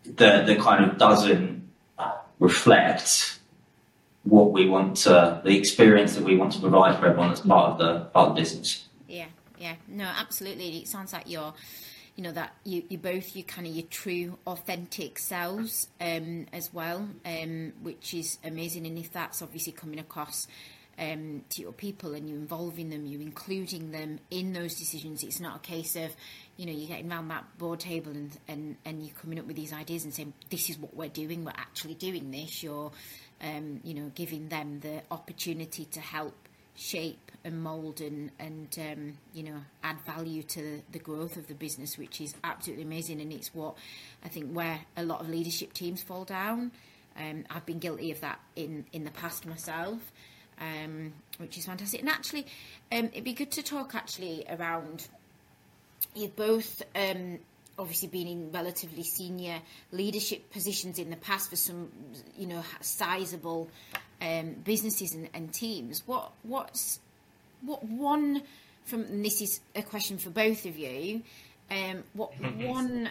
that 0.05 0.45
that 0.45 0.59
kind 0.59 0.83
of 0.83 0.97
doesn't 0.97 1.55
reflect 2.39 3.34
what 4.25 4.51
we 4.51 4.67
want 4.67 4.97
to, 4.97 5.41
the 5.43 5.57
experience 5.57 6.15
that 6.15 6.23
we 6.23 6.35
want 6.35 6.51
to 6.51 6.59
provide 6.59 6.99
for 6.99 7.05
everyone 7.05 7.31
as 7.31 7.39
part 7.41 7.71
of 7.71 7.77
the 7.77 8.05
part 8.05 8.29
of 8.29 8.35
the 8.35 8.41
business. 8.41 8.85
Yeah, 9.07 9.27
yeah, 9.57 9.75
no, 9.87 10.03
absolutely. 10.03 10.77
It 10.79 10.87
sounds 10.87 11.13
like 11.13 11.29
you're, 11.29 11.53
you 12.15 12.23
know, 12.23 12.31
that 12.31 12.53
you, 12.63 12.83
you 12.89 12.97
both 12.97 13.35
you 13.35 13.43
kind 13.43 13.67
of 13.67 13.73
your 13.73 13.85
true, 13.85 14.37
authentic 14.47 15.19
selves 15.19 15.87
um, 16.01 16.47
as 16.51 16.73
well, 16.73 17.07
um, 17.25 17.73
which 17.83 18.13
is 18.13 18.39
amazing. 18.43 18.87
And 18.87 18.97
if 18.97 19.13
that's 19.13 19.41
obviously 19.41 19.73
coming 19.73 19.99
across 19.99 20.47
um, 20.97 21.43
to 21.49 21.61
your 21.61 21.73
people 21.73 22.13
and 22.13 22.29
you 22.29 22.35
involving 22.35 22.89
them, 22.89 23.05
you 23.05 23.19
including 23.19 23.91
them 23.91 24.19
in 24.31 24.53
those 24.53 24.75
decisions. 24.75 25.23
It's 25.23 25.39
not 25.39 25.57
a 25.57 25.59
case 25.59 25.95
of, 25.95 26.15
you 26.57 26.65
know, 26.65 26.71
you're 26.71 26.87
getting 26.87 27.11
around 27.11 27.27
that 27.27 27.57
board 27.57 27.79
table 27.81 28.11
and, 28.11 28.37
and, 28.47 28.77
and 28.85 29.05
you're 29.05 29.15
coming 29.15 29.39
up 29.39 29.45
with 29.45 29.55
these 29.55 29.73
ideas 29.73 30.03
and 30.03 30.13
saying, 30.13 30.33
this 30.49 30.69
is 30.69 30.77
what 30.77 30.95
we're 30.95 31.09
doing, 31.09 31.43
we're 31.43 31.51
actually 31.51 31.95
doing 31.95 32.31
this. 32.31 32.63
You're 32.63 32.91
um, 33.41 33.81
you 33.83 33.93
know, 33.93 34.11
giving 34.15 34.49
them 34.49 34.79
the 34.81 35.01
opportunity 35.11 35.85
to 35.85 35.99
help 35.99 36.35
shape 36.75 37.31
and 37.43 37.61
mould 37.61 38.01
and, 38.01 38.31
and 38.39 38.77
um, 38.79 39.17
you 39.33 39.43
know, 39.43 39.57
add 39.83 39.99
value 40.01 40.43
to 40.43 40.81
the 40.91 40.99
growth 40.99 41.37
of 41.37 41.47
the 41.47 41.53
business, 41.53 41.97
which 41.97 42.19
is 42.19 42.35
absolutely 42.43 42.83
amazing. 42.83 43.21
And 43.21 43.31
it's 43.31 43.53
what 43.53 43.75
I 44.23 44.27
think 44.27 44.51
where 44.51 44.79
a 44.97 45.03
lot 45.03 45.21
of 45.21 45.29
leadership 45.29 45.73
teams 45.73 46.01
fall 46.01 46.25
down. 46.25 46.71
Um, 47.17 47.45
I've 47.49 47.65
been 47.65 47.79
guilty 47.79 48.11
of 48.11 48.19
that 48.21 48.39
in, 48.55 48.85
in 48.91 49.05
the 49.05 49.11
past 49.11 49.45
myself, 49.45 50.11
um, 50.59 51.13
which 51.37 51.57
is 51.57 51.65
fantastic. 51.65 52.01
And 52.01 52.09
actually, 52.09 52.45
um, 52.91 53.05
it'd 53.05 53.23
be 53.23 53.33
good 53.33 53.51
to 53.51 53.63
talk 53.63 53.95
actually 53.95 54.45
around 54.49 55.07
you've 56.13 56.35
both 56.35 56.81
um, 56.95 57.39
obviously 57.77 58.07
been 58.07 58.27
in 58.27 58.51
relatively 58.51 59.03
senior 59.03 59.59
leadership 59.91 60.51
positions 60.51 60.99
in 60.99 61.09
the 61.09 61.15
past 61.17 61.49
for 61.49 61.55
some, 61.55 61.91
you 62.37 62.47
know, 62.47 62.63
sizable 62.81 63.69
um, 64.21 64.55
businesses 64.63 65.13
and, 65.13 65.29
and, 65.33 65.53
teams. 65.53 66.03
What 66.05 66.31
what's 66.43 66.99
what 67.61 67.83
one 67.83 68.43
from 68.85 69.21
this 69.21 69.41
is 69.41 69.59
a 69.75 69.81
question 69.81 70.17
for 70.17 70.29
both 70.29 70.65
of 70.65 70.77
you. 70.77 71.21
Um, 71.69 72.03
what 72.13 72.31
one 72.57 73.09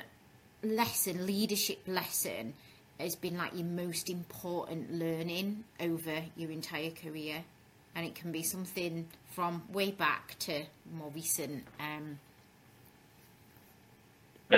lesson, 0.63 1.27
leadership 1.27 1.81
lesson, 1.87 2.55
has 2.99 3.17
been 3.17 3.37
like 3.37 3.55
your 3.55 3.67
most 3.67 4.09
important 4.09 4.95
learning 4.95 5.65
over 5.81 6.23
your 6.37 6.51
entire 6.51 6.91
career, 6.91 7.45
and 7.95 8.07
it 8.07 8.15
can 8.15 8.33
be 8.33 8.43
something 8.43 9.07
from 9.33 9.63
way 9.73 9.91
back 9.91 10.37
to 10.41 10.65
more 10.93 11.11
recent. 11.15 11.65
Um, 11.79 12.19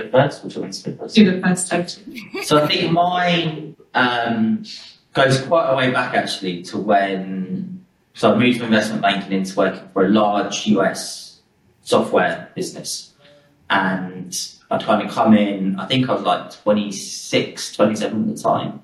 go 0.02 0.11
first? 0.11 0.44
Which 0.44 0.56
one's 0.56 0.82
first? 0.82 1.14
Do 1.14 1.30
the 1.30 1.40
first, 1.40 1.68
so 2.44 2.62
I 2.62 2.66
think 2.66 2.92
mine 2.92 3.76
um, 3.94 4.64
goes 5.12 5.40
quite 5.42 5.70
a 5.70 5.76
way 5.76 5.90
back 5.90 6.14
actually 6.14 6.62
to 6.64 6.78
when. 6.78 7.85
So 8.14 8.32
I 8.32 8.38
moved 8.38 8.59
from 8.59 8.66
investment 8.66 9.02
banking 9.02 9.32
into 9.32 9.54
working 9.56 9.88
for 9.92 10.06
a 10.06 10.09
large 10.09 10.66
US 10.66 11.40
software 11.82 12.50
business. 12.54 13.12
And 13.68 14.37
I'd 14.70 14.82
kind 14.82 15.06
of 15.06 15.12
come 15.12 15.37
in, 15.37 15.78
I 15.78 15.87
think 15.87 16.09
I 16.09 16.14
was 16.14 16.22
like 16.22 16.50
26, 16.62 17.74
27 17.74 18.30
at 18.30 18.37
the 18.37 18.42
time. 18.42 18.82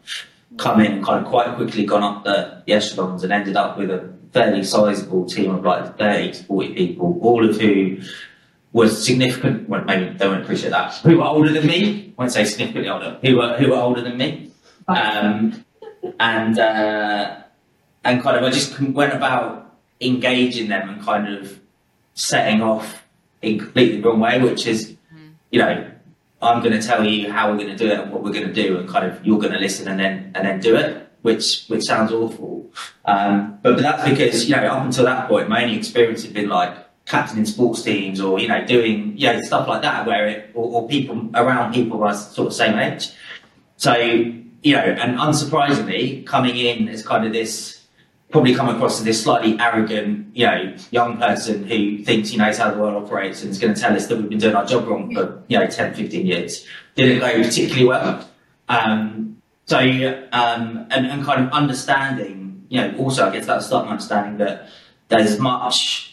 Come 0.59 0.81
in, 0.81 1.03
kind 1.03 1.25
of 1.25 1.31
quite 1.31 1.55
quickly 1.57 1.85
gone 1.85 2.03
up 2.03 2.25
the, 2.25 2.63
the 2.67 2.73
echelons 2.75 3.23
and 3.25 3.33
ended 3.33 3.57
up 3.57 3.79
with 3.79 3.91
a 3.91 4.13
fairly 4.33 4.65
sizable 4.65 5.27
team 5.27 5.55
of 5.55 5.65
like 5.65 5.99
30 5.99 6.33
to 6.33 6.45
40 6.45 6.75
people, 6.75 7.19
all 7.23 7.49
of 7.49 7.61
who 7.61 7.99
was 8.73 9.05
significant. 9.05 9.69
Well, 9.69 9.85
maybe 9.85 10.17
they 10.17 10.27
won't 10.27 10.43
appreciate 10.43 10.71
that. 10.71 10.95
Who 10.97 11.19
were 11.19 11.25
older 11.25 11.53
than 11.53 11.67
me? 11.67 12.15
I 12.17 12.23
won't 12.23 12.33
say 12.33 12.45
significantly 12.45 12.89
older. 12.89 13.19
Who 13.23 13.37
were 13.37 13.57
who 13.59 13.71
were 13.71 13.77
older 13.77 14.01
than 14.01 14.17
me? 14.17 14.51
Um, 14.89 15.65
and 16.19 16.59
uh, 16.59 17.37
and 18.05 18.23
kind 18.23 18.37
of 18.37 18.45
I 18.45 18.51
just 18.51 18.81
went 18.81 19.13
about 19.13 19.77
engaging 20.01 20.69
them 20.69 20.89
and 20.89 21.03
kind 21.03 21.29
of 21.29 21.61
setting 22.15 22.63
off 22.63 23.05
in 23.41 23.59
completely 23.59 24.01
the 24.01 24.09
wrong 24.09 24.21
way, 24.21 24.41
which 24.41 24.67
is, 24.67 24.97
you 25.51 25.59
know, 25.59 25.91
I'm 26.41 26.63
going 26.63 26.79
to 26.79 26.85
tell 26.85 27.05
you 27.05 27.31
how 27.31 27.51
we're 27.51 27.59
going 27.59 27.71
to 27.71 27.77
do 27.77 27.89
it 27.91 27.99
and 28.01 28.11
what 28.11 28.23
we're 28.23 28.33
going 28.33 28.47
to 28.47 28.53
do, 28.53 28.79
and 28.79 28.89
kind 28.89 29.07
of 29.07 29.25
you're 29.25 29.39
going 29.39 29.53
to 29.53 29.59
listen 29.59 29.89
and 29.89 30.01
then 30.01 30.33
and 30.35 30.47
then 30.47 30.61
do 30.61 30.77
it, 30.77 31.09
which 31.23 31.67
which 31.69 31.85
sounds 31.85 32.11
awful. 32.13 32.71
Um, 33.05 33.59
but, 33.63 33.75
but 33.75 33.83
that's 33.83 34.09
because 34.09 34.49
you 34.49 34.57
know 34.57 34.67
up 34.67 34.85
until 34.85 35.05
that 35.05 35.29
point, 35.29 35.49
my 35.49 35.63
only 35.63 35.77
experience 35.77 36.25
had 36.25 36.33
been 36.33 36.49
like 36.49 36.75
captaining 37.13 37.45
sports 37.45 37.83
teams 37.83 38.23
or 38.23 38.41
you 38.41 38.49
know 38.49 38.65
doing 38.65 39.15
you 39.19 39.27
know 39.31 39.39
stuff 39.43 39.69
like 39.69 39.83
that 39.83 40.07
where 40.07 40.27
it 40.27 40.51
or, 40.55 40.67
or 40.75 40.89
people 40.89 41.29
around 41.35 41.75
people 41.75 42.03
are 42.03 42.15
sort 42.15 42.47
of 42.47 42.55
same 42.55 42.79
age 42.79 43.11
so 43.77 43.95
you 43.95 44.73
know 44.77 44.87
and 45.03 45.19
unsurprisingly 45.19 46.25
coming 46.25 46.57
in 46.57 46.89
as 46.89 47.07
kind 47.07 47.27
of 47.27 47.33
this 47.35 47.83
probably 48.31 48.55
come 48.55 48.71
across 48.71 48.99
as 48.99 49.05
this 49.05 49.23
slightly 49.23 49.61
arrogant, 49.61 50.35
you 50.35 50.47
know, 50.47 50.75
young 50.91 51.19
person 51.19 51.65
who 51.65 52.03
thinks 52.03 52.31
he 52.31 52.39
knows 52.39 52.57
how 52.57 52.71
the 52.71 52.79
world 52.79 53.05
operates 53.05 53.43
and 53.43 53.51
is 53.51 53.59
going 53.59 53.75
to 53.75 53.79
tell 53.79 53.95
us 53.95 54.07
that 54.07 54.17
we've 54.17 54.31
been 54.31 54.39
doing 54.39 54.57
our 54.57 54.65
job 54.65 54.89
wrong 54.89 55.15
for, 55.15 55.43
you 55.49 55.59
know, 55.59 55.67
10, 55.67 55.93
15 55.93 56.27
years. 56.27 56.67
Didn't 56.95 57.19
go 57.19 57.31
particularly 57.43 57.85
well. 57.85 58.27
Um, 58.71 59.43
so, 59.67 59.79
um, 60.33 60.87
and, 60.91 61.07
and 61.07 61.23
kind 61.27 61.47
of 61.47 61.53
understanding, 61.53 62.65
you 62.71 62.81
know, 62.81 62.97
also 62.97 63.29
I 63.29 63.33
guess 63.35 63.45
that 63.47 63.63
start 63.63 63.87
understanding 63.87 64.39
that 64.39 64.71
there's 65.09 65.39
much 65.39 66.12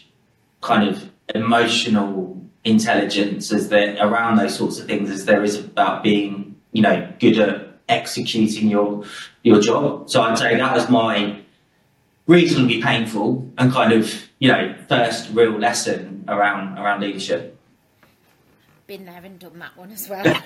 kind 0.60 0.88
of 0.88 1.10
emotional 1.34 2.40
intelligence 2.64 3.52
as 3.52 3.68
there 3.68 3.96
around 4.00 4.36
those 4.36 4.54
sorts 4.54 4.78
of 4.78 4.86
things 4.86 5.10
as 5.10 5.24
there 5.24 5.42
is 5.42 5.58
about 5.58 6.02
being, 6.02 6.56
you 6.72 6.82
know, 6.82 7.10
good 7.18 7.38
at 7.38 7.78
executing 7.88 8.68
your 8.68 9.04
your 9.42 9.60
job. 9.60 10.10
So 10.10 10.22
I'd 10.22 10.38
say 10.38 10.56
that 10.56 10.74
was 10.74 10.88
my 10.88 11.40
reasonably 12.26 12.80
painful 12.82 13.50
and 13.58 13.72
kind 13.72 13.92
of, 13.92 14.28
you 14.38 14.48
know, 14.48 14.74
first 14.88 15.30
real 15.32 15.58
lesson 15.58 16.24
around 16.28 16.78
around 16.78 17.00
leadership. 17.00 17.56
Been 18.86 19.04
there 19.04 19.22
and 19.22 19.38
done 19.38 19.58
that 19.58 19.76
one 19.76 19.90
as 19.92 20.08
well. 20.08 20.24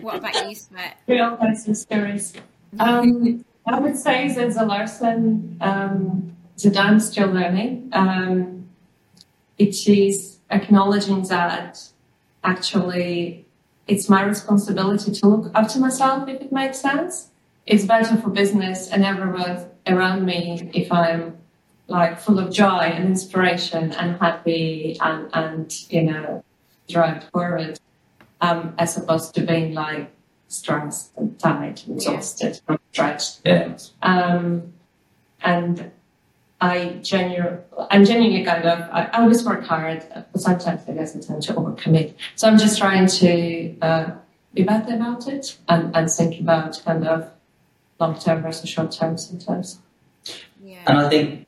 what 0.00 0.16
about 0.16 0.34
you, 0.34 0.56
Svet? 0.56 0.94
Real 1.06 1.36
person 1.36 1.74
stories. 1.74 2.34
Um, 2.78 3.44
I 3.66 3.78
would 3.80 3.96
say 3.96 4.32
there's 4.32 4.56
a 4.56 4.64
lesson 4.64 5.56
um, 5.60 6.36
that 6.62 6.76
I'm 6.76 7.00
still 7.00 7.28
learning. 7.28 7.90
Um, 7.92 8.68
it 9.58 9.88
is 9.88 10.38
acknowledging 10.50 11.22
that 11.24 11.88
actually 12.44 13.46
it's 13.86 14.08
my 14.08 14.22
responsibility 14.22 15.12
to 15.12 15.28
look 15.28 15.52
after 15.54 15.78
myself 15.78 16.28
if 16.28 16.40
it 16.40 16.52
makes 16.52 16.78
sense. 16.80 17.28
It's 17.66 17.84
better 17.84 18.16
for 18.16 18.30
business 18.30 18.88
and 18.88 19.04
everyone 19.04 19.66
around 19.86 20.24
me 20.24 20.70
if 20.74 20.90
I'm 20.92 21.38
like 21.86 22.20
full 22.20 22.38
of 22.38 22.52
joy 22.52 22.80
and 22.80 23.04
inspiration 23.04 23.92
and 23.92 24.18
happy 24.18 24.96
and, 25.00 25.30
and 25.32 25.90
you 25.90 26.02
know, 26.02 26.44
drive 26.88 27.24
forward, 27.30 27.78
um, 28.40 28.74
as 28.78 28.96
opposed 28.96 29.34
to 29.34 29.42
being 29.42 29.74
like 29.74 30.10
stressed 30.48 31.12
and 31.16 31.38
tired 31.38 31.82
and 31.86 31.96
exhausted 31.96 32.60
from 32.66 32.78
stretched. 32.92 33.40
Yeah. 33.44 33.76
Um, 34.02 34.74
and 35.42 35.90
I 36.60 36.98
genuinely, 37.02 37.58
I'm 37.90 38.04
genuinely 38.04 38.44
kind 38.44 38.64
of, 38.64 38.80
I, 38.90 39.04
I 39.12 39.22
always 39.22 39.44
work 39.44 39.64
hard, 39.64 40.04
but 40.12 40.40
sometimes 40.40 40.82
I 40.88 40.92
guess 40.92 41.16
I 41.16 41.20
tend 41.20 41.42
to 41.42 41.54
overcommit. 41.54 42.14
So 42.34 42.48
I'm 42.48 42.58
just 42.58 42.78
trying 42.78 43.06
to 43.06 43.76
uh, 43.80 44.10
be 44.54 44.64
better 44.64 44.94
about 44.94 45.28
it 45.28 45.56
and, 45.68 45.94
and 45.94 46.10
think 46.10 46.40
about 46.40 46.82
kind 46.84 47.06
of 47.06 47.30
long 48.00 48.18
term 48.18 48.42
versus 48.42 48.68
short 48.68 48.90
term 48.90 49.16
sometimes. 49.18 49.78
Yeah. 50.64 50.82
And 50.86 50.98
I 50.98 51.08
think, 51.08 51.46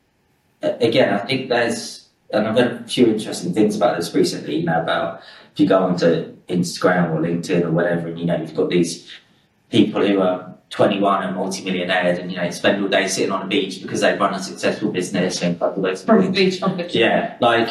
again, 0.63 1.13
I 1.15 1.19
think 1.19 1.49
there's, 1.49 2.09
and 2.33 2.47
I've 2.47 2.57
heard 2.57 2.73
a 2.83 2.85
few 2.85 3.07
interesting 3.09 3.53
things 3.53 3.77
about 3.77 3.97
this 3.97 4.15
recently, 4.15 4.57
you 4.57 4.67
know, 4.67 4.81
about 4.81 5.23
if 5.53 5.59
you 5.59 5.67
go 5.67 5.81
onto 5.81 6.37
Instagram 6.49 7.11
or 7.11 7.21
LinkedIn 7.21 7.63
or 7.65 7.73
whatever, 7.73 8.07
and 8.09 8.19
you 8.19 8.27
know, 8.27 8.37
you've 8.37 8.55
got 8.55 8.71
these 8.71 9.11
people 9.71 10.07
who 10.07 10.21
are 10.21 10.55
21 10.71 11.25
and 11.25 11.37
multi-millionaires 11.37 12.19
and 12.19 12.31
you 12.31 12.37
know 12.37 12.49
spend 12.51 12.83
all 12.83 12.89
day 12.89 13.07
sitting 13.09 13.33
on 13.33 13.43
a 13.43 13.47
beach 13.47 13.83
because 13.83 14.01
they 14.01 14.17
run 14.17 14.33
a 14.35 14.39
successful 14.43 14.91
business 14.91 15.43
and 15.43 15.59
From 15.59 15.83
the 15.83 16.31
beach, 16.33 16.63
obviously. 16.63 17.01
yeah 17.01 17.37
like 17.41 17.69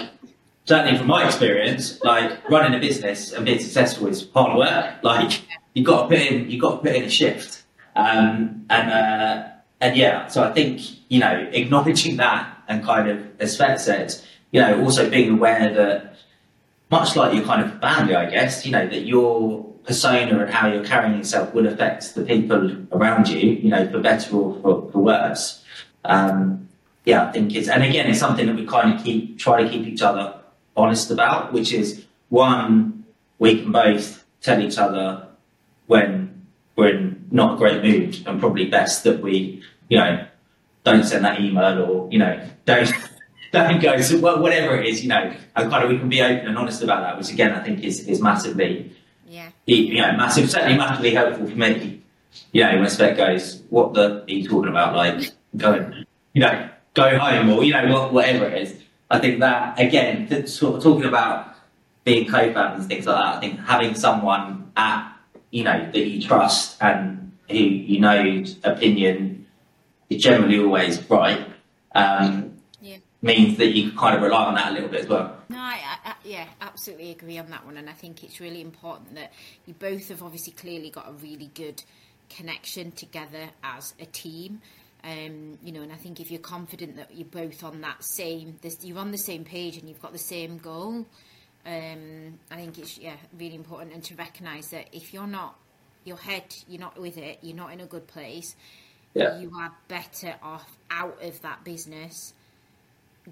certainly 0.65 0.97
from 0.97 1.07
my 1.07 1.25
experience 1.25 2.01
like 2.03 2.47
running 2.49 2.75
a 2.77 2.79
business 2.79 3.31
and 3.31 3.45
being 3.45 3.59
successful 3.59 4.07
is 4.07 4.29
hard 4.33 4.57
work. 4.57 4.95
Like 5.01 5.41
you've 5.73 5.85
got 5.85 6.03
to 6.03 6.07
put 6.09 6.19
in 6.19 6.49
you've 6.51 6.61
got 6.61 6.71
to 6.71 6.77
put 6.77 6.95
in 6.95 7.03
a 7.03 7.09
shift. 7.09 7.63
Um, 7.95 8.65
and 8.69 8.91
uh, 8.91 9.47
and 9.81 9.95
yeah 9.95 10.27
so 10.27 10.43
I 10.43 10.51
think 10.51 10.81
you 11.09 11.19
know 11.19 11.49
acknowledging 11.53 12.17
that 12.17 12.55
and 12.67 12.83
kind 12.83 13.09
of 13.09 13.25
as 13.39 13.57
Svet 13.57 13.79
said 13.79 14.13
you 14.51 14.61
know 14.61 14.81
also 14.83 15.09
being 15.09 15.31
aware 15.31 15.73
that 15.73 16.15
much 16.91 17.15
like 17.15 17.33
your 17.33 17.45
kind 17.45 17.63
of 17.63 17.79
family 17.79 18.15
I 18.15 18.29
guess 18.29 18.65
you 18.65 18.71
know 18.71 18.85
that 18.87 19.01
you're 19.01 19.68
persona 19.85 20.39
and 20.39 20.49
how 20.49 20.67
you're 20.67 20.85
carrying 20.85 21.17
yourself 21.17 21.53
will 21.53 21.67
affect 21.67 22.15
the 22.15 22.23
people 22.23 22.75
around 22.91 23.27
you, 23.27 23.49
you 23.49 23.69
know, 23.69 23.89
for 23.89 23.99
better 23.99 24.35
or 24.35 24.61
for, 24.61 24.91
for 24.91 24.99
worse. 24.99 25.63
Um, 26.05 26.67
yeah, 27.05 27.27
I 27.27 27.31
think 27.31 27.55
it's, 27.55 27.67
and 27.67 27.83
again, 27.83 28.09
it's 28.09 28.19
something 28.19 28.45
that 28.45 28.55
we 28.55 28.65
kind 28.65 28.93
of 28.93 29.03
keep, 29.03 29.39
try 29.39 29.63
to 29.63 29.69
keep 29.69 29.87
each 29.87 30.01
other 30.01 30.39
honest 30.75 31.11
about, 31.11 31.53
which 31.53 31.73
is 31.73 32.05
one, 32.29 33.05
we 33.39 33.61
can 33.61 33.71
both 33.71 34.25
tell 34.41 34.61
each 34.61 34.77
other 34.77 35.27
when 35.87 36.45
we're 36.75 36.95
in 36.95 37.27
not 37.31 37.55
a 37.55 37.57
great 37.57 37.83
mood 37.83 38.21
and 38.25 38.39
probably 38.39 38.65
best 38.65 39.03
that 39.03 39.21
we, 39.21 39.63
you 39.87 39.97
know, 39.97 40.25
don't 40.83 41.03
send 41.03 41.25
that 41.25 41.39
email 41.39 41.83
or, 41.83 42.11
you 42.11 42.19
know, 42.19 42.47
don't, 42.65 42.91
don't 43.51 43.81
go 43.81 43.97
to 43.97 44.21
whatever 44.21 44.79
it 44.79 44.87
is, 44.87 45.03
you 45.03 45.09
know, 45.09 45.33
and 45.55 45.71
kind 45.71 45.83
of 45.83 45.89
we 45.89 45.97
can 45.97 46.09
be 46.09 46.21
open 46.21 46.47
and 46.47 46.57
honest 46.57 46.81
about 46.83 47.01
that, 47.01 47.17
which 47.17 47.31
again, 47.31 47.53
I 47.53 47.63
think 47.63 47.83
is, 47.83 48.07
is 48.07 48.21
massively 48.21 48.95
yeah. 49.29 49.49
you 49.65 50.01
know, 50.01 50.11
massive, 50.17 50.49
certainly 50.49 50.77
massively 50.77 51.13
helpful 51.13 51.47
for 51.47 51.55
me. 51.55 52.01
You 52.51 52.63
know, 52.63 52.77
when 52.77 52.85
Svet 52.85 53.15
goes, 53.15 53.61
what 53.69 53.93
the 53.93 54.23
are 54.23 54.29
you 54.29 54.47
talking 54.47 54.69
about? 54.69 54.95
Like, 54.95 55.31
go, 55.55 55.91
you 56.33 56.41
know, 56.41 56.69
go 56.93 57.17
home 57.17 57.49
or, 57.49 57.63
you 57.63 57.73
know, 57.73 58.09
whatever 58.09 58.45
it 58.45 58.63
is. 58.63 58.75
I 59.09 59.19
think 59.19 59.39
that, 59.39 59.79
again, 59.79 60.47
sort 60.47 60.75
of 60.75 60.83
talking 60.83 61.05
about 61.05 61.55
being 62.03 62.29
co-founders 62.29 62.81
and 62.81 62.89
things 62.89 63.05
like 63.05 63.15
that, 63.15 63.37
I 63.37 63.39
think 63.39 63.59
having 63.59 63.95
someone 63.95 64.71
at, 64.75 65.13
you 65.51 65.63
know, 65.63 65.89
that 65.91 66.07
you 66.07 66.21
trust 66.21 66.81
and 66.81 67.31
who 67.49 67.57
you 67.57 67.99
know's 67.99 68.57
opinion 68.63 69.47
is 70.09 70.21
generally 70.21 70.59
always 70.59 71.07
right, 71.09 71.47
um, 71.93 72.53
yeah. 72.81 72.97
means 73.21 73.57
that 73.57 73.67
you 73.67 73.89
can 73.89 73.97
kind 73.97 74.15
of 74.15 74.21
rely 74.21 74.45
on 74.45 74.55
that 74.55 74.71
a 74.71 74.73
little 74.73 74.89
bit 74.89 75.01
as 75.01 75.07
well. 75.07 75.35
No, 75.49 75.57
I, 75.57 75.88
yeah, 76.23 76.47
absolutely 76.61 77.11
agree 77.11 77.37
on 77.37 77.49
that 77.49 77.65
one, 77.65 77.77
and 77.77 77.89
I 77.89 77.93
think 77.93 78.23
it's 78.23 78.39
really 78.39 78.61
important 78.61 79.15
that 79.15 79.33
you 79.65 79.73
both 79.73 80.09
have 80.09 80.23
obviously 80.23 80.53
clearly 80.53 80.89
got 80.89 81.09
a 81.09 81.13
really 81.13 81.49
good 81.53 81.81
connection 82.29 82.91
together 82.91 83.49
as 83.63 83.93
a 83.99 84.05
team. 84.05 84.61
Um, 85.03 85.57
you 85.63 85.71
know, 85.71 85.81
and 85.81 85.91
I 85.91 85.95
think 85.95 86.19
if 86.19 86.29
you're 86.29 86.41
confident 86.41 86.97
that 86.97 87.15
you're 87.15 87.25
both 87.25 87.63
on 87.63 87.81
that 87.81 88.03
same, 88.03 88.57
you're 88.81 88.97
on 88.97 89.11
the 89.11 89.17
same 89.17 89.45
page 89.45 89.77
and 89.77 89.87
you've 89.87 90.01
got 90.01 90.11
the 90.11 90.19
same 90.19 90.57
goal, 90.57 91.05
um, 91.65 92.39
I 92.51 92.55
think 92.55 92.77
it's 92.77 92.97
yeah 92.97 93.15
really 93.37 93.55
important 93.55 93.93
and 93.93 94.03
to 94.05 94.15
recognise 94.15 94.69
that 94.69 94.87
if 94.91 95.13
you're 95.13 95.27
not 95.27 95.55
your 96.03 96.17
head, 96.17 96.43
you're 96.67 96.79
not 96.79 96.99
with 96.99 97.17
it, 97.17 97.39
you're 97.41 97.55
not 97.55 97.71
in 97.71 97.79
a 97.81 97.85
good 97.85 98.07
place. 98.07 98.55
Yeah. 99.13 99.39
You 99.39 99.51
are 99.57 99.73
better 99.87 100.35
off 100.41 100.69
out 100.91 101.23
of 101.23 101.41
that 101.41 101.63
business 101.63 102.33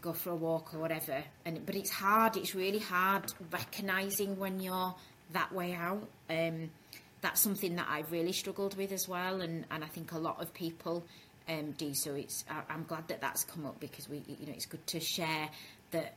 go 0.02 0.14
for 0.14 0.32
a 0.32 0.36
walk 0.36 0.74
or 0.74 0.80
whatever. 0.80 1.24
And 1.46 1.66
but 1.66 1.76
it's 1.76 1.92
hard. 1.92 2.38
It's 2.38 2.56
really 2.56 2.80
hard 2.80 3.32
recognizing 3.52 4.38
when 4.38 4.60
you're 4.60 4.96
that 5.34 5.52
way 5.54 5.74
out. 5.74 6.08
Um, 6.30 6.70
that's 7.22 7.42
something 7.42 7.76
that 7.76 7.88
I've 7.90 8.12
really 8.12 8.32
struggled 8.32 8.78
with 8.78 8.92
as 8.92 9.08
well, 9.08 9.42
and, 9.42 9.66
and 9.72 9.84
I 9.84 9.88
think 9.88 10.12
a 10.12 10.20
lot 10.20 10.42
of 10.42 10.54
people 10.54 11.04
um, 11.50 11.72
do. 11.72 11.94
So 11.94 12.14
it's 12.14 12.46
I, 12.50 12.74
am 12.74 12.86
glad 12.88 13.08
that 13.08 13.22
that's 13.22 13.44
come 13.44 13.66
up 13.66 13.80
because 13.80 14.08
we 14.08 14.24
you 14.28 14.48
know 14.48 14.54
it's 14.54 14.66
good 14.66 14.86
to 14.88 15.00
share 15.00 15.50
that 15.92 16.14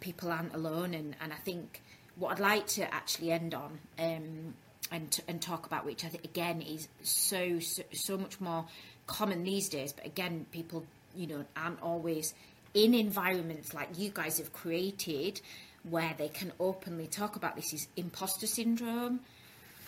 people 0.00 0.30
aren't 0.30 0.54
alone, 0.54 0.94
and, 0.94 1.14
and 1.20 1.32
I 1.32 1.36
think 1.36 1.82
what 2.16 2.32
I'd 2.32 2.40
like 2.40 2.66
to 2.68 2.92
actually 2.94 3.32
end 3.32 3.54
on. 3.54 3.78
Um, 3.98 4.54
and, 4.92 5.20
and 5.28 5.40
talk 5.40 5.66
about 5.66 5.86
which 5.86 6.04
I 6.04 6.08
think 6.08 6.24
again 6.24 6.62
is 6.62 6.88
so, 7.02 7.60
so 7.60 7.82
so 7.92 8.18
much 8.18 8.40
more 8.40 8.64
common 9.06 9.44
these 9.44 9.68
days. 9.68 9.92
But 9.92 10.04
again, 10.06 10.46
people 10.50 10.84
you 11.14 11.26
know 11.26 11.44
aren't 11.56 11.80
always 11.80 12.34
in 12.74 12.94
environments 12.94 13.74
like 13.74 13.88
you 13.98 14.10
guys 14.12 14.38
have 14.38 14.52
created 14.52 15.40
where 15.88 16.14
they 16.18 16.28
can 16.28 16.52
openly 16.60 17.06
talk 17.06 17.36
about 17.36 17.56
this 17.56 17.72
is 17.72 17.88
imposter 17.96 18.46
syndrome. 18.46 19.20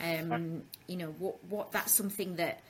Um, 0.02 0.62
you 0.86 0.96
know, 0.96 1.14
what, 1.18 1.44
what 1.44 1.72
that's 1.72 1.92
something 1.92 2.36
that 2.36 2.60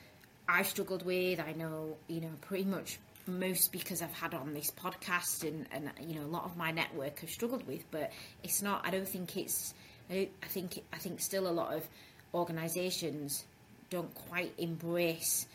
I've 0.47 0.67
struggled 0.67 1.05
with. 1.05 1.39
I 1.39 1.53
know, 1.53 1.97
you 2.07 2.21
know, 2.21 2.31
pretty 2.41 2.65
much 2.65 2.99
most 3.25 3.71
because 3.71 4.01
I've 4.01 4.13
had 4.13 4.33
on 4.33 4.53
this 4.53 4.71
podcast 4.71 5.47
and, 5.47 5.65
and 5.71 5.89
you 6.07 6.19
know, 6.19 6.25
a 6.25 6.27
lot 6.27 6.43
of 6.43 6.57
my 6.57 6.71
network 6.71 7.19
have 7.19 7.29
struggled 7.29 7.65
with, 7.65 7.89
but 7.91 8.11
it's 8.43 8.61
not, 8.61 8.85
I 8.85 8.91
don't 8.91 9.07
think 9.07 9.37
it's, 9.37 9.73
I, 10.09 10.27
I 10.43 10.47
think, 10.47 10.83
I 10.91 10.97
think 10.97 11.21
still 11.21 11.47
a 11.47 11.51
lot 11.51 11.73
of 11.73 11.87
organizations 12.33 13.45
don't 13.89 14.13
quite 14.13 14.53
embrace 14.57 15.47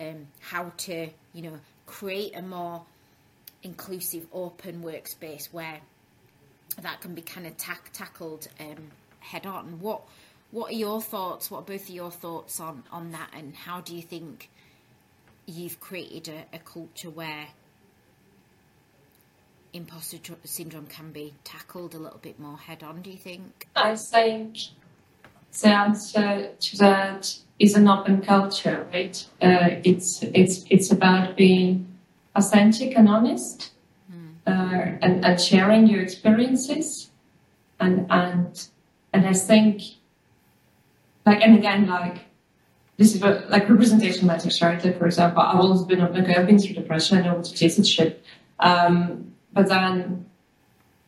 um, 0.00 0.26
how 0.40 0.72
to, 0.76 1.08
you 1.32 1.42
know, 1.42 1.58
create 1.86 2.36
a 2.36 2.42
more 2.42 2.84
inclusive, 3.62 4.26
open 4.32 4.82
workspace 4.82 5.52
where 5.52 5.80
that 6.80 7.00
can 7.00 7.14
be 7.14 7.22
kind 7.22 7.46
of 7.46 7.56
tack- 7.56 7.90
tackled 7.92 8.48
um, 8.60 8.90
head 9.20 9.46
on. 9.46 9.80
What 9.80 10.02
what 10.50 10.70
are 10.70 10.76
your 10.76 11.00
thoughts? 11.00 11.50
What 11.50 11.58
are 11.58 11.62
both 11.62 11.84
of 11.84 11.90
your 11.90 12.10
thoughts 12.10 12.60
on 12.60 12.84
on 12.92 13.12
that, 13.12 13.30
and 13.32 13.54
how 13.54 13.80
do 13.80 13.94
you 13.94 14.02
think 14.02 14.50
you've 15.46 15.80
created 15.80 16.28
a, 16.28 16.56
a 16.56 16.58
culture 16.58 17.10
where 17.10 17.48
imposter 19.72 20.18
syndrome 20.44 20.86
can 20.86 21.12
be 21.12 21.34
tackled 21.44 21.94
a 21.94 21.98
little 21.98 22.18
bit 22.18 22.38
more 22.38 22.58
head 22.58 22.82
on? 22.82 23.02
Do 23.02 23.10
you 23.10 23.18
think? 23.18 23.66
I 23.74 23.96
think 23.96 24.58
the 25.60 25.68
answer 25.68 26.50
to 26.58 26.76
that 26.78 27.38
is 27.58 27.74
an 27.74 27.88
open 27.88 28.20
culture, 28.22 28.86
right? 28.92 29.26
Uh, 29.40 29.80
it's 29.84 30.22
it's 30.22 30.64
it's 30.70 30.90
about 30.90 31.36
being 31.36 31.86
authentic 32.36 32.96
and 32.96 33.08
honest, 33.08 33.72
mm. 34.12 34.34
uh, 34.46 34.98
and 35.02 35.24
and 35.24 35.40
sharing 35.40 35.86
your 35.86 36.00
experiences, 36.00 37.10
and 37.80 38.06
and 38.10 38.68
and 39.12 39.26
I 39.26 39.32
think, 39.32 39.82
like 41.24 41.40
and 41.42 41.56
again, 41.56 41.86
like 41.86 42.26
this 42.96 43.14
is 43.14 43.20
what, 43.20 43.50
like 43.50 43.68
representation 43.68 44.26
matters, 44.26 44.60
right? 44.62 44.82
Like 44.82 44.98
for 44.98 45.06
example, 45.06 45.42
I've 45.42 45.60
always 45.60 45.82
been 45.82 46.00
okay, 46.00 46.36
I've 46.36 46.46
been 46.46 46.58
through 46.58 46.74
depression, 46.74 47.18
I 47.18 47.22
know 47.22 47.34
what 47.34 47.50
it 47.50 47.62
is, 47.62 47.78
it's 47.78 47.88
shit. 47.88 48.22
Um, 48.60 49.32
but 49.52 49.68
then 49.68 50.26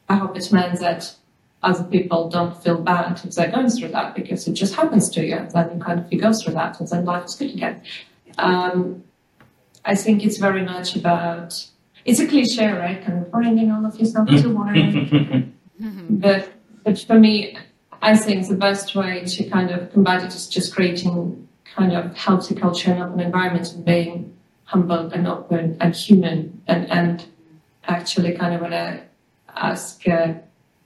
I 0.08 0.16
hope 0.16 0.36
it 0.36 0.52
meant 0.52 0.80
that 0.80 1.14
other 1.62 1.84
people 1.84 2.28
don't 2.28 2.56
feel 2.62 2.80
bad 2.80 3.20
if 3.24 3.34
they're 3.34 3.50
going 3.50 3.68
through 3.68 3.88
that 3.88 4.14
because 4.14 4.46
it 4.46 4.52
just 4.52 4.74
happens 4.74 5.10
to 5.10 5.24
you. 5.24 5.36
And 5.36 5.50
then 5.50 5.70
you 5.74 5.84
kind 5.84 6.00
of 6.00 6.12
you 6.12 6.20
go 6.20 6.32
through 6.32 6.54
that 6.54 6.78
and 6.78 6.88
then 6.88 7.04
life 7.04 7.24
is 7.24 7.34
good 7.34 7.50
again. 7.52 7.82
Um, 8.38 9.02
I 9.88 9.94
think 9.94 10.22
it's 10.22 10.36
very 10.36 10.64
much 10.64 10.94
about 10.96 11.66
it's 12.04 12.20
a 12.20 12.26
cliche, 12.26 12.70
right? 12.70 13.02
Kind 13.02 13.18
of 13.20 13.32
bringing 13.32 13.72
all 13.72 13.84
of 13.86 13.98
yourself 13.98 14.28
to 14.28 14.48
work. 14.48 15.44
but 16.10 16.52
but 16.84 16.98
for 16.98 17.18
me, 17.18 17.56
I 18.02 18.14
think 18.14 18.46
the 18.48 18.54
best 18.54 18.94
way 18.94 19.24
to 19.24 19.48
kind 19.48 19.70
of 19.70 19.90
combat 19.94 20.22
it 20.22 20.34
is 20.34 20.46
just 20.46 20.74
creating 20.74 21.48
kind 21.74 21.92
of 21.96 22.14
healthy 22.14 22.54
culture 22.54 22.92
and 22.92 23.02
open 23.02 23.20
environment 23.20 23.72
and 23.72 23.82
being 23.82 24.36
humble 24.64 25.10
and 25.10 25.26
open 25.26 25.78
and 25.80 25.96
human 25.96 26.60
and 26.66 26.90
and 26.90 27.24
actually 27.84 28.32
kind 28.36 28.54
of 28.54 28.60
want 28.60 28.74
to 28.74 29.02
ask. 29.56 30.06
Uh, 30.06 30.34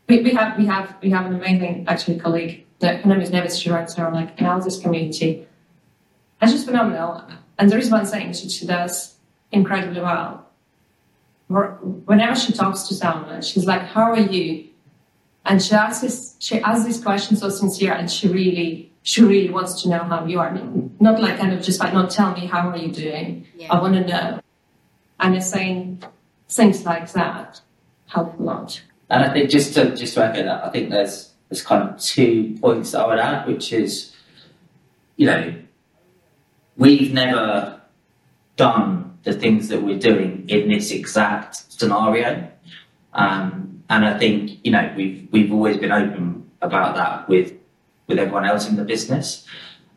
we, 0.08 0.22
we 0.22 0.30
have 0.30 0.56
we 0.56 0.66
have 0.66 0.94
we 1.02 1.10
have 1.10 1.26
an 1.26 1.34
amazing 1.34 1.86
actually 1.88 2.20
colleague 2.20 2.64
that 2.78 3.00
her 3.00 3.08
name 3.08 3.20
is 3.20 3.30
Nevis. 3.30 3.58
She 3.58 3.68
writes 3.68 3.96
her 3.96 4.08
like 4.12 4.40
analysis 4.40 4.78
community. 4.78 5.48
And 6.40 6.50
she's 6.50 6.64
phenomenal. 6.64 7.24
And 7.62 7.70
there 7.70 7.78
is 7.78 7.92
one 7.92 8.04
thing 8.04 8.32
that 8.32 8.50
she 8.50 8.66
does 8.66 9.14
incredibly 9.52 10.00
well. 10.00 10.48
Whenever 11.48 12.34
she 12.34 12.52
talks 12.52 12.82
to 12.88 12.94
someone, 12.94 13.40
she's 13.40 13.66
like, 13.66 13.82
"How 13.82 14.10
are 14.10 14.18
you?" 14.18 14.66
And 15.46 15.62
she 15.62 15.72
asks 15.72 16.00
this, 16.00 16.34
she 16.40 16.58
asks 16.58 16.84
this 16.84 17.00
question 17.00 17.36
so 17.36 17.50
sincere, 17.50 17.92
and 17.92 18.10
she 18.10 18.26
really 18.26 18.90
she 19.04 19.22
really 19.22 19.48
wants 19.48 19.80
to 19.82 19.88
know 19.88 20.02
how 20.02 20.26
you 20.26 20.40
are. 20.40 20.48
I 20.48 20.54
mean, 20.54 20.96
not 20.98 21.20
like 21.20 21.38
kind 21.38 21.52
of 21.52 21.62
just 21.62 21.78
like, 21.78 21.94
"Not 21.94 22.10
tell 22.10 22.32
me 22.32 22.46
how 22.46 22.68
are 22.68 22.76
you 22.76 22.90
doing." 22.90 23.46
Yeah. 23.56 23.72
I 23.72 23.80
want 23.80 23.94
to 23.94 24.04
know. 24.12 24.40
And 25.20 25.36
it's 25.36 25.48
saying 25.48 26.02
things 26.48 26.84
like 26.84 27.12
that 27.12 27.60
help 28.08 28.40
a 28.40 28.42
lot. 28.42 28.82
And 29.08 29.22
I 29.22 29.32
think 29.32 29.50
just 29.50 29.74
to 29.74 29.94
just 29.94 30.14
to 30.14 30.24
echo 30.24 30.42
that, 30.42 30.64
I 30.64 30.70
think 30.70 30.90
there's 30.90 31.30
there's 31.48 31.62
kind 31.62 31.88
of 31.88 32.00
two 32.00 32.58
points 32.60 32.90
that 32.90 33.02
I 33.02 33.06
would 33.06 33.20
add, 33.20 33.46
which 33.46 33.72
is, 33.72 34.16
you 35.14 35.26
know, 35.26 35.62
we've 36.76 37.12
never 37.12 37.80
done 38.56 39.18
the 39.24 39.32
things 39.32 39.68
that 39.68 39.82
we're 39.82 39.98
doing 39.98 40.44
in 40.48 40.68
this 40.68 40.90
exact 40.90 41.72
scenario. 41.72 42.50
Um, 43.14 43.82
and 43.88 44.04
I 44.04 44.18
think, 44.18 44.58
you 44.64 44.72
know, 44.72 44.92
we've 44.96 45.28
we've 45.30 45.52
always 45.52 45.76
been 45.76 45.92
open 45.92 46.50
about 46.60 46.96
that 46.96 47.28
with 47.28 47.52
with 48.06 48.18
everyone 48.18 48.44
else 48.44 48.68
in 48.68 48.76
the 48.76 48.84
business. 48.84 49.46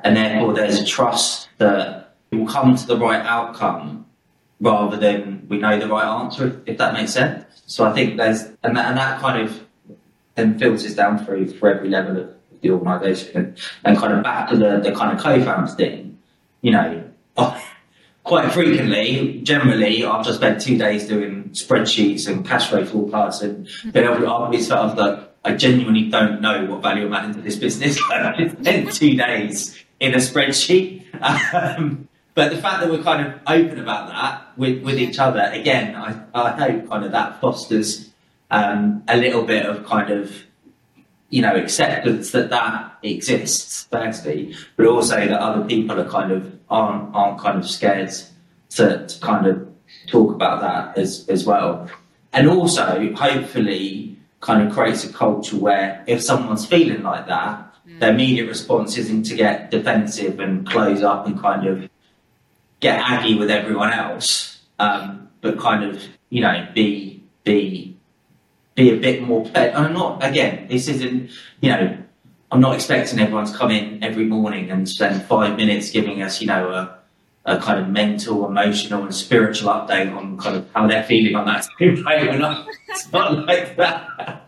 And 0.02 0.16
therefore 0.16 0.54
there's 0.54 0.80
a 0.80 0.86
trust 0.86 1.50
that 1.58 2.16
we 2.32 2.38
will 2.40 2.48
come 2.48 2.76
to 2.76 2.86
the 2.86 2.98
right 2.98 3.26
outcome 3.26 4.06
rather 4.60 4.98
than 4.98 5.46
we 5.50 5.58
know 5.58 5.80
the 5.80 5.88
right 5.88 6.06
answer, 6.06 6.62
if 6.66 6.78
that 6.78 6.94
makes 6.94 7.14
sense. 7.14 7.46
So 7.66 7.86
I 7.86 7.94
think 7.94 8.18
there's, 8.18 8.44
and 8.64 8.78
that, 8.78 8.88
and 8.90 8.98
that 8.98 9.20
kind 9.20 9.42
of 9.42 9.66
then 10.36 10.60
filters 10.60 10.96
down 10.96 11.26
through 11.26 11.54
for 11.54 11.74
every 11.74 11.90
level 11.90 12.18
of 12.18 12.34
the 12.62 12.70
organisation. 12.72 13.38
And, 13.38 13.58
and 13.84 13.98
kind 13.98 14.14
of 14.14 14.24
back 14.24 14.50
to 14.50 14.58
the, 14.58 14.80
the 14.80 14.92
kind 14.94 15.18
of 15.18 15.24
co-founders 15.24 15.76
thing, 15.76 16.15
you 16.66 16.72
know, 16.72 17.04
quite 18.24 18.52
frequently, 18.52 19.40
generally, 19.44 20.04
I've 20.04 20.26
just 20.26 20.40
spent 20.40 20.60
two 20.60 20.80
days 20.80 21.08
doing 21.08 21.52
spreadsheets 21.52 22.28
and 22.28 22.44
cash 22.44 22.70
flow 22.70 22.84
forecasts 22.84 23.44
and 23.44 23.70
then 23.86 24.08
I've 24.08 24.24
always 24.24 24.68
felt 24.68 24.98
like 24.98 25.32
I 25.44 25.56
genuinely 25.56 26.10
don't 26.10 26.42
know 26.42 26.66
what 26.66 26.82
value 26.82 27.06
I'm 27.06 27.14
adding 27.14 27.36
to 27.36 27.42
this 27.42 27.56
business. 27.56 28.02
I 28.12 28.48
spent 28.48 28.92
two 28.94 29.16
days 29.16 29.78
in 30.00 30.16
a 30.16 30.18
spreadsheet. 30.18 31.04
Um, 31.22 32.10
but 32.34 32.50
the 32.50 32.58
fact 32.58 32.82
that 32.82 32.90
we're 32.90 33.04
kind 33.04 33.28
of 33.28 33.40
open 33.46 33.80
about 33.80 34.08
that 34.08 34.58
with, 34.58 34.82
with 34.82 34.98
each 34.98 35.20
other, 35.20 35.48
again, 35.54 35.96
I, 35.96 36.20
I 36.34 36.50
hope 36.50 36.90
kind 36.90 37.06
of 37.06 37.12
that 37.12 37.40
fosters 37.42 38.10
um, 38.50 39.04
a 39.08 39.18
little 39.18 39.44
bit 39.44 39.68
of 39.68 39.86
kind 39.86 40.10
of, 40.10 40.45
you 41.30 41.42
know, 41.42 41.56
acceptance 41.56 42.32
that 42.32 42.50
that 42.50 42.98
exists, 43.04 43.88
firstly, 43.92 44.56
but 44.78 44.86
also 44.86 45.16
that 45.16 45.40
other 45.40 45.66
people 45.66 46.00
are 46.00 46.10
kind 46.10 46.32
of 46.32 46.54
aren't, 46.70 47.14
aren't 47.16 47.40
kind 47.40 47.58
of 47.58 47.68
scared 47.68 48.12
to, 48.70 49.08
to 49.08 49.20
kind 49.22 49.48
of 49.48 49.68
talk 50.08 50.34
about 50.34 50.62
that 50.62 50.98
as, 50.98 51.28
as 51.30 51.46
well. 51.46 51.90
And 52.34 52.50
also, 52.50 53.14
hopefully, 53.16 54.18
kind 54.42 54.68
of 54.68 54.74
creates 54.74 55.04
a 55.04 55.12
culture 55.12 55.58
where 55.58 56.04
if 56.08 56.22
someone's 56.22 56.66
feeling 56.66 57.02
like 57.02 57.28
that, 57.28 57.74
mm. 57.88 58.00
their 58.00 58.14
immediate 58.14 58.48
response 58.48 58.98
isn't 58.98 59.24
to 59.24 59.36
get 59.36 59.72
defensive 59.72 60.40
and 60.40 60.68
close 60.68 61.02
up 61.02 61.26
and 61.26 61.40
kind 61.40 61.68
of 61.68 61.90
get 62.80 63.00
aggy 63.00 63.36
with 63.36 63.50
everyone 63.50 63.92
else, 63.92 64.62
um, 64.80 65.30
but 65.42 65.58
kind 65.60 65.84
of 65.84 66.04
you 66.30 66.42
know 66.42 66.68
be 66.74 67.24
be 67.44 67.95
be 68.76 68.92
a 68.92 68.98
bit 68.98 69.22
more. 69.24 69.50
And 69.56 69.76
I'm 69.76 69.94
not 69.94 70.24
again. 70.24 70.68
This 70.68 70.88
isn't 70.88 71.32
you 71.62 71.70
know. 71.70 71.98
I'm 72.52 72.62
not 72.62 72.76
expecting 72.76 73.20
everyone 73.20 73.46
to 73.48 73.54
come 73.54 73.72
in 73.72 74.04
every 74.04 74.26
morning 74.26 74.70
and 74.70 74.88
spend 74.88 75.24
five 75.24 75.58
minutes 75.58 75.90
giving 75.92 76.22
us 76.22 76.42
you 76.42 76.48
know 76.48 76.70
a, 76.70 76.98
a 77.46 77.60
kind 77.60 77.80
of 77.80 77.90
mental, 77.90 78.48
emotional, 78.48 79.04
and 79.04 79.14
spiritual 79.14 79.70
update 79.70 80.16
on 80.16 80.38
kind 80.38 80.58
of 80.58 80.68
how 80.74 80.88
they're 80.88 81.04
feeling 81.04 81.36
on 81.36 81.46
that 81.46 81.68
We're 81.80 82.38
not, 82.38 82.68
it's 82.88 83.12
not 83.12 83.46
like 83.46 83.76
that. 83.78 84.48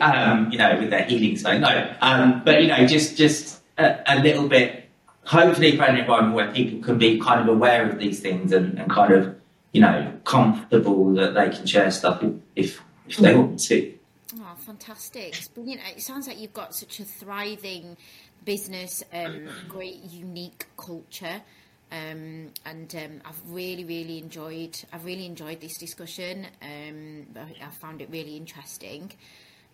Um, 0.00 0.50
you 0.50 0.58
know, 0.58 0.78
with 0.78 0.90
their 0.90 1.04
healing 1.04 1.36
stone. 1.36 1.60
No, 1.60 1.94
um, 2.00 2.42
but 2.44 2.62
you 2.62 2.68
know, 2.68 2.86
just 2.86 3.16
just 3.16 3.62
a, 3.78 4.02
a 4.06 4.20
little 4.20 4.48
bit 4.48 4.86
hopefully 5.26 5.76
create 5.76 5.90
an 5.90 5.96
environment 5.98 6.34
where 6.34 6.52
people 6.52 6.80
can 6.80 6.98
be 6.98 7.18
kind 7.18 7.40
of 7.40 7.48
aware 7.48 7.88
of 7.90 7.98
these 7.98 8.20
things 8.20 8.52
and, 8.52 8.78
and 8.78 8.90
kind 8.90 9.12
of, 9.12 9.34
you 9.72 9.80
know, 9.80 10.12
comfortable 10.24 11.12
that 11.14 11.34
they 11.34 11.50
can 11.50 11.66
share 11.66 11.90
stuff 11.90 12.22
if, 12.22 12.32
if 12.54 12.82
they 13.18 13.34
want 13.34 13.60
to. 13.60 13.94
Oh, 14.38 14.56
fantastic. 14.58 15.28
It's 15.38 15.48
brilliant. 15.48 15.80
It 15.96 16.02
sounds 16.02 16.26
like 16.26 16.40
you've 16.40 16.52
got 16.52 16.74
such 16.74 17.00
a 17.00 17.04
thriving 17.04 17.96
business, 18.44 19.02
um, 19.12 19.48
great, 19.68 20.02
unique 20.10 20.66
culture. 20.76 21.42
Um, 21.92 22.48
and 22.64 22.92
um, 22.96 23.20
I've 23.24 23.40
really, 23.48 23.84
really 23.84 24.18
enjoyed. 24.18 24.76
I've 24.92 25.04
really 25.04 25.26
enjoyed 25.26 25.60
this 25.60 25.78
discussion. 25.78 26.46
Um, 26.60 27.26
I 27.36 27.68
found 27.80 28.02
it 28.02 28.10
really 28.10 28.36
interesting. 28.36 29.12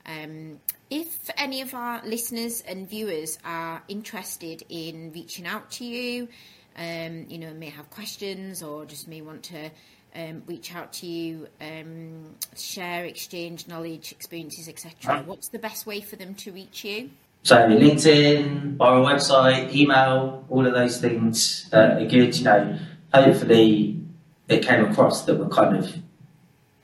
Um, 0.04 0.60
if 0.90 1.30
any 1.38 1.62
of 1.62 1.74
our 1.74 2.04
listeners 2.04 2.62
and 2.66 2.88
viewers 2.88 3.38
are 3.44 3.82
interested 3.88 4.64
in 4.68 5.12
reaching 5.12 5.46
out 5.46 5.70
to 5.72 5.84
you, 5.84 6.28
um, 6.76 7.26
you 7.28 7.38
know, 7.38 7.54
may 7.54 7.70
have 7.70 7.88
questions 7.90 8.62
or 8.62 8.84
just 8.84 9.08
may 9.08 9.22
want 9.22 9.44
to 9.44 9.70
um, 10.14 10.42
reach 10.46 10.74
out 10.74 10.92
to 10.94 11.06
you, 11.06 11.48
um, 11.60 12.34
share, 12.56 13.04
exchange 13.04 13.68
knowledge, 13.68 14.12
experiences, 14.12 14.68
etc. 14.68 15.22
What's 15.24 15.48
the 15.48 15.58
best 15.58 15.86
way 15.86 16.00
for 16.00 16.16
them 16.16 16.34
to 16.36 16.52
reach 16.52 16.84
you? 16.84 17.10
So 17.44 17.56
LinkedIn, 17.56 18.76
our 18.78 19.00
website, 19.00 19.74
email, 19.74 20.44
all 20.48 20.66
of 20.66 20.74
those 20.74 21.00
things 21.00 21.68
uh, 21.72 21.98
are 21.98 22.06
good. 22.06 22.36
You 22.36 22.44
know, 22.44 22.78
hopefully 23.12 24.00
it 24.48 24.64
came 24.64 24.84
across 24.84 25.24
that 25.24 25.38
we're 25.38 25.48
kind 25.48 25.76
of 25.76 25.96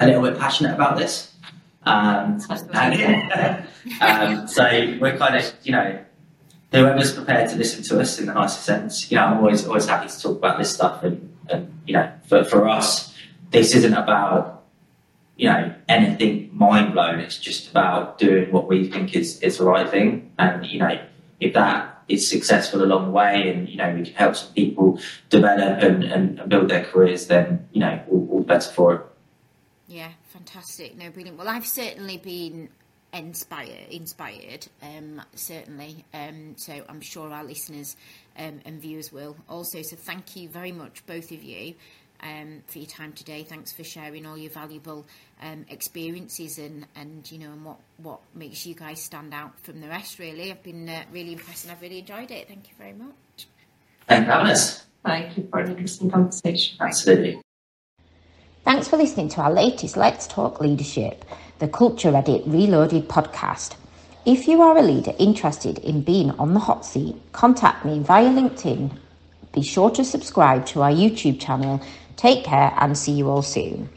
a 0.00 0.06
little 0.06 0.22
bit 0.22 0.38
passionate 0.38 0.74
about 0.74 0.96
this. 0.96 1.32
Um, 1.84 2.40
and, 2.72 3.66
um, 4.00 4.48
so 4.48 4.64
we're 5.00 5.16
kind 5.16 5.36
of, 5.36 5.52
you 5.62 5.72
know, 5.72 6.04
whoever's 6.72 7.14
prepared 7.14 7.48
to 7.50 7.56
listen 7.56 7.82
to 7.84 8.00
us 8.00 8.18
in 8.18 8.26
the 8.26 8.34
nicest 8.34 8.64
sense, 8.64 9.10
you 9.10 9.16
know, 9.16 9.24
I'm 9.24 9.38
always 9.38 9.66
always 9.66 9.86
happy 9.86 10.08
to 10.08 10.20
talk 10.20 10.38
about 10.38 10.58
this 10.58 10.74
stuff. 10.74 11.02
And, 11.02 11.34
and 11.48 11.80
you 11.86 11.94
know, 11.94 12.10
for, 12.28 12.44
for 12.44 12.68
us, 12.68 13.07
this 13.50 13.74
isn't 13.74 13.94
about, 13.94 14.64
you 15.36 15.48
know, 15.48 15.74
anything 15.88 16.50
mind 16.52 16.92
blown. 16.92 17.20
It's 17.20 17.38
just 17.38 17.70
about 17.70 18.18
doing 18.18 18.52
what 18.52 18.68
we 18.68 18.88
think 18.88 19.14
is, 19.14 19.40
is 19.40 19.58
the 19.58 19.64
right 19.64 19.88
thing. 19.88 20.32
And, 20.38 20.66
you 20.66 20.80
know, 20.80 21.00
if 21.40 21.54
that 21.54 22.02
is 22.08 22.28
successful 22.28 22.82
along 22.82 23.06
the 23.06 23.10
way 23.10 23.50
and, 23.50 23.68
you 23.68 23.76
know, 23.76 23.94
we 23.94 24.04
can 24.04 24.14
help 24.14 24.34
some 24.36 24.52
people 24.54 25.00
develop 25.28 25.82
and, 25.82 26.04
and, 26.04 26.40
and 26.40 26.48
build 26.48 26.68
their 26.68 26.84
careers, 26.84 27.26
then, 27.26 27.68
you 27.72 27.80
know, 27.80 28.02
all, 28.10 28.28
all 28.30 28.42
better 28.42 28.70
for 28.70 28.94
it. 28.94 29.02
Yeah, 29.86 30.10
fantastic. 30.28 30.96
No, 30.96 31.10
brilliant. 31.10 31.38
Well, 31.38 31.48
I've 31.48 31.66
certainly 31.66 32.18
been 32.18 32.68
inspired, 33.12 33.88
inspired, 33.90 34.66
um, 34.82 35.22
certainly. 35.34 36.04
Um, 36.12 36.54
so 36.58 36.84
I'm 36.88 37.00
sure 37.00 37.32
our 37.32 37.44
listeners 37.44 37.96
um, 38.38 38.60
and 38.64 38.80
viewers 38.80 39.12
will 39.12 39.36
also. 39.48 39.80
So 39.82 39.96
thank 39.96 40.36
you 40.36 40.48
very 40.48 40.72
much, 40.72 41.06
both 41.06 41.30
of 41.30 41.42
you. 41.42 41.74
Um, 42.22 42.62
for 42.66 42.78
your 42.78 42.88
time 42.88 43.12
today. 43.12 43.42
Thanks 43.42 43.72
for 43.72 43.84
sharing 43.84 44.26
all 44.26 44.36
your 44.36 44.50
valuable 44.50 45.06
um, 45.42 45.64
experiences 45.68 46.58
and, 46.58 46.86
and 46.96 47.30
you 47.30 47.38
know 47.38 47.52
and 47.52 47.64
what, 47.64 47.78
what 47.98 48.20
makes 48.34 48.66
you 48.66 48.74
guys 48.74 49.02
stand 49.02 49.32
out 49.34 49.58
from 49.60 49.80
the 49.80 49.88
rest. 49.88 50.18
Really, 50.18 50.50
I've 50.50 50.62
been 50.62 50.88
uh, 50.88 51.02
really 51.12 51.32
impressed 51.32 51.64
and 51.64 51.72
I've 51.72 51.82
really 51.82 52.00
enjoyed 52.00 52.30
it. 52.30 52.48
Thank 52.48 52.68
you 52.68 52.74
very 52.78 52.94
much. 52.94 53.48
Thank 54.06 54.26
you 54.26 54.32
for 54.32 54.32
having. 54.32 54.56
Thank 55.04 55.36
you 55.36 55.48
for 55.50 55.60
an 55.60 55.70
interesting 55.70 56.10
conversation. 56.10 56.76
Absolutely. 56.80 57.40
Thanks 58.64 58.88
for 58.88 58.96
listening 58.96 59.30
to 59.30 59.40
our 59.40 59.52
latest 59.52 59.96
Let's 59.96 60.26
Talk 60.26 60.60
Leadership, 60.60 61.24
the 61.58 61.68
Culture 61.68 62.14
Edit 62.14 62.42
Reloaded 62.46 63.08
podcast. 63.08 63.76
If 64.26 64.46
you 64.46 64.60
are 64.60 64.76
a 64.76 64.82
leader 64.82 65.14
interested 65.18 65.78
in 65.78 66.02
being 66.02 66.32
on 66.32 66.52
the 66.52 66.60
hot 66.60 66.84
seat, 66.84 67.16
contact 67.32 67.86
me 67.86 68.00
via 68.00 68.28
LinkedIn. 68.28 68.94
Be 69.54 69.62
sure 69.62 69.90
to 69.92 70.04
subscribe 70.04 70.66
to 70.66 70.82
our 70.82 70.90
YouTube 70.90 71.40
channel. 71.40 71.80
Take 72.18 72.44
care 72.44 72.74
and 72.76 72.98
see 72.98 73.12
you 73.12 73.30
all 73.30 73.40
soon. 73.42 73.88